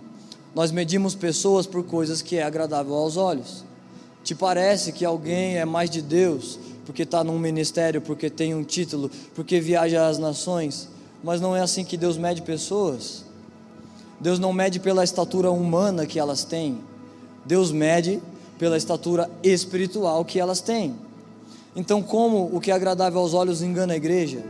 Nós 0.53 0.71
medimos 0.71 1.15
pessoas 1.15 1.65
por 1.65 1.83
coisas 1.83 2.21
que 2.21 2.37
é 2.37 2.43
agradável 2.43 2.93
aos 2.93 3.17
olhos. 3.17 3.63
Te 4.23 4.35
parece 4.35 4.91
que 4.91 5.03
alguém 5.03 5.57
é 5.57 5.65
mais 5.65 5.89
de 5.89 6.01
Deus 6.01 6.59
porque 6.85 7.03
está 7.03 7.23
num 7.23 7.39
ministério, 7.39 8.01
porque 8.01 8.29
tem 8.29 8.53
um 8.53 8.63
título, 8.63 9.09
porque 9.33 9.59
viaja 9.59 10.07
às 10.07 10.17
nações 10.17 10.89
mas 11.23 11.39
não 11.39 11.55
é 11.55 11.61
assim 11.61 11.83
que 11.83 11.97
Deus 11.97 12.17
mede 12.17 12.41
pessoas. 12.41 13.23
Deus 14.19 14.39
não 14.39 14.53
mede 14.53 14.79
pela 14.79 15.03
estatura 15.03 15.51
humana 15.51 16.05
que 16.05 16.19
elas 16.19 16.43
têm. 16.43 16.79
Deus 17.45 17.71
mede 17.71 18.21
pela 18.61 18.77
estatura 18.77 19.27
espiritual 19.41 20.23
que 20.23 20.39
elas 20.39 20.61
têm. 20.61 20.95
Então, 21.75 22.03
como 22.03 22.55
o 22.55 22.61
que 22.61 22.69
é 22.69 22.75
agradável 22.75 23.19
aos 23.19 23.33
olhos 23.33 23.63
engana 23.63 23.93
a 23.93 23.95
igreja? 23.95 24.43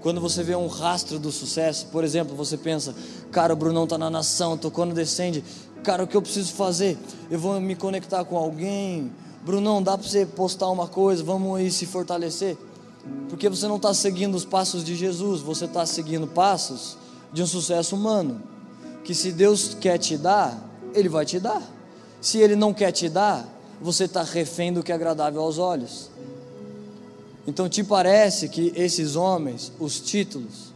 Quando 0.00 0.22
você 0.22 0.42
vê 0.42 0.56
um 0.56 0.68
rastro 0.68 1.18
do 1.18 1.30
sucesso, 1.30 1.88
por 1.92 2.02
exemplo, 2.02 2.34
você 2.34 2.56
pensa, 2.56 2.94
cara, 3.30 3.52
o 3.52 3.56
Brunão 3.56 3.84
está 3.84 3.98
na 3.98 4.08
nação, 4.08 4.56
tocando 4.56 4.94
descende, 4.94 5.44
cara, 5.84 6.02
o 6.02 6.06
que 6.06 6.16
eu 6.16 6.22
preciso 6.22 6.54
fazer? 6.54 6.96
Eu 7.30 7.38
vou 7.38 7.60
me 7.60 7.76
conectar 7.76 8.24
com 8.24 8.38
alguém. 8.38 9.12
Brunão, 9.44 9.82
dá 9.82 9.98
para 9.98 10.08
você 10.08 10.24
postar 10.24 10.70
uma 10.70 10.88
coisa, 10.88 11.22
vamos 11.22 11.54
aí 11.58 11.70
se 11.70 11.84
fortalecer? 11.84 12.56
Porque 13.28 13.50
você 13.50 13.68
não 13.68 13.76
está 13.76 13.92
seguindo 13.92 14.34
os 14.34 14.46
passos 14.46 14.82
de 14.82 14.96
Jesus, 14.96 15.42
você 15.42 15.66
está 15.66 15.84
seguindo 15.84 16.26
passos 16.26 16.96
de 17.30 17.42
um 17.42 17.46
sucesso 17.46 17.96
humano. 17.96 18.42
Que 19.04 19.14
se 19.14 19.30
Deus 19.30 19.76
quer 19.78 19.98
te 19.98 20.16
dar, 20.16 20.58
Ele 20.94 21.10
vai 21.10 21.26
te 21.26 21.38
dar. 21.38 21.62
Se 22.22 22.38
Ele 22.38 22.54
não 22.54 22.72
quer 22.72 22.92
te 22.92 23.08
dar, 23.08 23.46
você 23.80 24.04
está 24.04 24.22
refém 24.22 24.72
do 24.72 24.80
que 24.80 24.92
é 24.92 24.94
agradável 24.94 25.42
aos 25.42 25.58
olhos. 25.58 26.08
Então, 27.44 27.68
te 27.68 27.82
parece 27.82 28.48
que 28.48 28.72
esses 28.76 29.16
homens, 29.16 29.72
os 29.80 30.00
títulos, 30.00 30.72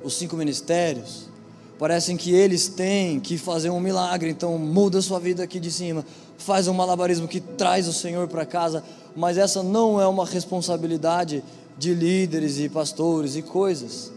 os 0.00 0.14
cinco 0.14 0.36
ministérios, 0.36 1.26
parecem 1.76 2.16
que 2.16 2.32
eles 2.32 2.68
têm 2.68 3.18
que 3.18 3.36
fazer 3.36 3.70
um 3.70 3.80
milagre. 3.80 4.30
Então, 4.30 4.56
muda 4.56 5.02
sua 5.02 5.18
vida 5.18 5.42
aqui 5.42 5.58
de 5.58 5.72
cima, 5.72 6.06
faz 6.38 6.68
um 6.68 6.72
malabarismo 6.72 7.26
que 7.26 7.40
traz 7.40 7.88
o 7.88 7.92
Senhor 7.92 8.28
para 8.28 8.46
casa. 8.46 8.84
Mas 9.16 9.36
essa 9.36 9.60
não 9.64 10.00
é 10.00 10.06
uma 10.06 10.24
responsabilidade 10.24 11.42
de 11.76 11.92
líderes 11.92 12.60
e 12.60 12.68
pastores 12.68 13.34
e 13.34 13.42
coisas. 13.42 14.12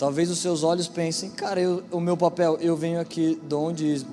Talvez 0.00 0.28
os 0.28 0.40
seus 0.40 0.64
olhos 0.64 0.88
pensem, 0.88 1.30
cara, 1.30 1.60
eu, 1.60 1.84
o 1.92 2.00
meu 2.00 2.16
papel, 2.16 2.58
eu 2.60 2.76
venho 2.76 2.98
aqui, 2.98 3.40
dou 3.44 3.68
um 3.68 3.72
dízimo, 3.72 4.10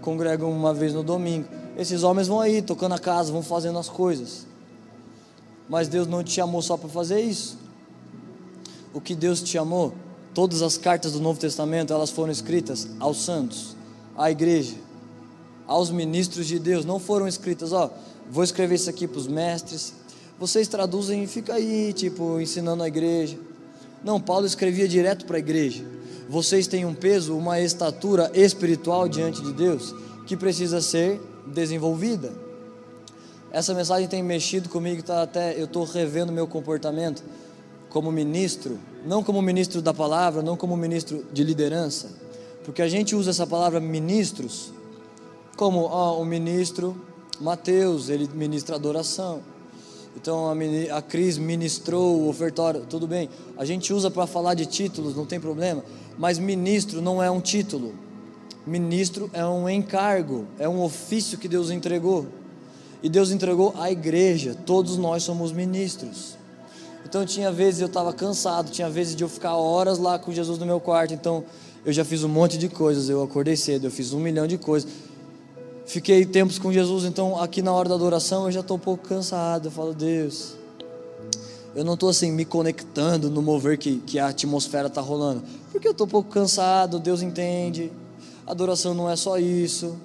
congrego 0.00 0.46
uma 0.46 0.72
vez 0.72 0.94
no 0.94 1.02
domingo 1.02 1.60
esses 1.76 2.02
homens 2.02 2.28
vão 2.28 2.40
aí 2.40 2.60
tocando 2.60 2.94
a 2.94 2.98
casa, 2.98 3.32
vão 3.32 3.42
fazendo 3.42 3.78
as 3.78 3.88
coisas. 3.88 4.46
Mas 5.68 5.88
Deus 5.88 6.06
não 6.06 6.22
te 6.22 6.32
chamou 6.32 6.60
só 6.60 6.76
para 6.76 6.88
fazer 6.88 7.20
isso. 7.20 7.58
O 8.92 9.00
que 9.00 9.14
Deus 9.14 9.40
te 9.40 9.50
chamou, 9.50 9.94
todas 10.34 10.60
as 10.60 10.76
cartas 10.76 11.12
do 11.12 11.20
Novo 11.20 11.40
Testamento, 11.40 11.92
elas 11.92 12.10
foram 12.10 12.30
escritas 12.30 12.88
aos 13.00 13.24
santos, 13.24 13.74
à 14.16 14.30
igreja, 14.30 14.76
aos 15.66 15.90
ministros 15.90 16.46
de 16.46 16.58
Deus. 16.58 16.84
Não 16.84 16.98
foram 16.98 17.26
escritas, 17.26 17.72
ó, 17.72 17.90
vou 18.30 18.44
escrever 18.44 18.74
isso 18.74 18.90
aqui 18.90 19.08
para 19.08 19.18
os 19.18 19.26
mestres. 19.26 19.94
Vocês 20.38 20.68
traduzem 20.68 21.22
e 21.22 21.26
fica 21.26 21.54
aí, 21.54 21.92
tipo, 21.94 22.38
ensinando 22.38 22.82
a 22.82 22.88
igreja. 22.88 23.38
Não, 24.04 24.20
Paulo 24.20 24.46
escrevia 24.46 24.88
direto 24.88 25.24
para 25.24 25.36
a 25.36 25.40
igreja. 25.40 25.84
Vocês 26.28 26.66
têm 26.66 26.84
um 26.84 26.94
peso, 26.94 27.36
uma 27.36 27.60
estatura 27.60 28.30
espiritual 28.34 29.08
diante 29.08 29.42
de 29.42 29.52
Deus 29.52 29.94
que 30.26 30.36
precisa 30.36 30.80
ser 30.80 31.20
desenvolvida. 31.46 32.32
Essa 33.50 33.74
mensagem 33.74 34.08
tem 34.08 34.22
mexido 34.22 34.68
comigo, 34.68 35.02
tá 35.02 35.22
até 35.22 35.60
eu 35.60 35.66
estou 35.66 35.84
revendo 35.84 36.32
meu 36.32 36.46
comportamento 36.46 37.22
como 37.90 38.10
ministro, 38.10 38.78
não 39.04 39.22
como 39.22 39.42
ministro 39.42 39.82
da 39.82 39.92
palavra, 39.92 40.40
não 40.40 40.56
como 40.56 40.74
ministro 40.76 41.26
de 41.30 41.44
liderança, 41.44 42.08
porque 42.64 42.80
a 42.80 42.88
gente 42.88 43.14
usa 43.14 43.30
essa 43.30 43.46
palavra 43.46 43.78
ministros 43.78 44.72
como 45.56 45.86
o 45.86 46.24
ministro 46.24 46.96
Mateus, 47.40 48.08
ele 48.08 48.28
ministra 48.32 48.76
adoração. 48.76 49.42
Então 50.16 50.46
a, 50.46 50.96
a 50.96 51.02
Cris 51.02 51.38
ministrou 51.38 52.20
o 52.20 52.28
ofertório, 52.28 52.82
tudo 52.88 53.06
bem. 53.06 53.28
A 53.56 53.64
gente 53.64 53.92
usa 53.92 54.10
para 54.10 54.26
falar 54.26 54.54
de 54.54 54.66
títulos, 54.66 55.16
não 55.16 55.26
tem 55.26 55.40
problema, 55.40 55.84
mas 56.18 56.38
ministro 56.38 57.00
não 57.00 57.22
é 57.22 57.30
um 57.30 57.40
título. 57.40 57.94
Ministro 58.66 59.28
é 59.32 59.44
um 59.44 59.68
encargo, 59.68 60.46
é 60.58 60.68
um 60.68 60.82
ofício 60.82 61.36
que 61.36 61.48
Deus 61.48 61.70
entregou. 61.70 62.26
E 63.02 63.08
Deus 63.08 63.32
entregou 63.32 63.74
à 63.76 63.90
igreja, 63.90 64.56
todos 64.64 64.96
nós 64.96 65.24
somos 65.24 65.50
ministros. 65.50 66.36
Então 67.04 67.26
tinha 67.26 67.50
vezes 67.50 67.80
eu 67.80 67.88
estava 67.88 68.12
cansado, 68.12 68.70
tinha 68.70 68.88
vezes 68.88 69.16
de 69.16 69.24
eu 69.24 69.28
ficar 69.28 69.56
horas 69.56 69.98
lá 69.98 70.18
com 70.18 70.30
Jesus 70.32 70.58
no 70.58 70.64
meu 70.64 70.78
quarto. 70.78 71.12
Então 71.12 71.44
eu 71.84 71.92
já 71.92 72.04
fiz 72.04 72.22
um 72.22 72.28
monte 72.28 72.56
de 72.56 72.68
coisas, 72.68 73.08
eu 73.08 73.22
acordei 73.22 73.56
cedo, 73.56 73.88
eu 73.88 73.90
fiz 73.90 74.12
um 74.12 74.20
milhão 74.20 74.46
de 74.46 74.56
coisas. 74.56 74.88
Fiquei 75.86 76.24
tempos 76.24 76.58
com 76.58 76.72
Jesus, 76.72 77.04
então 77.04 77.40
aqui 77.40 77.60
na 77.62 77.72
hora 77.72 77.88
da 77.88 77.94
adoração 77.94 78.46
eu 78.46 78.52
já 78.52 78.60
estou 78.60 78.76
um 78.76 78.80
pouco 78.80 79.08
cansado. 79.08 79.66
Eu 79.68 79.70
falo, 79.70 79.92
Deus, 79.92 80.54
eu 81.74 81.84
não 81.84 81.94
estou 81.94 82.08
assim 82.08 82.30
me 82.30 82.44
conectando 82.44 83.28
no 83.28 83.42
mover 83.42 83.78
que, 83.78 83.98
que 83.98 84.18
a 84.18 84.28
atmosfera 84.28 84.88
está 84.88 85.00
rolando, 85.00 85.42
porque 85.70 85.86
eu 85.88 85.92
estou 85.92 86.06
um 86.06 86.10
pouco 86.10 86.30
cansado, 86.30 86.98
Deus 86.98 87.22
entende 87.22 87.90
adoração 88.46 88.94
não 88.94 89.10
é 89.10 89.16
só 89.16 89.38
isso. 89.38 89.96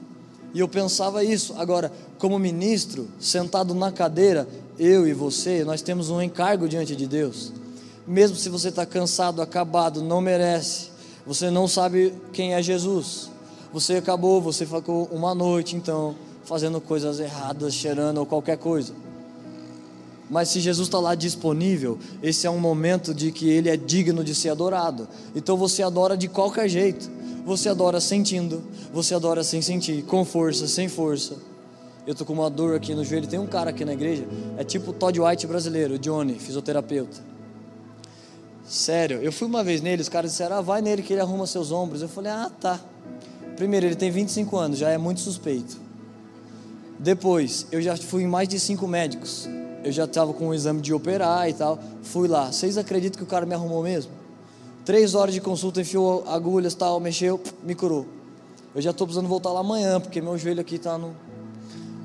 E 0.53 0.59
eu 0.59 0.67
pensava 0.67 1.23
isso. 1.23 1.53
Agora, 1.57 1.91
como 2.17 2.39
ministro, 2.39 3.07
sentado 3.19 3.73
na 3.73 3.91
cadeira, 3.91 4.47
eu 4.80 5.07
e 5.07 5.13
você, 5.13 5.63
nós 5.63 5.82
temos 5.82 6.09
um 6.09 6.21
encargo 6.21 6.67
diante 6.67 6.95
de 6.95 7.07
Deus. 7.07 7.51
Mesmo 8.05 8.38
se 8.38 8.49
você 8.49 8.69
está 8.69 8.86
cansado, 8.86 9.41
acabado, 9.41 10.01
não 10.01 10.21
merece, 10.21 10.89
você 11.25 11.51
não 11.51 11.67
sabe 11.67 12.13
quem 12.32 12.53
é 12.53 12.63
Jesus. 12.63 13.30
Você 13.74 13.95
acabou, 13.95 14.41
você 14.41 14.65
ficou 14.65 15.05
uma 15.11 15.36
noite 15.36 15.76
então 15.76 16.15
fazendo 16.45 16.80
coisas 16.80 17.20
erradas, 17.20 17.74
cheirando 17.74 18.18
ou 18.18 18.26
qualquer 18.26 18.57
coisa. 18.57 18.93
Mas 20.30 20.49
se 20.49 20.59
Jesus 20.59 20.88
está 20.88 20.99
lá 20.99 21.15
disponível, 21.15 21.97
esse 22.22 22.45
é 22.45 22.49
um 22.49 22.59
momento 22.59 23.13
de 23.13 23.32
que 23.32 23.49
Ele 23.49 23.70
é 23.70 23.78
digno 23.78 24.24
de 24.24 24.36
ser 24.36 24.49
adorado. 24.49 25.07
Então 25.36 25.55
você 25.55 25.82
adora 25.84 26.18
de 26.18 26.28
qualquer 26.28 26.68
jeito. 26.68 27.09
Você 27.45 27.70
adora 27.70 28.01
sentindo, 28.01 28.61
você 28.93 29.15
adora 29.15 29.41
sem 29.41 29.61
sentir, 29.61 30.03
com 30.03 30.26
força, 30.26 30.68
sem 30.68 30.89
força. 30.89 31.36
Eu 32.05 32.13
tô 32.13 32.26
com 32.26 32.34
uma 32.34 32.49
dor 32.49 32.76
aqui 32.76 32.93
no 32.93 33.05
joelho. 33.05 33.26
Tem 33.26 33.39
um 33.39 33.47
cara 33.47 33.70
aqui 33.70 33.86
na 33.86 33.93
igreja, 33.93 34.28
é 34.57 34.65
tipo 34.65 34.91
Todd 34.91 35.18
White 35.20 35.47
brasileiro, 35.47 35.97
Johnny, 35.97 36.36
fisioterapeuta. 36.36 37.18
Sério, 38.65 39.22
eu 39.22 39.32
fui 39.32 39.47
uma 39.47 39.63
vez 39.63 39.80
nele, 39.80 40.01
os 40.01 40.09
caras 40.09 40.32
disseram: 40.32 40.57
ah, 40.57 40.61
vai 40.61 40.82
nele 40.82 41.01
que 41.01 41.13
ele 41.13 41.22
arruma 41.22 41.47
seus 41.47 41.72
ombros. 41.72 42.01
Eu 42.01 42.09
falei: 42.09 42.32
ah, 42.32 42.51
tá. 42.59 42.82
Primeiro, 43.58 43.88
ele 43.88 43.95
tem 43.95 44.12
25 44.12 44.55
anos, 44.55 44.78
já 44.78 44.91
é 44.91 44.97
muito 44.99 45.20
suspeito. 45.20 45.78
Depois, 46.99 47.66
eu 47.72 47.82
já 47.82 47.97
fui 47.97 48.24
em 48.24 48.28
mais 48.28 48.47
de 48.47 48.60
cinco 48.60 48.88
médicos. 48.88 49.49
Eu 49.84 49.91
já 49.91 50.05
estava 50.05 50.32
com 50.32 50.49
o 50.49 50.53
exame 50.53 50.80
de 50.80 50.93
operar 50.93 51.49
e 51.49 51.53
tal. 51.53 51.80
Fui 52.03 52.28
lá. 52.28 52.51
Vocês 52.51 52.78
acreditam 52.78 53.18
que 53.18 53.24
o 53.24 53.28
cara 53.28 53.45
me 53.45 53.55
arrumou 53.55 53.82
mesmo? 53.82 54.12
Três 54.86 55.16
horas 55.16 55.34
de 55.34 55.41
consulta, 55.41 55.82
enfiou 55.82 56.24
agulhas, 56.28 56.76
tal, 56.76 56.99
mexeu, 56.99 57.41
me 57.64 57.74
curou. 57.74 58.05
Eu 58.76 58.82
já 58.82 58.91
estou 58.91 59.08
precisando 59.08 59.28
voltar 59.28 59.51
lá 59.51 59.60
amanhã, 59.60 59.99
porque 59.99 60.22
meu 60.22 60.38
joelho 60.38 60.62
aqui 60.62 60.76
está 60.76 60.97
no. 60.97 61.16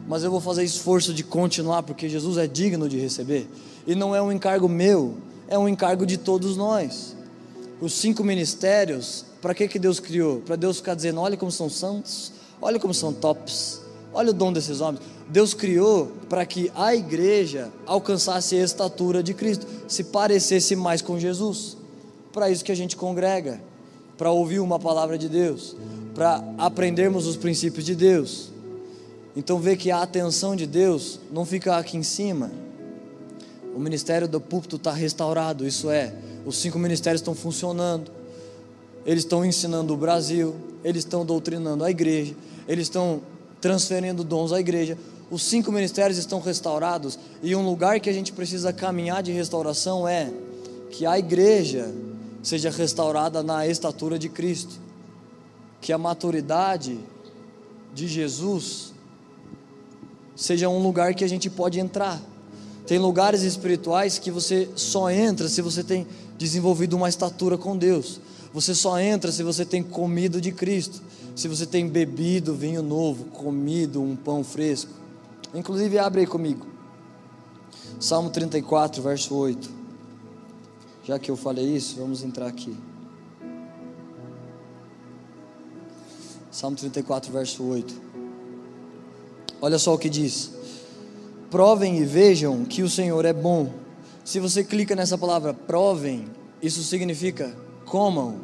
Mas 0.09 0.25
eu 0.25 0.31
vou 0.31 0.41
fazer 0.41 0.65
esforço 0.65 1.13
de 1.13 1.23
continuar, 1.23 1.83
porque 1.83 2.09
Jesus 2.09 2.39
é 2.39 2.47
digno 2.47 2.89
de 2.89 2.99
receber. 2.99 3.47
E 3.87 3.95
não 3.95 4.17
é 4.17 4.23
um 4.23 4.33
encargo 4.33 4.69
meu, 4.69 5.17
é 5.49 5.59
um 5.59 5.69
encargo 5.69 6.07
de 6.07 6.17
todos 6.17 6.57
nós. 6.57 7.15
Os 7.81 7.93
cinco 7.93 8.25
ministérios, 8.25 9.27
para 9.43 9.55
que, 9.55 9.69
que 9.69 9.79
Deus 9.79 10.01
criou? 10.01 10.41
Para 10.41 10.57
Deus 10.57 10.79
ficar 10.79 10.95
dizendo: 10.95 11.21
olha 11.21 11.37
como 11.37 11.53
são 11.53 11.69
santos, 11.69 12.33
olha 12.61 12.81
como 12.81 12.95
são 12.95 13.13
tops, 13.13 13.83
olha 14.15 14.31
o 14.31 14.33
dom 14.33 14.53
desses 14.53 14.81
homens. 14.81 15.05
Deus 15.29 15.53
criou 15.53 16.13
para 16.29 16.47
que 16.47 16.71
a 16.75 16.95
igreja 16.95 17.71
alcançasse 17.85 18.57
a 18.57 18.63
estatura 18.63 19.23
de 19.23 19.35
Cristo, 19.35 19.67
se 19.89 20.05
parecesse 20.05 20.75
mais 20.75 21.03
com 21.03 21.19
Jesus 21.19 21.77
para 22.33 22.51
isso 22.51 22.65
que 22.65 22.73
a 22.73 22.75
gente 22.75 22.97
congrega, 22.97 23.61
para 24.17 24.31
ouvir 24.31 24.59
uma 24.59 24.79
palavra 24.79 25.19
de 25.19 25.29
Deus, 25.29 25.77
para 26.15 26.43
aprendermos 26.57 27.27
os 27.27 27.37
princípios 27.37 27.85
de 27.85 27.95
Deus. 27.95 28.51
Então 29.37 29.59
vê 29.59 29.77
que 29.77 29.91
a 29.91 30.03
atenção 30.03 30.57
de 30.57 30.67
Deus 30.67 31.21
não 31.31 31.45
fica 31.45 31.77
aqui 31.77 31.97
em 31.97 32.03
cima. 32.03 32.51
O 33.75 33.79
ministério 33.79 34.27
do 34.27 34.41
púlpito 34.41 34.77
está 34.77 34.93
restaurado, 34.93 35.67
isso 35.67 35.91
é, 35.91 36.15
os 36.45 36.57
cinco 36.57 36.79
ministérios 36.79 37.21
estão 37.21 37.35
funcionando. 37.35 38.11
Eles 39.05 39.25
estão 39.25 39.45
ensinando 39.45 39.95
o 39.95 39.97
Brasil, 39.97 40.55
eles 40.85 41.05
estão 41.05 41.25
doutrinando 41.25 41.85
a 41.85 41.91
igreja, 41.91 42.35
eles 42.69 42.87
estão 42.87 43.21
transferindo 43.61 44.23
dons 44.25 44.53
à 44.53 44.61
igreja. 44.61 44.97
Os 45.31 45.43
cinco 45.43 45.73
ministérios 45.73 46.19
estão 46.19 46.41
restaurados 46.41 47.19
e 47.43 47.57
um 47.57 47.65
lugar 47.65 47.99
que 48.01 48.11
a 48.11 48.13
gente 48.13 48.33
precisa 48.33 48.73
caminhar 48.73 49.23
de 49.23 49.33
restauração 49.33 50.07
é 50.07 50.31
que 50.91 51.07
a 51.07 51.19
igreja 51.19 51.93
seja 52.43 52.71
restaurada 52.71 53.43
na 53.43 53.67
estatura 53.67 54.19
de 54.19 54.29
Cristo, 54.29 54.75
que 55.81 55.93
a 55.93 55.99
maturidade 55.99 56.99
de 57.95 58.07
Jesus 58.07 58.93
seja 60.35 60.69
um 60.69 60.83
lugar 60.83 61.15
que 61.15 61.25
a 61.25 61.29
gente 61.29 61.49
pode 61.49 61.79
entrar. 61.79 62.21
Tem 62.87 62.99
lugares 62.99 63.43
espirituais 63.43 64.19
que 64.19 64.31
você 64.31 64.69
só 64.75 65.09
entra 65.11 65.49
se 65.49 65.63
você 65.63 65.85
tem 65.85 66.07
desenvolvido 66.37 66.97
uma 66.97 67.09
estatura 67.09 67.57
com 67.57 67.77
Deus. 67.77 68.21
Você 68.53 68.75
só 68.75 68.99
entra 68.99 69.33
se 69.33 69.43
você 69.43 69.65
tem 69.65 69.83
comido 69.83 70.41
de 70.41 70.53
Cristo, 70.53 71.01
se 71.35 71.49
você 71.49 71.65
tem 71.65 71.89
bebido 71.89 72.55
vinho 72.55 72.83
novo, 72.83 73.25
comido 73.27 74.03
um 74.03 74.15
pão 74.15 74.45
fresco. 74.45 74.91
Inclusive, 75.55 75.99
abre 75.99 76.21
aí 76.21 76.27
comigo. 76.27 76.67
Salmo 77.99 78.31
34, 78.31 79.03
verso 79.03 79.35
8. 79.35 79.71
Já 81.05 81.19
que 81.19 81.31
eu 81.31 81.37
falei 81.37 81.65
isso, 81.65 81.97
vamos 81.97 82.23
entrar 82.23 82.47
aqui. 82.47 82.77
Salmo 86.51 86.77
34, 86.77 87.33
verso 87.33 87.65
8. 87.65 87.95
Olha 89.61 89.79
só 89.79 89.95
o 89.95 89.99
que 89.99 90.11
diz: 90.11 90.53
Provem 91.51 91.99
e 91.99 92.05
vejam 92.05 92.65
que 92.65 92.83
o 92.83 92.89
Senhor 92.89 93.25
é 93.25 93.33
bom. 93.33 93.73
Se 94.25 94.39
você 94.39 94.63
clica 94.63 94.95
nessa 94.95 95.17
palavra 95.17 95.55
provem, 95.55 96.27
isso 96.61 96.83
significa 96.83 97.57
comam. 97.93 98.37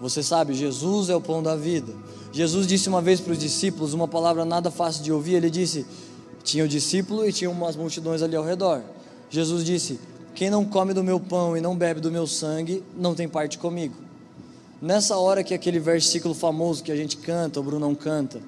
Você 0.00 0.22
sabe, 0.22 0.54
Jesus 0.54 1.10
é 1.10 1.16
o 1.16 1.20
pão 1.20 1.42
da 1.42 1.56
vida. 1.56 1.92
Jesus 2.30 2.68
disse 2.68 2.88
uma 2.88 3.02
vez 3.02 3.20
para 3.20 3.32
os 3.32 3.38
discípulos 3.38 3.92
uma 3.94 4.06
palavra 4.06 4.44
nada 4.44 4.70
fácil 4.70 5.02
de 5.02 5.12
ouvir. 5.12 5.34
Ele 5.34 5.50
disse: 5.50 5.84
tinha 6.44 6.64
o 6.64 6.68
discípulo 6.68 7.28
e 7.28 7.32
tinha 7.32 7.50
umas 7.50 7.74
multidões 7.74 8.22
ali 8.22 8.36
ao 8.36 8.44
redor. 8.44 8.80
Jesus 9.28 9.64
disse: 9.64 9.98
Quem 10.36 10.48
não 10.48 10.64
come 10.64 10.94
do 10.94 11.02
meu 11.02 11.18
pão 11.18 11.56
e 11.56 11.60
não 11.60 11.76
bebe 11.76 12.00
do 12.00 12.12
meu 12.12 12.28
sangue, 12.28 12.84
não 12.96 13.12
tem 13.12 13.28
parte 13.28 13.58
comigo. 13.58 13.96
Nessa 14.80 15.16
hora 15.16 15.42
que 15.42 15.52
aquele 15.52 15.80
versículo 15.80 16.36
famoso 16.36 16.84
que 16.84 16.92
a 16.92 16.96
gente 16.96 17.16
canta, 17.16 17.58
o 17.58 17.62
Bruno 17.64 17.84
não 17.84 17.94
canta, 17.96 18.40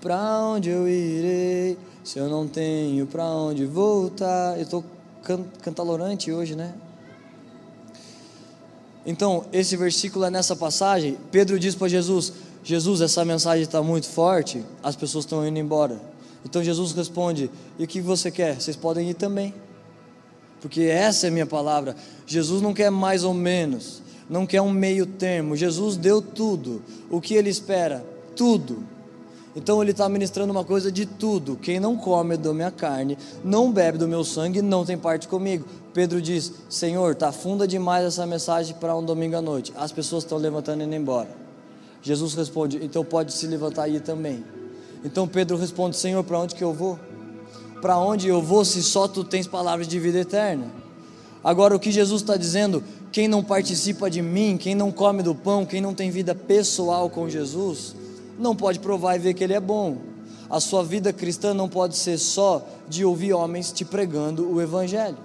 Pra 0.00 0.40
onde 0.46 0.70
eu 0.70 0.88
irei 0.88 1.76
se 2.02 2.18
eu 2.18 2.30
não 2.30 2.48
tenho 2.48 3.06
pra 3.06 3.26
onde 3.26 3.66
voltar? 3.66 4.56
Eu 4.56 4.62
estou 4.62 4.82
can 5.22 5.44
cantalorante 5.60 6.32
hoje, 6.32 6.56
né? 6.56 6.72
Então, 9.04 9.44
esse 9.52 9.76
versículo 9.76 10.24
é 10.24 10.30
nessa 10.30 10.54
passagem. 10.54 11.16
Pedro 11.30 11.58
diz 11.58 11.74
para 11.74 11.88
Jesus: 11.88 12.32
Jesus, 12.62 13.00
essa 13.00 13.24
mensagem 13.24 13.62
está 13.62 13.82
muito 13.82 14.08
forte, 14.08 14.64
as 14.82 14.94
pessoas 14.94 15.24
estão 15.24 15.46
indo 15.46 15.58
embora. 15.58 16.00
Então 16.44 16.62
Jesus 16.62 16.92
responde: 16.92 17.50
E 17.78 17.84
o 17.84 17.86
que 17.86 18.00
você 18.00 18.30
quer? 18.30 18.60
Vocês 18.60 18.76
podem 18.76 19.10
ir 19.10 19.14
também. 19.14 19.54
Porque 20.60 20.82
essa 20.82 21.26
é 21.26 21.28
a 21.28 21.32
minha 21.32 21.46
palavra. 21.46 21.96
Jesus 22.26 22.60
não 22.60 22.74
quer 22.74 22.90
mais 22.90 23.24
ou 23.24 23.32
menos, 23.32 24.02
não 24.28 24.46
quer 24.46 24.60
um 24.60 24.70
meio 24.70 25.06
termo. 25.06 25.56
Jesus 25.56 25.96
deu 25.96 26.20
tudo. 26.20 26.82
O 27.10 27.20
que 27.20 27.34
ele 27.34 27.48
espera? 27.48 28.04
Tudo. 28.36 28.84
Então 29.54 29.82
ele 29.82 29.90
está 29.90 30.08
ministrando 30.08 30.52
uma 30.52 30.64
coisa 30.64 30.92
de 30.92 31.04
tudo. 31.04 31.56
Quem 31.56 31.80
não 31.80 31.96
come 31.96 32.36
da 32.36 32.54
minha 32.54 32.70
carne, 32.70 33.18
não 33.44 33.72
bebe 33.72 33.98
do 33.98 34.06
meu 34.06 34.22
sangue, 34.22 34.62
não 34.62 34.84
tem 34.84 34.96
parte 34.96 35.26
comigo. 35.26 35.64
Pedro 35.92 36.22
diz: 36.22 36.52
Senhor, 36.68 37.12
está 37.12 37.32
funda 37.32 37.66
demais 37.66 38.04
essa 38.04 38.24
mensagem 38.26 38.76
para 38.76 38.96
um 38.96 39.04
domingo 39.04 39.36
à 39.36 39.42
noite. 39.42 39.72
As 39.76 39.90
pessoas 39.90 40.22
estão 40.22 40.38
levantando 40.38 40.82
e 40.82 40.86
indo 40.86 40.94
embora. 40.94 41.28
Jesus 42.00 42.34
responde: 42.34 42.78
Então 42.82 43.04
pode 43.04 43.32
se 43.32 43.46
levantar 43.46 43.84
aí 43.84 43.98
também. 43.98 44.44
Então 45.04 45.26
Pedro 45.26 45.56
responde: 45.56 45.96
Senhor, 45.96 46.22
para 46.22 46.38
onde 46.38 46.54
que 46.54 46.62
eu 46.62 46.72
vou? 46.72 46.98
Para 47.80 47.98
onde 47.98 48.28
eu 48.28 48.40
vou 48.40 48.64
se 48.64 48.82
só 48.82 49.08
tu 49.08 49.24
tens 49.24 49.46
palavras 49.46 49.88
de 49.88 49.98
vida 49.98 50.18
eterna? 50.18 50.66
Agora, 51.42 51.74
o 51.74 51.80
que 51.80 51.90
Jesus 51.90 52.20
está 52.20 52.36
dizendo, 52.36 52.84
quem 53.10 53.26
não 53.26 53.42
participa 53.42 54.10
de 54.10 54.20
mim, 54.20 54.58
quem 54.58 54.74
não 54.74 54.92
come 54.92 55.22
do 55.22 55.34
pão, 55.34 55.64
quem 55.64 55.80
não 55.80 55.94
tem 55.94 56.10
vida 56.10 56.34
pessoal 56.34 57.08
com 57.08 57.28
Jesus, 57.28 57.96
não 58.40 58.56
pode 58.56 58.80
provar 58.80 59.16
e 59.16 59.18
ver 59.18 59.34
que 59.34 59.44
Ele 59.44 59.52
é 59.52 59.60
bom. 59.60 59.98
A 60.48 60.58
sua 60.58 60.82
vida 60.82 61.12
cristã 61.12 61.54
não 61.54 61.68
pode 61.68 61.96
ser 61.96 62.18
só 62.18 62.66
de 62.88 63.04
ouvir 63.04 63.32
homens 63.32 63.70
te 63.70 63.84
pregando 63.84 64.50
o 64.50 64.60
Evangelho, 64.60 65.16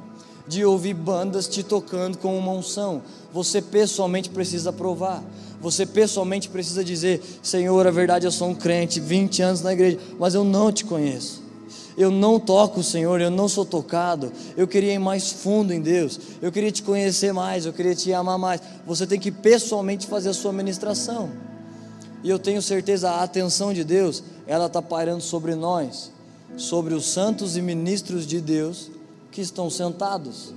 de 0.47 0.63
ouvir 0.63 0.93
bandas 0.93 1.47
te 1.47 1.63
tocando 1.63 2.17
com 2.19 2.37
uma 2.37 2.51
unção. 2.51 3.01
Você 3.33 3.61
pessoalmente 3.61 4.29
precisa 4.29 4.71
provar. 4.71 5.23
Você 5.59 5.85
pessoalmente 5.85 6.47
precisa 6.47 6.83
dizer: 6.83 7.23
Senhor, 7.41 7.87
a 7.87 7.91
verdade 7.91 8.27
eu 8.27 8.31
sou 8.31 8.49
um 8.49 8.53
crente, 8.55 8.99
20 8.99 9.41
anos 9.41 9.61
na 9.61 9.73
igreja, 9.73 9.97
mas 10.19 10.35
eu 10.35 10.43
não 10.43 10.71
te 10.71 10.85
conheço. 10.85 11.43
Eu 11.97 12.11
não 12.11 12.39
toco 12.39 12.81
o 12.81 12.83
Senhor, 12.83 13.21
eu 13.21 13.31
não 13.31 13.47
sou 13.47 13.65
tocado. 13.65 14.31
Eu 14.57 14.67
queria 14.67 14.93
ir 14.93 14.99
mais 14.99 15.31
fundo 15.31 15.73
em 15.73 15.81
Deus. 15.81 16.19
Eu 16.41 16.51
queria 16.51 16.71
te 16.71 16.83
conhecer 16.83 17.33
mais, 17.33 17.65
eu 17.65 17.71
queria 17.71 17.95
te 17.95 18.13
amar 18.13 18.37
mais. 18.37 18.61
Você 18.85 19.07
tem 19.07 19.19
que 19.19 19.31
pessoalmente 19.31 20.05
fazer 20.05 20.29
a 20.29 20.33
sua 20.33 20.51
ministração. 20.51 21.54
E 22.25 22.29
eu 22.31 22.39
tenho 22.39 22.59
certeza 22.59 23.11
a 23.11 23.21
atenção 23.21 23.71
de 23.71 23.83
Deus, 23.83 24.23
ela 24.47 24.65
está 24.65 24.81
pairando 24.81 25.21
sobre 25.21 25.53
nós, 25.53 26.11
sobre 26.57 26.95
os 26.95 27.05
santos 27.05 27.55
e 27.55 27.61
ministros 27.61 28.25
de 28.25 28.41
Deus 28.41 28.89
que 29.31 29.41
estão 29.41 29.69
sentados. 29.69 30.51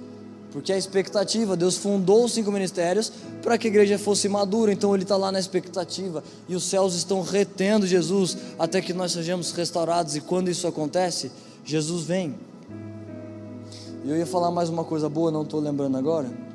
Porque 0.50 0.72
a 0.72 0.78
expectativa, 0.78 1.58
Deus 1.58 1.76
fundou 1.76 2.24
os 2.24 2.32
cinco 2.32 2.50
ministérios 2.50 3.12
para 3.42 3.58
que 3.58 3.66
a 3.66 3.70
igreja 3.70 3.98
fosse 3.98 4.30
madura, 4.30 4.72
então 4.72 4.94
Ele 4.94 5.02
está 5.02 5.18
lá 5.18 5.30
na 5.30 5.38
expectativa, 5.38 6.24
e 6.48 6.56
os 6.56 6.64
céus 6.64 6.94
estão 6.94 7.20
retendo 7.20 7.86
Jesus 7.86 8.38
até 8.58 8.80
que 8.80 8.94
nós 8.94 9.12
sejamos 9.12 9.52
restaurados, 9.52 10.16
e 10.16 10.22
quando 10.22 10.48
isso 10.48 10.66
acontece, 10.66 11.30
Jesus 11.66 12.04
vem. 12.04 12.34
E 14.06 14.08
eu 14.08 14.16
ia 14.16 14.24
falar 14.24 14.50
mais 14.50 14.70
uma 14.70 14.84
coisa 14.84 15.06
boa, 15.06 15.30
não 15.30 15.42
estou 15.42 15.60
lembrando 15.60 15.98
agora. 15.98 16.47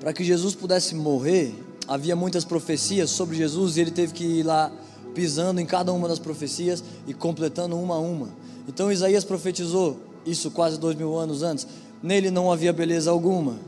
Para 0.00 0.12
que 0.12 0.22
Jesus 0.22 0.54
pudesse 0.54 0.94
morrer, 0.94 1.54
havia 1.86 2.14
muitas 2.14 2.44
profecias 2.44 3.10
sobre 3.10 3.36
Jesus 3.36 3.76
e 3.76 3.80
ele 3.80 3.90
teve 3.90 4.12
que 4.12 4.24
ir 4.24 4.42
lá 4.44 4.70
pisando 5.14 5.60
em 5.60 5.66
cada 5.66 5.92
uma 5.92 6.06
das 6.06 6.18
profecias 6.18 6.84
e 7.06 7.12
completando 7.12 7.76
uma 7.76 7.96
a 7.96 7.98
uma. 7.98 8.28
Então 8.68 8.92
Isaías 8.92 9.24
profetizou 9.24 9.98
isso 10.24 10.50
quase 10.50 10.78
dois 10.78 10.94
mil 10.96 11.16
anos 11.16 11.42
antes. 11.42 11.66
Nele 12.00 12.30
não 12.30 12.52
havia 12.52 12.72
beleza 12.72 13.10
alguma, 13.10 13.58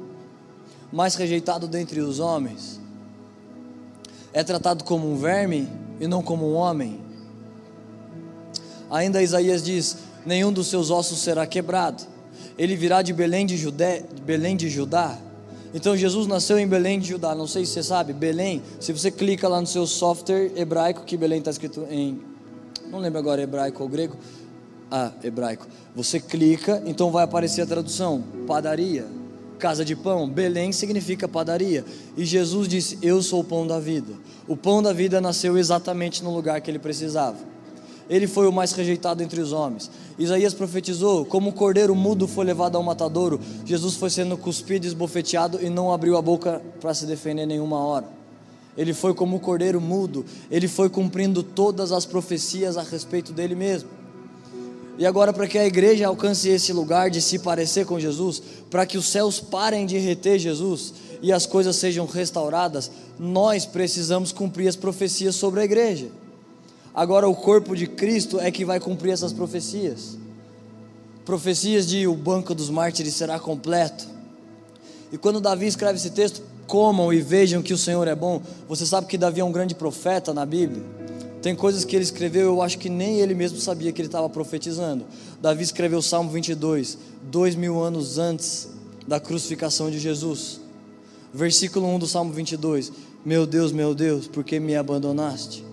mais 0.92 1.16
rejeitado 1.16 1.66
dentre 1.66 1.98
os 2.00 2.20
homens. 2.20 2.78
É 4.32 4.44
tratado 4.44 4.84
como 4.84 5.10
um 5.10 5.16
verme 5.16 5.68
e 5.98 6.06
não 6.06 6.22
como 6.22 6.48
um 6.48 6.54
homem. 6.54 7.00
Ainda 8.88 9.20
Isaías 9.20 9.64
diz: 9.64 9.96
nenhum 10.24 10.52
dos 10.52 10.68
seus 10.68 10.90
ossos 10.90 11.18
será 11.18 11.44
quebrado. 11.44 12.04
Ele 12.56 12.76
virá 12.76 13.02
de 13.02 13.12
Belém 13.12 13.46
de, 13.46 13.56
Judé, 13.56 14.04
Belém 14.24 14.56
de 14.56 14.68
Judá 14.68 15.18
então 15.72 15.96
Jesus 15.96 16.26
nasceu 16.26 16.58
em 16.58 16.66
Belém 16.66 16.98
de 16.98 17.08
Judá. 17.08 17.34
Não 17.34 17.46
sei 17.46 17.64
se 17.64 17.72
você 17.72 17.82
sabe, 17.82 18.12
Belém. 18.12 18.62
Se 18.80 18.92
você 18.92 19.10
clica 19.10 19.48
lá 19.48 19.60
no 19.60 19.66
seu 19.66 19.86
software 19.86 20.52
hebraico, 20.56 21.04
que 21.04 21.16
Belém 21.16 21.38
está 21.38 21.50
escrito 21.50 21.86
em. 21.90 22.20
Não 22.90 22.98
lembro 22.98 23.18
agora 23.18 23.40
hebraico 23.40 23.82
ou 23.82 23.88
grego. 23.88 24.16
Ah, 24.90 25.12
hebraico. 25.22 25.66
Você 25.94 26.18
clica, 26.18 26.82
então 26.84 27.10
vai 27.10 27.24
aparecer 27.24 27.62
a 27.62 27.66
tradução: 27.66 28.24
padaria, 28.46 29.06
casa 29.58 29.84
de 29.84 29.94
pão. 29.94 30.28
Belém 30.28 30.72
significa 30.72 31.28
padaria. 31.28 31.84
E 32.16 32.24
Jesus 32.24 32.66
disse: 32.66 32.98
Eu 33.00 33.22
sou 33.22 33.40
o 33.40 33.44
pão 33.44 33.66
da 33.66 33.78
vida. 33.78 34.12
O 34.48 34.56
pão 34.56 34.82
da 34.82 34.92
vida 34.92 35.20
nasceu 35.20 35.56
exatamente 35.56 36.24
no 36.24 36.34
lugar 36.34 36.60
que 36.60 36.70
ele 36.70 36.78
precisava 36.78 37.49
ele 38.10 38.26
foi 38.26 38.48
o 38.48 38.52
mais 38.52 38.72
rejeitado 38.72 39.22
entre 39.22 39.40
os 39.40 39.52
homens. 39.52 39.88
Isaías 40.18 40.52
profetizou: 40.52 41.24
como 41.24 41.50
o 41.50 41.52
cordeiro 41.52 41.94
mudo 41.94 42.26
foi 42.26 42.44
levado 42.44 42.76
ao 42.76 42.82
matadouro, 42.82 43.40
Jesus 43.64 43.94
foi 43.94 44.10
sendo 44.10 44.36
cuspido 44.36 44.84
e 44.84 44.88
esbofeteado 44.88 45.60
e 45.62 45.70
não 45.70 45.92
abriu 45.92 46.16
a 46.16 46.22
boca 46.22 46.60
para 46.80 46.92
se 46.92 47.06
defender 47.06 47.46
nenhuma 47.46 47.78
hora. 47.78 48.06
Ele 48.76 48.92
foi 48.92 49.14
como 49.14 49.36
o 49.36 49.40
cordeiro 49.40 49.80
mudo, 49.80 50.24
ele 50.50 50.66
foi 50.66 50.90
cumprindo 50.90 51.42
todas 51.42 51.92
as 51.92 52.04
profecias 52.04 52.76
a 52.76 52.82
respeito 52.82 53.32
dele 53.32 53.54
mesmo. 53.54 53.88
E 54.98 55.06
agora, 55.06 55.32
para 55.32 55.46
que 55.46 55.56
a 55.56 55.64
igreja 55.64 56.08
alcance 56.08 56.48
esse 56.48 56.72
lugar 56.72 57.10
de 57.10 57.22
se 57.22 57.38
parecer 57.38 57.86
com 57.86 57.98
Jesus, 57.98 58.42
para 58.70 58.84
que 58.84 58.98
os 58.98 59.08
céus 59.08 59.40
parem 59.40 59.86
de 59.86 59.96
reter 59.98 60.38
Jesus 60.38 60.92
e 61.22 61.32
as 61.32 61.46
coisas 61.46 61.76
sejam 61.76 62.06
restauradas, 62.06 62.90
nós 63.18 63.64
precisamos 63.64 64.32
cumprir 64.32 64.68
as 64.68 64.76
profecias 64.76 65.36
sobre 65.36 65.60
a 65.60 65.64
igreja. 65.64 66.08
Agora 67.00 67.26
o 67.26 67.34
corpo 67.34 67.74
de 67.74 67.86
Cristo 67.86 68.38
é 68.38 68.50
que 68.50 68.62
vai 68.62 68.78
cumprir 68.78 69.12
essas 69.12 69.32
profecias. 69.32 70.18
Profecias 71.24 71.86
de 71.86 72.06
o 72.06 72.14
banco 72.14 72.54
dos 72.54 72.68
mártires 72.68 73.14
será 73.14 73.40
completo. 73.40 74.06
E 75.10 75.16
quando 75.16 75.40
Davi 75.40 75.66
escreve 75.66 75.96
esse 75.96 76.10
texto, 76.10 76.42
comam 76.66 77.10
e 77.10 77.18
vejam 77.22 77.62
que 77.62 77.72
o 77.72 77.78
Senhor 77.78 78.06
é 78.06 78.14
bom. 78.14 78.42
Você 78.68 78.84
sabe 78.84 79.06
que 79.06 79.16
Davi 79.16 79.40
é 79.40 79.44
um 79.44 79.50
grande 79.50 79.74
profeta 79.74 80.34
na 80.34 80.44
Bíblia. 80.44 80.84
Tem 81.40 81.56
coisas 81.56 81.86
que 81.86 81.96
ele 81.96 82.04
escreveu, 82.04 82.48
eu 82.48 82.60
acho 82.60 82.76
que 82.76 82.90
nem 82.90 83.18
ele 83.18 83.34
mesmo 83.34 83.58
sabia 83.58 83.90
que 83.92 84.02
ele 84.02 84.08
estava 84.08 84.28
profetizando. 84.28 85.06
Davi 85.40 85.62
escreveu 85.62 86.00
o 86.00 86.02
Salmo 86.02 86.30
22, 86.30 86.98
dois 87.22 87.54
mil 87.54 87.82
anos 87.82 88.18
antes 88.18 88.68
da 89.08 89.18
crucificação 89.18 89.90
de 89.90 89.98
Jesus. 89.98 90.60
Versículo 91.32 91.86
1 91.94 91.98
do 91.98 92.06
Salmo 92.06 92.30
22: 92.30 92.92
Meu 93.24 93.46
Deus, 93.46 93.72
meu 93.72 93.94
Deus, 93.94 94.26
por 94.26 94.44
que 94.44 94.60
me 94.60 94.76
abandonaste? 94.76 95.69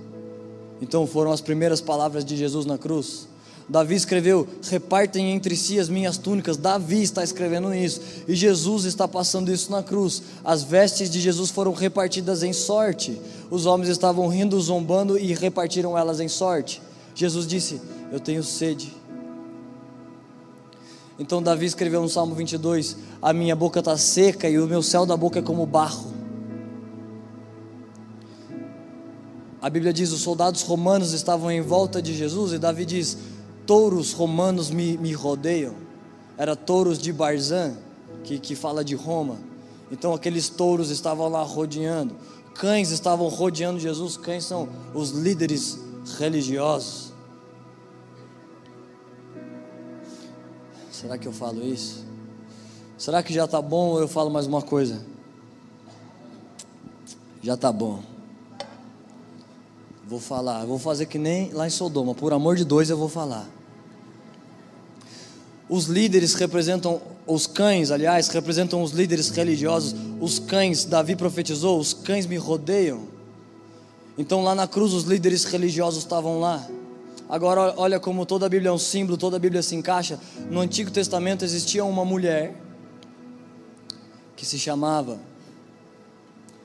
Então 0.82 1.08
foram 1.08 1.32
as 1.32 1.42
primeiras 1.42 1.82
palavras 1.82 2.24
de 2.24 2.36
Jesus 2.36 2.66
na 2.66 2.78
cruz. 2.78 3.28
Davi 3.70 3.96
escreveu: 3.96 4.48
repartem 4.70 5.32
entre 5.32 5.56
si 5.56 5.80
as 5.80 5.90
minhas 5.90 6.18
túnicas. 6.18 6.56
Davi 6.56 7.04
está 7.04 7.24
escrevendo 7.24 7.74
isso. 7.74 8.02
E 8.28 8.36
Jesus 8.36 8.86
está 8.86 9.08
passando 9.08 9.52
isso 9.52 9.72
na 9.72 9.84
cruz. 9.84 10.24
As 10.44 10.64
vestes 10.64 11.10
de 11.10 11.20
Jesus 11.20 11.50
foram 11.50 11.74
repartidas 11.74 12.44
em 12.44 12.54
sorte. 12.54 13.20
Os 13.50 13.66
homens 13.66 13.90
estavam 13.90 14.28
rindo, 14.28 14.60
zombando 14.62 15.18
e 15.18 15.34
repartiram 15.34 15.98
elas 15.98 16.20
em 16.20 16.30
sorte. 16.30 16.82
Jesus 17.14 17.46
disse: 17.46 17.82
Eu 18.12 18.20
tenho 18.20 18.44
sede. 18.44 18.96
Então 21.20 21.42
Davi 21.42 21.66
escreveu 21.66 22.02
no 22.02 22.10
Salmo 22.10 22.36
22: 22.36 22.96
A 23.22 23.34
minha 23.34 23.56
boca 23.56 23.80
está 23.80 23.98
seca 23.98 24.48
e 24.48 24.58
o 24.60 24.68
meu 24.68 24.82
céu 24.82 25.06
da 25.06 25.18
boca 25.18 25.40
é 25.40 25.42
como 25.42 25.66
barro. 25.66 26.17
A 29.68 29.70
Bíblia 29.70 29.92
diz: 29.92 30.14
os 30.14 30.22
soldados 30.22 30.62
romanos 30.62 31.12
estavam 31.12 31.52
em 31.52 31.60
volta 31.60 32.02
de 32.02 32.14
Jesus, 32.14 32.54
e 32.54 32.58
Davi 32.58 32.86
diz: 32.86 33.18
touros 33.66 34.14
romanos 34.14 34.70
me, 34.70 34.98
me 34.98 35.12
rodeiam. 35.12 35.76
Era 36.38 36.56
touros 36.56 36.98
de 36.98 37.12
Barzan, 37.12 37.76
que, 38.24 38.40
que 38.40 38.56
fala 38.56 38.82
de 38.82 38.96
Roma. 38.96 39.38
Então 39.92 40.14
aqueles 40.14 40.48
touros 40.48 40.90
estavam 40.90 41.28
lá 41.28 41.44
rodeando, 41.44 42.16
cães 42.56 42.92
estavam 42.92 43.28
rodeando 43.28 43.78
Jesus. 43.78 44.16
Cães 44.16 44.46
são 44.46 44.70
os 44.94 45.10
líderes 45.10 45.78
religiosos. 46.18 47.12
Será 50.90 51.18
que 51.18 51.28
eu 51.28 51.34
falo 51.34 51.62
isso? 51.62 52.06
Será 52.98 53.22
que 53.22 53.34
já 53.34 53.44
está 53.44 53.62
bom 53.62 53.90
ou 53.90 54.00
eu 54.00 54.08
falo 54.08 54.30
mais 54.30 54.48
uma 54.48 54.62
coisa? 54.62 55.06
Já 57.44 57.56
está 57.56 57.70
bom. 57.70 58.16
Vou 60.08 60.22
falar, 60.22 60.64
vou 60.66 60.80
fazer 60.80 61.06
que 61.06 61.18
nem 61.18 61.52
lá 61.52 61.68
em 61.68 61.70
Sodoma, 61.70 62.16
por 62.16 62.32
amor 62.32 62.56
de 62.56 62.64
dois 62.64 62.90
eu 62.90 62.96
vou 62.96 63.10
falar. 63.10 63.46
Os 65.68 65.88
líderes 65.88 66.34
representam, 66.34 67.02
os 67.26 67.46
cães, 67.46 67.92
aliás, 67.92 68.30
representam 68.30 68.82
os 68.82 68.92
líderes 68.92 69.28
religiosos. 69.30 69.94
Os 70.22 70.40
cães, 70.40 70.86
Davi 70.86 71.14
profetizou: 71.18 71.78
os 71.78 71.94
cães 71.94 72.26
me 72.26 72.38
rodeiam. 72.38 73.02
Então 74.18 74.42
lá 74.44 74.56
na 74.56 74.66
cruz 74.66 74.94
os 74.94 75.04
líderes 75.04 75.44
religiosos 75.44 76.04
estavam 76.04 76.40
lá. 76.40 76.66
Agora 77.28 77.74
olha 77.76 78.00
como 78.00 78.26
toda 78.26 78.46
a 78.46 78.50
Bíblia 78.50 78.70
é 78.70 78.72
um 78.72 78.78
símbolo, 78.78 79.18
toda 79.18 79.36
a 79.36 79.40
Bíblia 79.40 79.62
se 79.62 79.76
encaixa. 79.76 80.18
No 80.50 80.62
Antigo 80.62 80.90
Testamento 80.90 81.44
existia 81.44 81.84
uma 81.84 82.06
mulher 82.06 82.56
que 84.38 84.46
se 84.46 84.58
chamava 84.58 85.20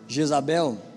Jezabel. 0.06 0.91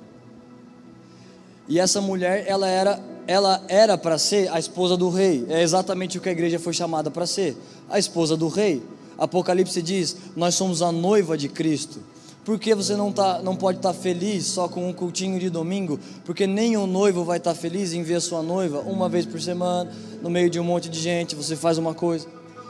E 1.68 1.80
essa 1.80 2.00
mulher, 2.02 2.46
ela 2.48 2.68
era 2.68 3.00
ela 3.28 3.64
era 3.68 3.98
para 3.98 4.18
ser 4.18 4.52
a 4.52 4.60
esposa 4.60 4.96
do 4.96 5.10
rei. 5.10 5.46
É 5.50 5.62
exatamente 5.62 6.18
o 6.18 6.22
que 6.22 6.30
a 6.30 6.32
igreja 6.32 6.60
foi 6.60 6.74
chamada 6.74 7.10
para 7.10 7.26
ser, 7.26 7.58
a 7.90 7.98
esposa 7.98 8.38
do 8.38 8.48
rei. 8.48 8.84
Apocalipse 9.18 9.82
diz: 9.82 10.16
"Nós 10.36 10.56
somos 10.56 10.82
a 10.82 10.92
noiva 10.92 11.38
de 11.38 11.50
Cristo". 11.50 12.00
Por 12.44 12.60
que 12.60 12.76
você 12.76 12.96
não, 12.96 13.12
tá, 13.12 13.42
não 13.42 13.56
pode 13.56 13.80
estar 13.80 13.92
tá 13.92 14.00
feliz 14.00 14.46
só 14.46 14.68
com 14.68 14.88
um 14.88 14.94
cultinho 14.94 15.40
de 15.40 15.50
domingo? 15.50 16.00
Porque 16.24 16.46
nem 16.46 16.78
o 16.78 16.86
noivo 16.86 17.24
vai 17.24 17.40
estar 17.40 17.56
tá 17.56 17.60
feliz 17.60 17.92
em 17.92 18.04
ver 18.04 18.16
a 18.16 18.22
sua 18.22 18.44
noiva 18.44 18.82
uma 18.82 19.10
vez 19.10 19.26
por 19.26 19.42
semana, 19.42 19.92
no 20.22 20.30
meio 20.30 20.48
de 20.48 20.60
um 20.60 20.64
monte 20.64 20.88
de 20.88 21.00
gente, 21.00 21.36
você 21.36 21.56
faz 21.56 21.80
uma 21.80 21.96
coisa. 21.96 22.28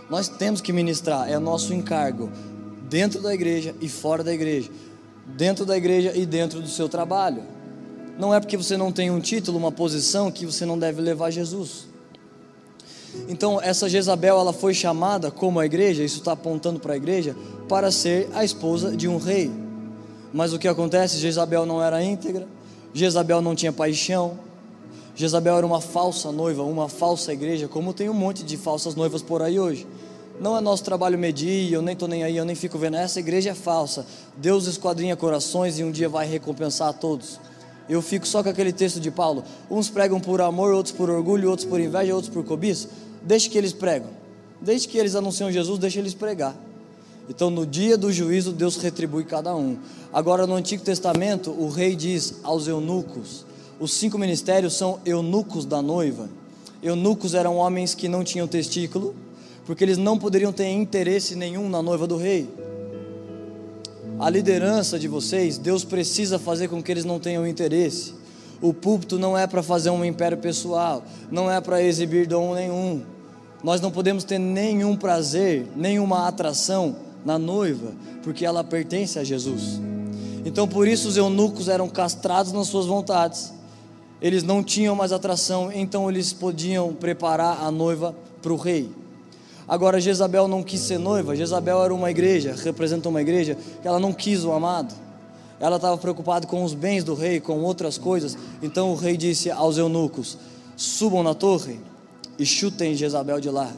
Nós 0.10 0.30
temos 0.30 0.62
que 0.62 0.72
ministrar, 0.72 1.30
é 1.30 1.38
nosso 1.38 1.74
encargo, 1.74 2.32
dentro 2.88 3.22
da 3.22 3.34
igreja 3.34 3.76
e 3.82 3.90
fora 3.90 4.24
da 4.24 4.34
igreja, 4.34 4.72
dentro 5.36 5.66
da 5.66 5.76
igreja 5.76 6.14
e 6.16 6.26
dentro 6.26 6.62
do 6.62 6.70
seu 6.70 6.88
trabalho. 6.88 7.44
Não 8.18 8.34
é 8.34 8.40
porque 8.40 8.56
você 8.56 8.78
não 8.78 8.92
tem 8.92 9.12
um 9.12 9.20
título, 9.20 9.58
uma 9.58 9.72
posição, 9.72 10.32
que 10.32 10.46
você 10.46 10.66
não 10.66 10.80
deve 10.80 11.02
levar 11.02 11.32
Jesus. 11.32 11.88
Então, 13.28 13.62
essa 13.62 13.90
Jezabel, 13.90 14.40
ela 14.40 14.54
foi 14.54 14.74
chamada 14.74 15.32
como 15.32 15.60
a 15.60 15.66
igreja, 15.66 16.04
isso 16.04 16.20
está 16.20 16.34
apontando 16.34 16.80
para 16.80 16.94
a 16.94 16.98
igreja, 16.98 17.36
para 17.68 17.92
ser 17.92 18.30
a 18.34 18.44
esposa 18.44 18.96
de 18.96 19.08
um 19.08 19.18
rei. 19.18 19.52
Mas 20.34 20.54
o 20.54 20.60
que 20.60 20.68
acontece? 20.68 21.18
Jezabel 21.18 21.66
não 21.66 21.82
era 21.82 22.04
íntegra, 22.04 22.48
Jezabel 22.94 23.42
não 23.42 23.56
tinha 23.56 23.72
paixão, 23.72 24.38
Jezabel 25.16 25.58
era 25.58 25.66
uma 25.66 25.80
falsa 25.80 26.32
noiva, 26.32 26.62
uma 26.64 26.90
falsa 26.90 27.32
igreja, 27.32 27.70
como 27.70 27.94
tem 27.94 28.10
um 28.10 28.14
monte 28.14 28.44
de 28.44 28.58
falsas 28.58 28.96
noivas 28.96 29.22
por 29.22 29.42
aí 29.42 29.58
hoje. 29.58 29.88
Não 30.40 30.58
é 30.58 30.60
nosso 30.60 30.84
trabalho 30.84 31.18
medir, 31.18 31.72
eu 31.72 31.82
nem 31.82 31.94
estou 31.94 32.10
nem 32.10 32.24
aí, 32.24 32.36
eu 32.36 32.44
nem 32.44 32.56
fico 32.56 32.78
vendo, 32.78 32.98
essa 32.98 33.20
igreja 33.20 33.52
é 33.52 33.54
falsa. 33.54 34.06
Deus 34.36 34.68
esquadrinha 34.68 35.16
corações 35.16 35.80
e 35.80 35.84
um 35.86 35.92
dia 35.92 36.10
vai 36.10 36.28
recompensar 36.28 36.90
a 36.90 36.94
todos. 36.94 37.40
Eu 37.88 38.02
fico 38.02 38.28
só 38.28 38.42
com 38.42 38.50
aquele 38.50 38.74
texto 38.74 39.00
de 39.00 39.12
Paulo. 39.12 39.44
Uns 39.70 39.90
pregam 39.90 40.20
por 40.20 40.42
amor, 40.42 40.74
outros 40.74 40.94
por 40.94 41.10
orgulho, 41.10 41.50
outros 41.50 41.68
por 41.68 41.80
inveja, 41.80 42.14
outros 42.14 42.34
por 42.34 42.44
cobiça. 42.44 42.90
Deixe 43.22 43.50
que 43.50 43.58
eles 43.58 43.74
pregam. 43.74 44.10
Desde 44.60 44.88
que 44.88 44.98
eles 44.98 45.16
anunciam 45.16 45.52
Jesus, 45.52 45.78
deixe 45.78 46.00
eles 46.00 46.14
pregar. 46.14 46.56
Então, 47.30 47.50
no 47.50 47.66
dia 47.66 47.98
do 47.98 48.12
juízo, 48.12 48.52
Deus 48.52 48.78
retribui 48.78 49.24
cada 49.24 49.56
um. 49.56 49.78
Agora, 50.14 50.46
no 50.48 50.56
Antigo 50.56 50.84
Testamento, 50.84 51.52
o 51.52 51.70
rei 51.70 51.96
diz 51.96 52.36
aos 52.44 52.68
eunucos: 52.68 53.46
os 53.80 53.94
cinco 53.94 54.18
ministérios 54.18 54.74
são 54.76 55.00
eunucos 55.06 55.66
da 55.66 55.82
noiva. 55.82 56.30
Eunucos 56.82 57.34
eram 57.34 57.58
homens 57.58 57.96
que 57.96 58.08
não 58.08 58.24
tinham 58.24 58.48
testículo, 58.48 59.16
porque 59.66 59.84
eles 59.84 59.98
não 59.98 60.18
poderiam 60.18 60.54
ter 60.54 60.70
interesse 60.70 61.36
nenhum 61.36 61.68
na 61.68 61.82
noiva 61.82 62.06
do 62.06 62.16
rei. 62.16 62.48
A 64.18 64.30
liderança 64.30 64.98
de 64.98 65.10
vocês, 65.10 65.58
Deus 65.58 65.84
precisa 65.84 66.40
fazer 66.40 66.70
com 66.70 66.82
que 66.82 66.90
eles 66.90 67.04
não 67.04 67.20
tenham 67.20 67.46
interesse. 67.46 68.14
O 68.62 68.74
púlpito 68.74 69.20
não 69.20 69.38
é 69.38 69.46
para 69.46 69.62
fazer 69.62 69.90
um 69.90 70.06
império 70.06 70.38
pessoal, 70.38 71.04
não 71.30 71.52
é 71.52 71.60
para 71.60 71.84
exibir 71.84 72.26
dom 72.26 72.56
nenhum. 72.56 73.04
Nós 73.62 73.82
não 73.82 73.92
podemos 73.92 74.24
ter 74.24 74.40
nenhum 74.40 74.96
prazer, 74.96 75.68
nenhuma 75.76 76.28
atração 76.28 76.96
na 77.26 77.38
noiva, 77.38 77.92
porque 78.24 78.46
ela 78.46 78.64
pertence 78.64 79.20
a 79.20 79.24
Jesus. 79.24 79.82
Então 80.46 80.66
por 80.66 80.88
isso 80.88 81.10
os 81.10 81.18
eunucos 81.18 81.68
eram 81.68 81.90
castrados 81.90 82.54
nas 82.54 82.68
suas 82.68 82.86
vontades. 82.86 83.54
Eles 84.22 84.44
não 84.44 84.64
tinham 84.64 84.96
mais 84.96 85.12
atração, 85.12 85.70
então 85.74 86.10
eles 86.10 86.32
podiam 86.32 86.94
preparar 86.94 87.62
a 87.62 87.70
noiva 87.70 88.16
para 88.42 88.54
o 88.54 88.56
rei. 88.56 88.90
Agora 89.68 90.00
Jezabel 90.00 90.48
não 90.48 90.62
quis 90.62 90.82
ser 90.82 91.00
noiva, 91.00 91.36
Jezabel 91.36 91.84
era 91.84 91.94
uma 91.94 92.12
igreja, 92.12 92.56
representa 92.56 93.10
uma 93.10 93.22
igreja, 93.22 93.58
que 93.82 93.88
ela 93.88 94.00
não 94.00 94.14
quis 94.14 94.44
o 94.44 94.52
amado. 94.52 94.94
Ela 95.60 95.78
estava 95.78 95.98
preocupada 95.98 96.46
com 96.46 96.64
os 96.64 96.74
bens 96.74 97.04
do 97.04 97.16
rei, 97.16 97.40
com 97.40 97.60
outras 97.62 97.98
coisas. 97.98 98.38
Então 98.62 98.92
o 98.92 98.96
rei 98.96 99.18
disse 99.18 99.50
aos 99.50 99.78
eunucos: 99.78 100.38
subam 100.76 101.24
na 101.24 101.34
torre 101.34 101.80
e 102.38 102.46
chutem 102.46 102.96
Jezabel 102.96 103.40
de 103.40 103.50
lá. 103.50 103.72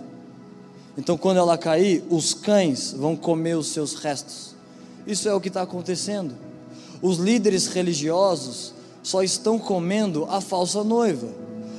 Então, 0.97 1.15
quando 1.15 1.37
ela 1.37 1.57
cair, 1.57 2.03
os 2.09 2.33
cães 2.33 2.91
vão 2.91 3.15
comer 3.15 3.55
os 3.55 3.67
seus 3.67 3.93
restos. 3.93 4.55
Isso 5.05 5.29
é 5.29 5.33
o 5.33 5.39
que 5.39 5.47
está 5.47 5.61
acontecendo. 5.61 6.33
Os 7.01 7.17
líderes 7.17 7.67
religiosos 7.67 8.73
só 9.03 9.21
estão 9.21 9.59
comendo 9.59 10.25
a 10.27 10.41
falsa 10.41 10.83
noiva. 10.83 11.27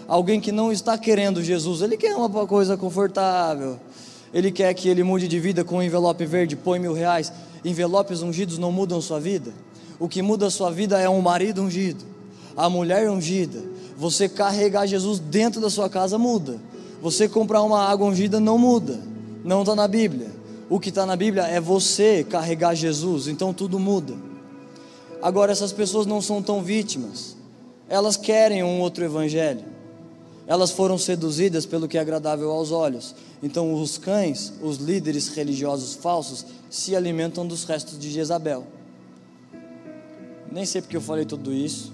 Alguém 0.07 0.41
que 0.41 0.53
não 0.53 0.71
está 0.71 0.97
querendo 0.97 1.43
Jesus, 1.43 1.83
ele 1.83 1.97
quer 1.97 2.15
uma 2.15 2.47
coisa 2.47 2.77
confortável. 2.77 3.79
Ele 4.33 4.53
quer 4.53 4.73
que 4.75 4.89
ele 4.89 5.03
mude 5.03 5.27
de 5.27 5.41
vida 5.41 5.65
com 5.65 5.79
um 5.79 5.83
envelope 5.83 6.25
verde, 6.27 6.57
põe 6.57 6.79
mil 6.79 6.93
reais. 6.93 7.33
Envelopes 7.65 8.23
ungidos 8.23 8.59
não 8.59 8.71
mudam 8.71 9.01
sua 9.01 9.19
vida. 9.19 9.53
O 9.99 10.09
que 10.09 10.23
muda 10.23 10.47
a 10.47 10.51
sua 10.51 10.71
vida 10.71 10.99
é 11.01 11.09
um 11.09 11.21
marido 11.21 11.63
ungido, 11.63 12.05
a 12.57 12.71
mulher 12.71 13.11
ungida. 13.11 13.61
Você 13.97 14.29
carregar 14.29 14.87
Jesus 14.87 15.19
dentro 15.19 15.61
da 15.61 15.69
sua 15.69 15.89
casa 15.89 16.17
muda. 16.17 16.61
Você 17.03 17.29
comprar 17.29 17.63
uma 17.63 17.85
água 17.85 18.07
ungida 18.07 18.39
não 18.39 18.57
muda. 18.57 19.01
Não 19.45 19.63
está 19.63 19.75
na 19.75 19.89
Bíblia. 19.89 20.31
O 20.71 20.79
que 20.79 20.91
está 20.91 21.05
na 21.05 21.17
Bíblia 21.17 21.45
é 21.45 21.61
você 21.61 22.23
carregar 22.23 22.75
Jesus. 22.75 23.27
Então 23.27 23.53
tudo 23.53 23.79
muda. 23.79 24.15
Agora 25.21 25.51
essas 25.51 25.73
pessoas 25.73 26.07
não 26.07 26.21
são 26.21 26.41
tão 26.41 26.63
vítimas. 26.63 27.37
Elas 27.89 28.17
querem 28.17 28.63
um 28.63 28.81
outro 28.81 29.05
evangelho. 29.05 29.65
Elas 30.49 30.71
foram 30.71 30.97
seduzidas 30.97 31.67
pelo 31.67 31.87
que 31.87 31.99
é 31.99 32.01
agradável 32.01 32.51
aos 32.51 32.73
olhos. 32.73 33.15
Então 33.43 33.75
os 33.75 33.99
cães, 33.99 34.51
os 34.63 34.79
líderes 34.79 35.29
religiosos 35.29 35.95
falsos, 35.95 36.47
se 36.71 36.97
alimentam 36.97 37.47
dos 37.47 37.65
restos 37.65 37.99
de 37.99 38.11
Jezabel. 38.11 38.67
Nem 40.51 40.65
sei 40.65 40.81
porque 40.81 40.97
eu 40.97 41.03
falei 41.03 41.27
tudo 41.27 41.53
isso. 41.53 41.93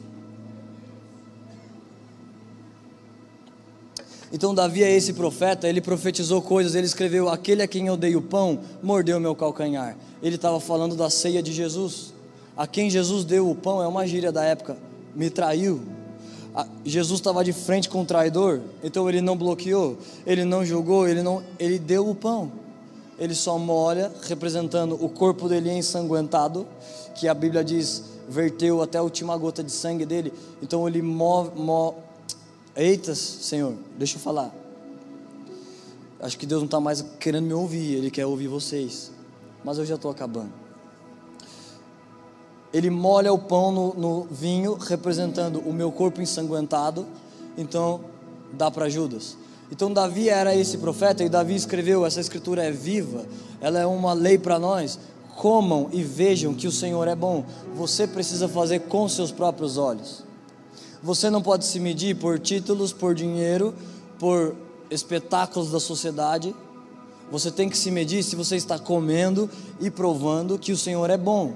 Então 4.32 4.54
Davi 4.54 4.84
é 4.84 4.90
esse 4.90 5.12
profeta, 5.14 5.68
ele 5.68 5.80
profetizou 5.80 6.40
coisas, 6.40 6.76
ele 6.76 6.86
escreveu: 6.86 7.28
Aquele 7.28 7.62
a 7.62 7.66
quem 7.66 7.88
eu 7.88 7.96
dei 7.96 8.14
o 8.14 8.22
pão, 8.22 8.60
mordeu 8.80 9.18
meu 9.18 9.34
calcanhar. 9.34 9.96
Ele 10.22 10.36
estava 10.36 10.60
falando 10.60 10.94
da 10.94 11.10
ceia 11.10 11.42
de 11.42 11.52
Jesus. 11.52 12.14
A 12.56 12.68
quem 12.68 12.88
Jesus 12.88 13.24
deu 13.24 13.50
o 13.50 13.54
pão 13.56 13.82
é 13.82 13.88
uma 13.88 14.06
gíria 14.06 14.30
da 14.30 14.44
época, 14.44 14.76
me 15.12 15.28
traiu. 15.28 15.82
Jesus 16.84 17.20
estava 17.20 17.42
de 17.42 17.52
frente 17.52 17.88
com 17.88 18.02
o 18.02 18.04
traidor, 18.04 18.60
então 18.82 19.08
ele 19.08 19.20
não 19.20 19.36
bloqueou, 19.36 19.98
ele 20.24 20.44
não 20.44 20.64
julgou, 20.64 21.08
ele 21.08 21.22
não, 21.22 21.42
ele 21.58 21.78
deu 21.78 22.08
o 22.08 22.14
pão. 22.14 22.52
Ele 23.18 23.34
só 23.34 23.58
molha, 23.58 24.12
representando 24.22 24.94
o 24.94 25.08
corpo 25.08 25.48
dele 25.48 25.70
ensanguentado, 25.70 26.66
que 27.14 27.28
a 27.28 27.34
Bíblia 27.34 27.62
diz 27.62 28.14
verteu 28.28 28.82
até 28.82 28.98
a 28.98 29.02
última 29.02 29.36
gota 29.36 29.62
de 29.62 29.70
sangue 29.70 30.04
dele. 30.04 30.32
Então 30.62 30.86
ele 30.88 31.02
move. 31.02 31.50
move 31.56 31.96
Eita, 32.76 33.14
Senhor, 33.14 33.74
deixa 33.96 34.16
eu 34.16 34.20
falar. 34.20 34.52
Acho 36.20 36.36
que 36.38 36.46
Deus 36.46 36.60
não 36.60 36.66
está 36.66 36.80
mais 36.80 37.04
querendo 37.20 37.44
me 37.44 37.52
ouvir, 37.52 37.94
Ele 37.94 38.10
quer 38.10 38.26
ouvir 38.26 38.48
vocês. 38.48 39.12
Mas 39.62 39.78
eu 39.78 39.84
já 39.84 39.94
estou 39.94 40.10
acabando. 40.10 40.63
Ele 42.74 42.90
molha 42.90 43.32
o 43.32 43.38
pão 43.38 43.72
no, 43.72 43.94
no 43.94 44.26
vinho, 44.30 44.74
representando 44.74 45.60
o 45.60 45.72
meu 45.72 45.90
corpo 45.90 46.20
ensanguentado. 46.20 47.06
Então, 47.56 48.00
dá 48.52 48.70
para 48.70 48.90
Judas. 48.90 49.36
Então 49.72 49.90
Davi 49.90 50.28
era 50.28 50.54
esse 50.54 50.76
profeta 50.76 51.24
e 51.24 51.28
Davi 51.28 51.54
escreveu, 51.54 52.04
essa 52.04 52.20
escritura 52.20 52.62
é 52.62 52.70
viva, 52.70 53.24
ela 53.62 53.78
é 53.78 53.86
uma 53.86 54.12
lei 54.12 54.36
para 54.36 54.58
nós 54.58 54.98
comam 55.36 55.88
e 55.92 56.02
vejam 56.02 56.54
que 56.54 56.66
o 56.66 56.72
Senhor 56.72 57.06
é 57.08 57.14
bom. 57.14 57.44
Você 57.74 58.06
precisa 58.06 58.48
fazer 58.48 58.80
com 58.80 59.08
seus 59.08 59.30
próprios 59.30 59.76
olhos. 59.76 60.22
Você 61.02 61.28
não 61.28 61.42
pode 61.42 61.66
se 61.66 61.78
medir 61.78 62.16
por 62.16 62.38
títulos, 62.38 62.92
por 62.92 63.14
dinheiro, 63.14 63.74
por 64.18 64.54
espetáculos 64.90 65.70
da 65.70 65.80
sociedade. 65.80 66.54
Você 67.30 67.50
tem 67.50 67.68
que 67.68 67.76
se 67.76 67.90
medir 67.90 68.22
se 68.22 68.36
você 68.36 68.56
está 68.56 68.78
comendo 68.78 69.50
e 69.80 69.90
provando 69.90 70.58
que 70.58 70.72
o 70.72 70.76
Senhor 70.76 71.10
é 71.10 71.16
bom. 71.16 71.52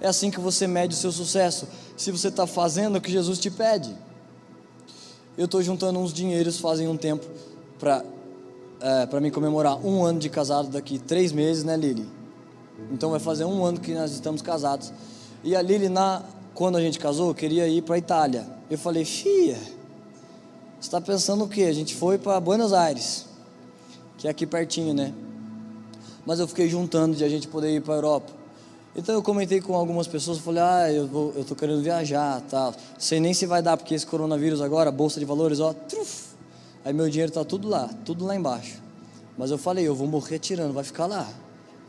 É 0.00 0.08
assim 0.08 0.30
que 0.30 0.40
você 0.40 0.66
mede 0.66 0.94
o 0.94 0.98
seu 0.98 1.12
sucesso. 1.12 1.66
Se 1.96 2.10
você 2.10 2.28
está 2.28 2.46
fazendo 2.46 2.96
o 2.96 3.00
que 3.00 3.10
Jesus 3.10 3.38
te 3.38 3.50
pede. 3.50 3.96
Eu 5.36 5.46
estou 5.46 5.62
juntando 5.62 5.98
uns 5.98 6.12
dinheiros 6.12 6.58
fazem 6.58 6.88
um 6.88 6.96
tempo 6.96 7.26
para 7.78 8.04
é, 8.80 9.06
para 9.06 9.20
me 9.20 9.30
comemorar 9.30 9.78
um 9.84 10.04
ano 10.04 10.18
de 10.18 10.28
casado 10.28 10.68
daqui 10.68 10.98
três 10.98 11.32
meses, 11.32 11.64
né, 11.64 11.76
Lili? 11.76 12.06
Então 12.90 13.10
vai 13.10 13.20
fazer 13.20 13.44
um 13.44 13.64
ano 13.64 13.80
que 13.80 13.94
nós 13.94 14.12
estamos 14.12 14.42
casados. 14.42 14.92
E 15.42 15.56
a 15.56 15.62
Lili, 15.62 15.88
na, 15.88 16.22
quando 16.54 16.76
a 16.76 16.80
gente 16.80 16.98
casou, 16.98 17.34
queria 17.34 17.66
ir 17.68 17.82
para 17.82 17.94
a 17.94 17.98
Itália. 17.98 18.46
Eu 18.70 18.76
falei, 18.76 19.04
fia, 19.04 19.54
você 19.54 20.80
está 20.80 21.00
pensando 21.00 21.44
o 21.44 21.48
quê? 21.48 21.62
A 21.62 21.72
gente 21.72 21.94
foi 21.94 22.18
para 22.18 22.38
Buenos 22.38 22.72
Aires, 22.72 23.26
que 24.18 24.28
é 24.28 24.30
aqui 24.30 24.46
pertinho, 24.46 24.92
né? 24.92 25.14
Mas 26.26 26.38
eu 26.38 26.46
fiquei 26.46 26.68
juntando 26.68 27.16
de 27.16 27.24
a 27.24 27.28
gente 27.28 27.48
poder 27.48 27.74
ir 27.74 27.80
para 27.80 27.94
a 27.94 27.96
Europa. 27.96 28.32
Então 28.96 29.14
eu 29.14 29.22
comentei 29.22 29.60
com 29.60 29.76
algumas 29.76 30.06
pessoas, 30.06 30.38
falei, 30.38 30.62
ah, 30.62 30.90
eu, 30.90 31.34
eu 31.36 31.44
tô 31.44 31.54
querendo 31.54 31.82
viajar, 31.82 32.40
tal. 32.48 32.74
Sei 32.98 33.20
nem 33.20 33.34
se 33.34 33.44
vai 33.44 33.60
dar, 33.60 33.76
porque 33.76 33.94
esse 33.94 34.06
coronavírus 34.06 34.62
agora, 34.62 34.90
bolsa 34.90 35.20
de 35.20 35.26
valores, 35.26 35.60
ó, 35.60 35.74
truf, 35.74 36.26
Aí 36.82 36.92
meu 36.92 37.10
dinheiro 37.10 37.30
está 37.30 37.44
tudo 37.44 37.68
lá, 37.68 37.90
tudo 38.04 38.24
lá 38.24 38.36
embaixo. 38.36 38.80
Mas 39.36 39.50
eu 39.50 39.58
falei, 39.58 39.86
eu 39.86 39.92
vou 39.92 40.06
morrer 40.06 40.38
tirando, 40.38 40.72
vai 40.72 40.84
ficar 40.84 41.06
lá, 41.06 41.28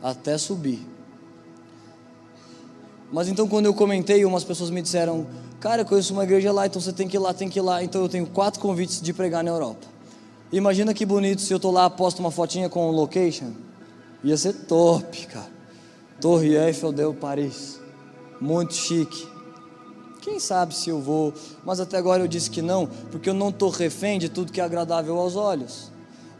até 0.02 0.36
subir. 0.36 0.84
Mas 3.12 3.28
então 3.28 3.48
quando 3.48 3.66
eu 3.66 3.74
comentei, 3.74 4.24
umas 4.24 4.42
pessoas 4.42 4.70
me 4.70 4.82
disseram, 4.82 5.24
cara, 5.60 5.82
eu 5.82 5.86
conheço 5.86 6.12
uma 6.12 6.24
igreja 6.24 6.50
lá, 6.50 6.66
então 6.66 6.80
você 6.80 6.92
tem 6.92 7.06
que 7.06 7.16
ir 7.16 7.20
lá, 7.20 7.32
tem 7.32 7.48
que 7.48 7.60
ir 7.60 7.62
lá. 7.62 7.82
Então 7.82 8.02
eu 8.02 8.08
tenho 8.08 8.26
quatro 8.26 8.60
convites 8.60 9.00
de 9.00 9.12
pregar 9.12 9.44
na 9.44 9.50
Europa. 9.50 9.86
Imagina 10.50 10.92
que 10.92 11.06
bonito 11.06 11.40
se 11.40 11.54
eu 11.54 11.60
tô 11.60 11.70
lá, 11.70 11.88
posto 11.88 12.18
uma 12.18 12.32
fotinha 12.32 12.68
com 12.68 12.90
o 12.90 12.92
location. 12.92 13.52
Ia 14.24 14.36
ser 14.36 14.52
top, 14.52 15.26
cara. 15.28 15.57
Torre 16.20 16.56
Eiffel 16.56 16.92
deu 16.92 17.14
Paris. 17.14 17.80
Muito 18.40 18.74
chique. 18.74 19.26
Quem 20.20 20.40
sabe 20.40 20.74
se 20.74 20.90
eu 20.90 21.00
vou, 21.00 21.32
mas 21.64 21.80
até 21.80 21.96
agora 21.96 22.22
eu 22.22 22.28
disse 22.28 22.50
que 22.50 22.60
não, 22.60 22.88
porque 23.10 23.30
eu 23.30 23.34
não 23.34 23.48
estou 23.50 23.70
refém 23.70 24.18
de 24.18 24.28
tudo 24.28 24.52
que 24.52 24.60
é 24.60 24.64
agradável 24.64 25.16
aos 25.16 25.36
olhos. 25.36 25.90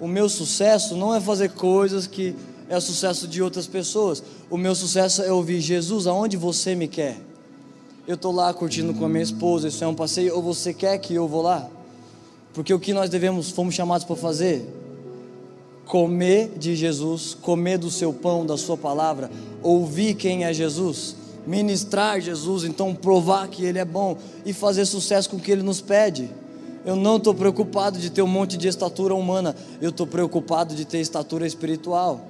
O 0.00 0.06
meu 0.06 0.28
sucesso 0.28 0.96
não 0.96 1.14
é 1.14 1.20
fazer 1.20 1.50
coisas 1.50 2.06
que 2.06 2.34
é 2.68 2.78
sucesso 2.80 3.26
de 3.26 3.42
outras 3.42 3.66
pessoas. 3.66 4.22
O 4.50 4.56
meu 4.56 4.74
sucesso 4.74 5.22
é 5.22 5.32
ouvir 5.32 5.60
Jesus, 5.60 6.06
aonde 6.06 6.36
você 6.36 6.74
me 6.74 6.86
quer? 6.86 7.16
Eu 8.06 8.14
estou 8.14 8.32
lá 8.32 8.52
curtindo 8.52 8.92
com 8.94 9.04
a 9.04 9.08
minha 9.08 9.22
esposa, 9.22 9.68
isso 9.68 9.82
é 9.82 9.86
um 9.86 9.94
passeio, 9.94 10.34
ou 10.34 10.42
você 10.42 10.74
quer 10.74 10.98
que 10.98 11.14
eu 11.14 11.28
vou 11.28 11.42
lá? 11.42 11.68
Porque 12.52 12.72
o 12.72 12.80
que 12.80 12.92
nós 12.92 13.08
devemos, 13.08 13.50
fomos 13.50 13.74
chamados 13.74 14.04
para 14.04 14.16
fazer? 14.16 14.66
Comer 15.88 16.52
de 16.56 16.76
Jesus, 16.76 17.34
comer 17.34 17.78
do 17.78 17.90
seu 17.90 18.12
pão, 18.12 18.46
da 18.46 18.56
sua 18.56 18.76
palavra, 18.76 19.28
ouvir 19.60 20.14
quem 20.14 20.44
é 20.44 20.52
Jesus 20.52 21.16
ministrar 21.48 22.20
Jesus, 22.20 22.64
então 22.64 22.94
provar 22.94 23.48
que 23.48 23.64
Ele 23.64 23.78
é 23.78 23.84
bom 23.84 24.18
e 24.44 24.52
fazer 24.52 24.84
sucesso 24.84 25.30
com 25.30 25.38
o 25.38 25.40
que 25.40 25.50
Ele 25.50 25.62
nos 25.62 25.80
pede. 25.80 26.28
Eu 26.84 26.94
não 26.94 27.16
estou 27.16 27.34
preocupado 27.34 27.98
de 27.98 28.10
ter 28.10 28.20
um 28.20 28.26
monte 28.26 28.58
de 28.58 28.68
estatura 28.68 29.14
humana, 29.14 29.56
eu 29.80 29.88
estou 29.88 30.06
preocupado 30.06 30.74
de 30.74 30.84
ter 30.84 31.00
estatura 31.00 31.46
espiritual. 31.46 32.20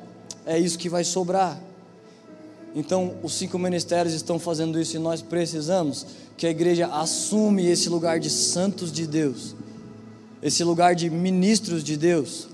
É 0.47 0.57
isso 0.57 0.79
que 0.79 0.89
vai 0.89 1.03
sobrar. 1.03 1.61
Então, 2.77 3.15
os 3.21 3.35
cinco 3.35 3.59
ministérios 3.59 4.15
estão 4.15 4.39
fazendo 4.39 4.81
isso 4.81 4.95
e 4.95 5.01
nós 5.01 5.21
precisamos 5.21 6.07
que 6.37 6.47
a 6.47 6.51
igreja 6.51 6.87
assume 6.87 7.67
esse 7.67 7.89
lugar 7.89 8.21
de 8.21 8.31
santos 8.31 8.93
de 8.93 9.05
Deus, 9.05 9.57
esse 10.41 10.63
lugar 10.63 10.95
de 10.95 11.11
ministros 11.11 11.83
de 11.83 11.97
Deus. 11.97 12.47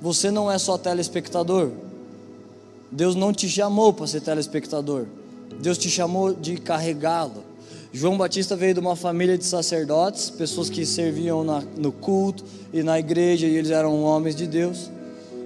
Você 0.00 0.30
não 0.30 0.50
é 0.50 0.58
só 0.58 0.78
telespectador. 0.78 1.70
Deus 2.90 3.14
não 3.14 3.32
te 3.32 3.48
chamou 3.48 3.92
para 3.92 4.06
ser 4.06 4.20
telespectador. 4.20 5.06
Deus 5.60 5.76
te 5.76 5.90
chamou 5.90 6.32
de 6.32 6.56
carregá-lo. 6.56 7.44
João 7.92 8.16
Batista 8.16 8.54
veio 8.54 8.74
de 8.74 8.80
uma 8.80 8.94
família 8.94 9.36
de 9.36 9.44
sacerdotes, 9.44 10.30
pessoas 10.30 10.68
que 10.68 10.84
serviam 10.84 11.42
na, 11.42 11.62
no 11.76 11.90
culto 11.90 12.44
e 12.72 12.82
na 12.82 12.98
igreja, 12.98 13.46
e 13.46 13.56
eles 13.56 13.70
eram 13.70 14.02
homens 14.02 14.36
de 14.36 14.46
Deus. 14.46 14.90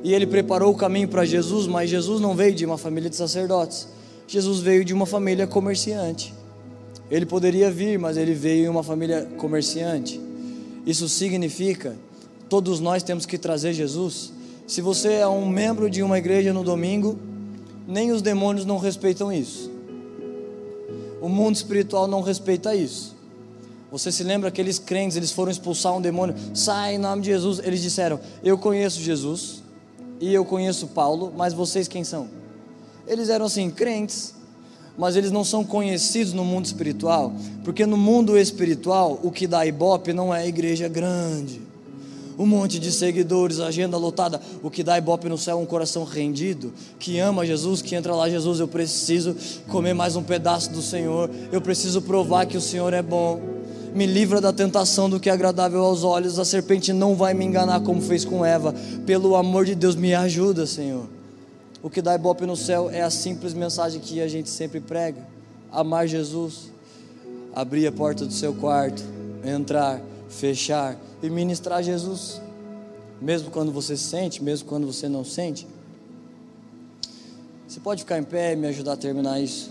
E 0.03 0.13
ele 0.13 0.27
preparou 0.27 0.73
o 0.73 0.77
caminho 0.77 1.09
para 1.09 1.25
Jesus, 1.25 1.67
mas 1.67 1.89
Jesus 1.89 2.21
não 2.21 2.35
veio 2.35 2.55
de 2.55 2.67
uma 2.67 2.77
família 2.77 3.09
de 3.09 3.17
sacerdotes. 3.17 3.87
Jesus 4.27 4.61
veio 4.61 4.85
de 4.85 4.93
uma 4.93 5.07
família 5.07 5.47
comerciante. 5.47 6.35
Ele 7.11 7.25
poderia 7.25 7.71
vir, 7.71 7.99
mas 7.99 8.17
ele 8.17 8.35
veio 8.35 8.67
em 8.67 8.69
uma 8.69 8.83
família 8.83 9.29
comerciante. 9.39 10.21
Isso 10.85 11.09
significa 11.09 11.97
todos 12.49 12.81
nós 12.81 13.03
temos 13.03 13.25
que 13.25 13.39
trazer 13.39 13.73
Jesus. 13.73 14.33
Se 14.67 14.81
você 14.81 15.15
é 15.15 15.27
um 15.27 15.49
membro 15.49 15.91
de 15.91 16.03
uma 16.03 16.19
igreja 16.19 16.53
no 16.53 16.63
domingo, 16.63 17.19
nem 17.87 18.13
os 18.13 18.23
demônios 18.23 18.65
não 18.65 18.79
respeitam 18.79 19.33
isso. 19.33 19.71
O 21.21 21.29
mundo 21.29 21.57
espiritual 21.57 22.07
não 22.07 22.21
respeita 22.21 22.75
isso. 22.75 23.15
Você 23.91 24.11
se 24.11 24.23
lembra 24.23 24.49
aqueles 24.49 24.79
crentes, 24.79 25.17
eles 25.17 25.33
foram 25.33 25.53
expulsar 25.53 25.95
um 25.95 26.01
demônio, 26.01 26.35
sai 26.55 26.95
em 26.95 26.99
nome 26.99 27.23
de 27.23 27.29
Jesus. 27.29 27.61
Eles 27.63 27.83
disseram: 27.83 28.19
Eu 28.43 28.57
conheço 28.57 29.01
Jesus 29.01 29.63
e 30.21 30.33
eu 30.33 30.45
conheço 30.45 30.87
Paulo, 30.89 31.33
mas 31.37 31.53
vocês 31.53 31.89
quem 31.89 32.03
são? 32.03 32.29
Eles 33.07 33.29
eram 33.29 33.47
assim, 33.47 33.69
crentes, 33.69 34.35
mas 34.97 35.17
eles 35.17 35.33
não 35.33 35.45
são 35.45 35.65
conhecidos 35.65 36.33
no 36.33 36.45
mundo 36.45 36.65
espiritual, 36.65 37.33
porque 37.65 37.85
no 37.85 37.97
mundo 37.97 38.39
espiritual 38.39 39.19
o 39.23 39.31
que 39.31 39.47
dá 39.47 39.67
ibope 39.67 40.13
não 40.13 40.33
é 40.33 40.43
a 40.43 40.47
igreja 40.47 40.89
grande 40.89 41.72
um 42.39 42.47
monte 42.47 42.79
de 42.79 42.91
seguidores, 42.91 43.61
agenda 43.61 43.97
lotada. 43.97 44.41
O 44.63 44.71
que 44.71 44.83
dá 44.83 44.99
ibope 44.99 45.29
no 45.29 45.39
céu 45.39 45.59
é 45.59 45.61
um 45.63 45.67
coração 45.67 46.05
rendido, 46.05 46.73
que 46.99 47.19
ama 47.19 47.47
Jesus, 47.47 47.83
que 47.83 47.95
entra 47.95 48.15
lá, 48.15 48.29
Jesus, 48.29 48.61
eu 48.61 48.69
preciso 48.69 49.37
comer 49.69 49.95
mais 49.95 50.17
um 50.17 50.23
pedaço 50.23 50.71
do 50.71 50.83
Senhor, 50.83 51.31
eu 51.51 51.61
preciso 51.61 52.03
provar 52.03 52.47
que 52.47 52.57
o 52.57 52.61
Senhor 52.61 52.93
é 52.93 53.03
bom. 53.03 53.41
Me 53.95 54.07
livra 54.07 54.41
da 54.41 54.53
tentação 54.53 55.09
do 55.11 55.21
que 55.21 55.29
é 55.29 55.33
agradável 55.33 55.85
aos 55.85 56.03
olhos, 56.03 56.39
a 56.39 56.45
serpente 56.45 56.93
não 56.93 57.15
vai 57.15 57.35
me 57.35 57.45
enganar 57.45 57.81
como 57.81 58.01
fez 58.01 58.25
com 58.25 58.45
Eva. 58.45 58.75
Pelo 59.05 59.37
amor 59.37 59.67
de 59.67 59.75
Deus, 59.75 59.95
me 59.95 60.15
ajuda, 60.15 60.67
Senhor. 60.67 61.07
O 61.83 61.91
que 61.91 62.01
dá 62.01 62.15
ibope 62.15 62.47
no 62.47 62.57
céu 62.57 62.89
é 62.91 63.03
a 63.03 63.11
simples 63.11 63.53
mensagem 63.53 64.01
que 64.01 64.21
a 64.21 64.29
gente 64.29 64.49
sempre 64.49 64.81
prega: 64.81 65.27
amar 65.71 66.07
Jesus, 66.07 66.71
abrir 67.55 67.87
a 67.87 67.93
porta 67.93 68.25
do 68.25 68.33
seu 68.33 68.55
quarto, 68.55 69.03
entrar, 69.45 70.01
fechar 70.29 70.97
e 71.23 71.31
ministrar 71.31 71.83
Jesus, 71.83 72.43
mesmo 73.21 73.51
quando 73.51 73.71
você 73.71 73.97
sente, 73.97 74.43
mesmo 74.43 74.69
quando 74.69 74.87
você 74.87 75.09
não 75.09 75.25
sente. 75.25 75.67
Você 77.69 77.79
pode 77.81 78.03
ficar 78.03 78.19
em 78.19 78.25
pé 78.25 78.53
e 78.53 78.57
me 78.57 78.67
ajudar 78.67 78.95
a 78.95 78.97
terminar 78.97 79.41
isso? 79.41 79.71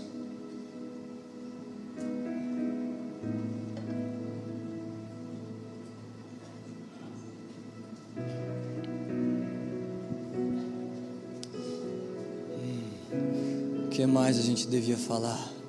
O 13.84 13.88
que 13.90 14.06
mais 14.06 14.38
a 14.38 14.42
gente 14.42 14.66
devia 14.66 14.96
falar? 14.96 15.61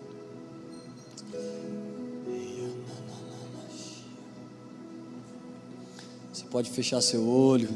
Pode 6.54 6.70
fechar 6.70 7.02
seu 7.02 7.28
olho. 7.28 7.68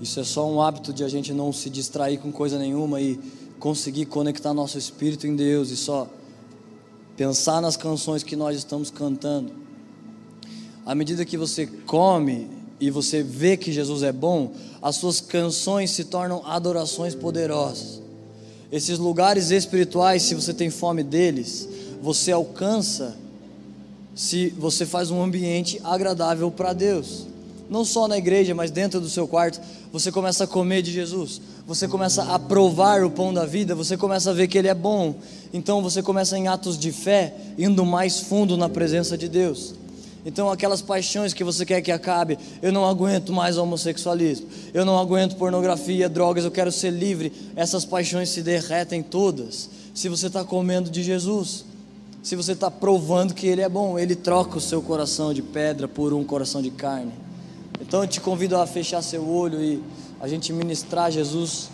Isso 0.00 0.20
é 0.20 0.22
só 0.22 0.48
um 0.48 0.62
hábito 0.62 0.92
de 0.92 1.02
a 1.02 1.08
gente 1.08 1.32
não 1.32 1.52
se 1.52 1.68
distrair 1.68 2.18
com 2.18 2.30
coisa 2.30 2.56
nenhuma 2.56 3.00
e 3.00 3.18
conseguir 3.58 4.06
conectar 4.06 4.54
nosso 4.54 4.78
espírito 4.78 5.26
em 5.26 5.34
Deus 5.34 5.70
e 5.70 5.76
só 5.76 6.08
pensar 7.16 7.60
nas 7.60 7.76
canções 7.76 8.22
que 8.22 8.36
nós 8.36 8.56
estamos 8.56 8.92
cantando. 8.92 9.50
À 10.86 10.94
medida 10.94 11.24
que 11.24 11.36
você 11.36 11.66
come 11.66 12.48
e 12.78 12.92
você 12.92 13.24
vê 13.24 13.56
que 13.56 13.72
Jesus 13.72 14.04
é 14.04 14.12
bom, 14.12 14.52
as 14.80 14.94
suas 14.94 15.20
canções 15.20 15.90
se 15.90 16.04
tornam 16.04 16.46
adorações 16.46 17.12
poderosas. 17.12 18.00
Esses 18.70 19.00
lugares 19.00 19.50
espirituais, 19.50 20.22
se 20.22 20.36
você 20.36 20.54
tem 20.54 20.70
fome 20.70 21.02
deles, 21.02 21.68
você 22.00 22.30
alcança 22.30 23.16
se 24.14 24.50
você 24.50 24.86
faz 24.86 25.10
um 25.10 25.20
ambiente 25.20 25.80
agradável 25.82 26.52
para 26.52 26.72
Deus 26.72 27.33
não 27.68 27.84
só 27.84 28.06
na 28.06 28.18
igreja, 28.18 28.54
mas 28.54 28.70
dentro 28.70 29.00
do 29.00 29.08
seu 29.08 29.26
quarto, 29.26 29.60
você 29.92 30.12
começa 30.12 30.44
a 30.44 30.46
comer 30.46 30.82
de 30.82 30.92
Jesus, 30.92 31.40
você 31.66 31.88
começa 31.88 32.22
a 32.22 32.38
provar 32.38 33.02
o 33.04 33.10
pão 33.10 33.32
da 33.32 33.46
vida, 33.46 33.74
você 33.74 33.96
começa 33.96 34.30
a 34.30 34.34
ver 34.34 34.48
que 34.48 34.58
Ele 34.58 34.68
é 34.68 34.74
bom, 34.74 35.14
então 35.52 35.82
você 35.82 36.02
começa 36.02 36.36
em 36.36 36.48
atos 36.48 36.78
de 36.78 36.92
fé, 36.92 37.34
indo 37.58 37.84
mais 37.84 38.20
fundo 38.20 38.56
na 38.56 38.68
presença 38.68 39.16
de 39.16 39.28
Deus. 39.28 39.74
Então, 40.26 40.50
aquelas 40.50 40.80
paixões 40.80 41.34
que 41.34 41.44
você 41.44 41.66
quer 41.66 41.82
que 41.82 41.92
acabe, 41.92 42.38
eu 42.62 42.72
não 42.72 42.86
aguento 42.86 43.30
mais 43.30 43.58
homossexualismo, 43.58 44.46
eu 44.72 44.84
não 44.84 44.98
aguento 44.98 45.36
pornografia, 45.36 46.08
drogas, 46.08 46.44
eu 46.44 46.50
quero 46.50 46.72
ser 46.72 46.90
livre. 46.90 47.30
Essas 47.54 47.84
paixões 47.84 48.30
se 48.30 48.42
derretem 48.42 49.02
todas 49.02 49.68
se 49.92 50.08
você 50.08 50.28
está 50.28 50.42
comendo 50.42 50.88
de 50.88 51.02
Jesus, 51.02 51.66
se 52.22 52.34
você 52.34 52.52
está 52.52 52.70
provando 52.70 53.34
que 53.34 53.46
Ele 53.46 53.60
é 53.60 53.68
bom, 53.68 53.98
Ele 53.98 54.16
troca 54.16 54.56
o 54.56 54.60
seu 54.60 54.80
coração 54.80 55.34
de 55.34 55.42
pedra 55.42 55.86
por 55.86 56.14
um 56.14 56.24
coração 56.24 56.62
de 56.62 56.70
carne. 56.70 57.12
Então 57.80 58.02
eu 58.02 58.08
te 58.08 58.20
convido 58.20 58.56
a 58.56 58.66
fechar 58.66 59.02
seu 59.02 59.28
olho 59.28 59.62
e 59.62 59.82
a 60.20 60.28
gente 60.28 60.52
ministrar 60.52 61.10
Jesus. 61.10 61.70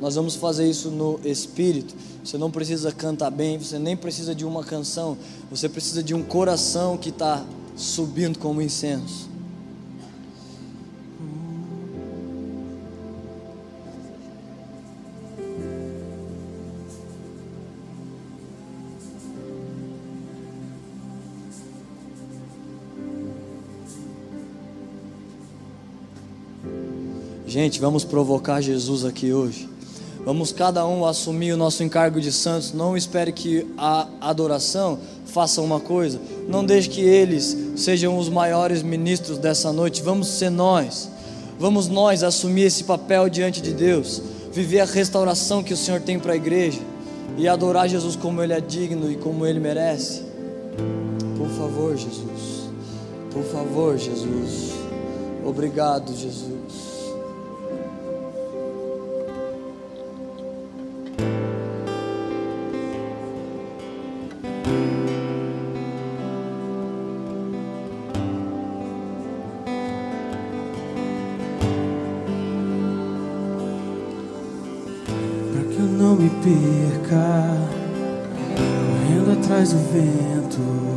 Nós 0.00 0.14
vamos 0.14 0.36
fazer 0.36 0.68
isso 0.68 0.90
no 0.90 1.18
espírito. 1.24 1.94
Você 2.24 2.38
não 2.38 2.50
precisa 2.50 2.92
cantar 2.92 3.30
bem, 3.30 3.58
você 3.58 3.78
nem 3.78 3.96
precisa 3.96 4.34
de 4.34 4.44
uma 4.44 4.62
canção. 4.62 5.16
Você 5.50 5.68
precisa 5.68 6.02
de 6.02 6.14
um 6.14 6.22
coração 6.22 6.96
que 6.96 7.08
está 7.08 7.44
subindo 7.76 8.38
como 8.38 8.60
incenso. 8.60 9.28
Gente, 27.60 27.80
vamos 27.80 28.04
provocar 28.04 28.60
Jesus 28.60 29.04
aqui 29.04 29.32
hoje. 29.32 29.68
Vamos 30.24 30.52
cada 30.52 30.86
um 30.86 31.04
assumir 31.04 31.50
o 31.50 31.56
nosso 31.56 31.82
encargo 31.82 32.20
de 32.20 32.30
santos. 32.30 32.72
Não 32.72 32.96
espere 32.96 33.32
que 33.32 33.66
a 33.76 34.06
adoração 34.20 34.96
faça 35.26 35.60
uma 35.60 35.80
coisa. 35.80 36.20
Não 36.48 36.64
deixe 36.64 36.88
que 36.88 37.00
eles 37.00 37.56
sejam 37.74 38.16
os 38.16 38.28
maiores 38.28 38.80
ministros 38.80 39.38
dessa 39.38 39.72
noite. 39.72 40.02
Vamos 40.02 40.28
ser 40.28 40.50
nós. 40.50 41.10
Vamos 41.58 41.88
nós 41.88 42.22
assumir 42.22 42.62
esse 42.62 42.84
papel 42.84 43.28
diante 43.28 43.60
de 43.60 43.72
Deus. 43.72 44.22
Viver 44.52 44.78
a 44.78 44.84
restauração 44.84 45.60
que 45.60 45.74
o 45.74 45.76
Senhor 45.76 46.00
tem 46.00 46.16
para 46.16 46.34
a 46.34 46.36
igreja. 46.36 46.78
E 47.36 47.48
adorar 47.48 47.88
Jesus 47.88 48.14
como 48.14 48.40
Ele 48.40 48.52
é 48.52 48.60
digno 48.60 49.10
e 49.10 49.16
como 49.16 49.44
Ele 49.44 49.58
merece. 49.58 50.22
Por 51.36 51.48
favor, 51.48 51.96
Jesus. 51.96 52.70
Por 53.32 53.42
favor, 53.42 53.98
Jesus. 53.98 54.74
Obrigado, 55.44 56.16
Jesus. 56.16 56.87
Perca, 76.26 77.56
correndo 78.56 79.32
atrás 79.38 79.72
do 79.72 79.78
vento. 79.92 80.88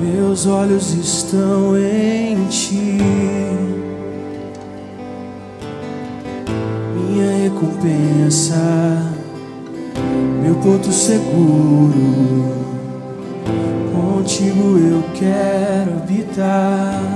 Meus 0.00 0.46
olhos 0.46 0.94
estão 0.94 1.76
em 1.76 2.46
ti. 2.46 2.98
Minha 6.94 7.44
recompensa, 7.44 8.54
meu 10.42 10.54
ponto 10.56 10.92
seguro. 10.92 12.54
Contigo 13.92 14.78
eu 14.78 15.02
quero 15.14 15.96
habitar. 15.96 17.15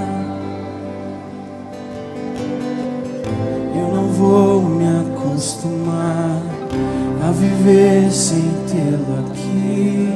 Viver 7.40 8.10
sem 8.10 8.52
tê-lo 8.68 9.18
aqui, 9.24 10.12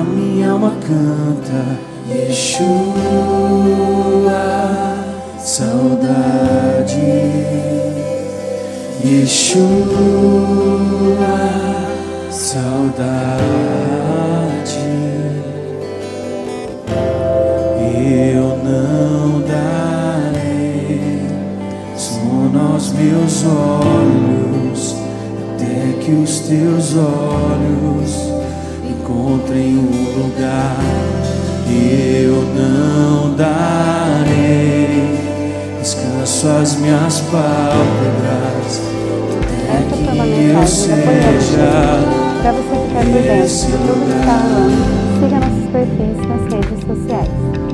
a 0.00 0.04
minha 0.04 0.52
alma 0.52 0.72
canta, 0.80 1.78
Yeshua, 2.08 2.72
saudade, 5.38 7.00
Yeshua, 9.04 9.74
saudade. 12.30 13.63
Olhos, 23.46 24.96
até 25.54 25.98
que 26.00 26.10
os 26.12 26.40
teus 26.40 26.96
olhos 26.96 28.32
encontrem 28.88 29.78
um 29.78 30.22
lugar. 30.22 30.76
Eu 31.66 32.42
não 32.54 33.34
darei 33.34 35.18
descanso 35.80 36.48
às 36.48 36.76
minhas 36.76 37.20
pálpebras, 37.20 38.80
até 39.68 39.96
que 39.96 40.44
eu 40.50 40.66
seja. 40.66 42.00
Para 42.42 42.52
você 42.52 42.74
ficar 42.86 43.04
por 43.04 43.22
dentro 43.22 43.48
de 43.48 43.72
tudo 43.72 44.04
que 44.04 44.12
está 44.20 44.36
rolando, 44.36 44.84
siga 45.20 45.36
nossos 45.40 45.66
perfis 45.72 46.16
nas 46.28 46.42
redes 46.52 46.80
sociais. 46.86 47.73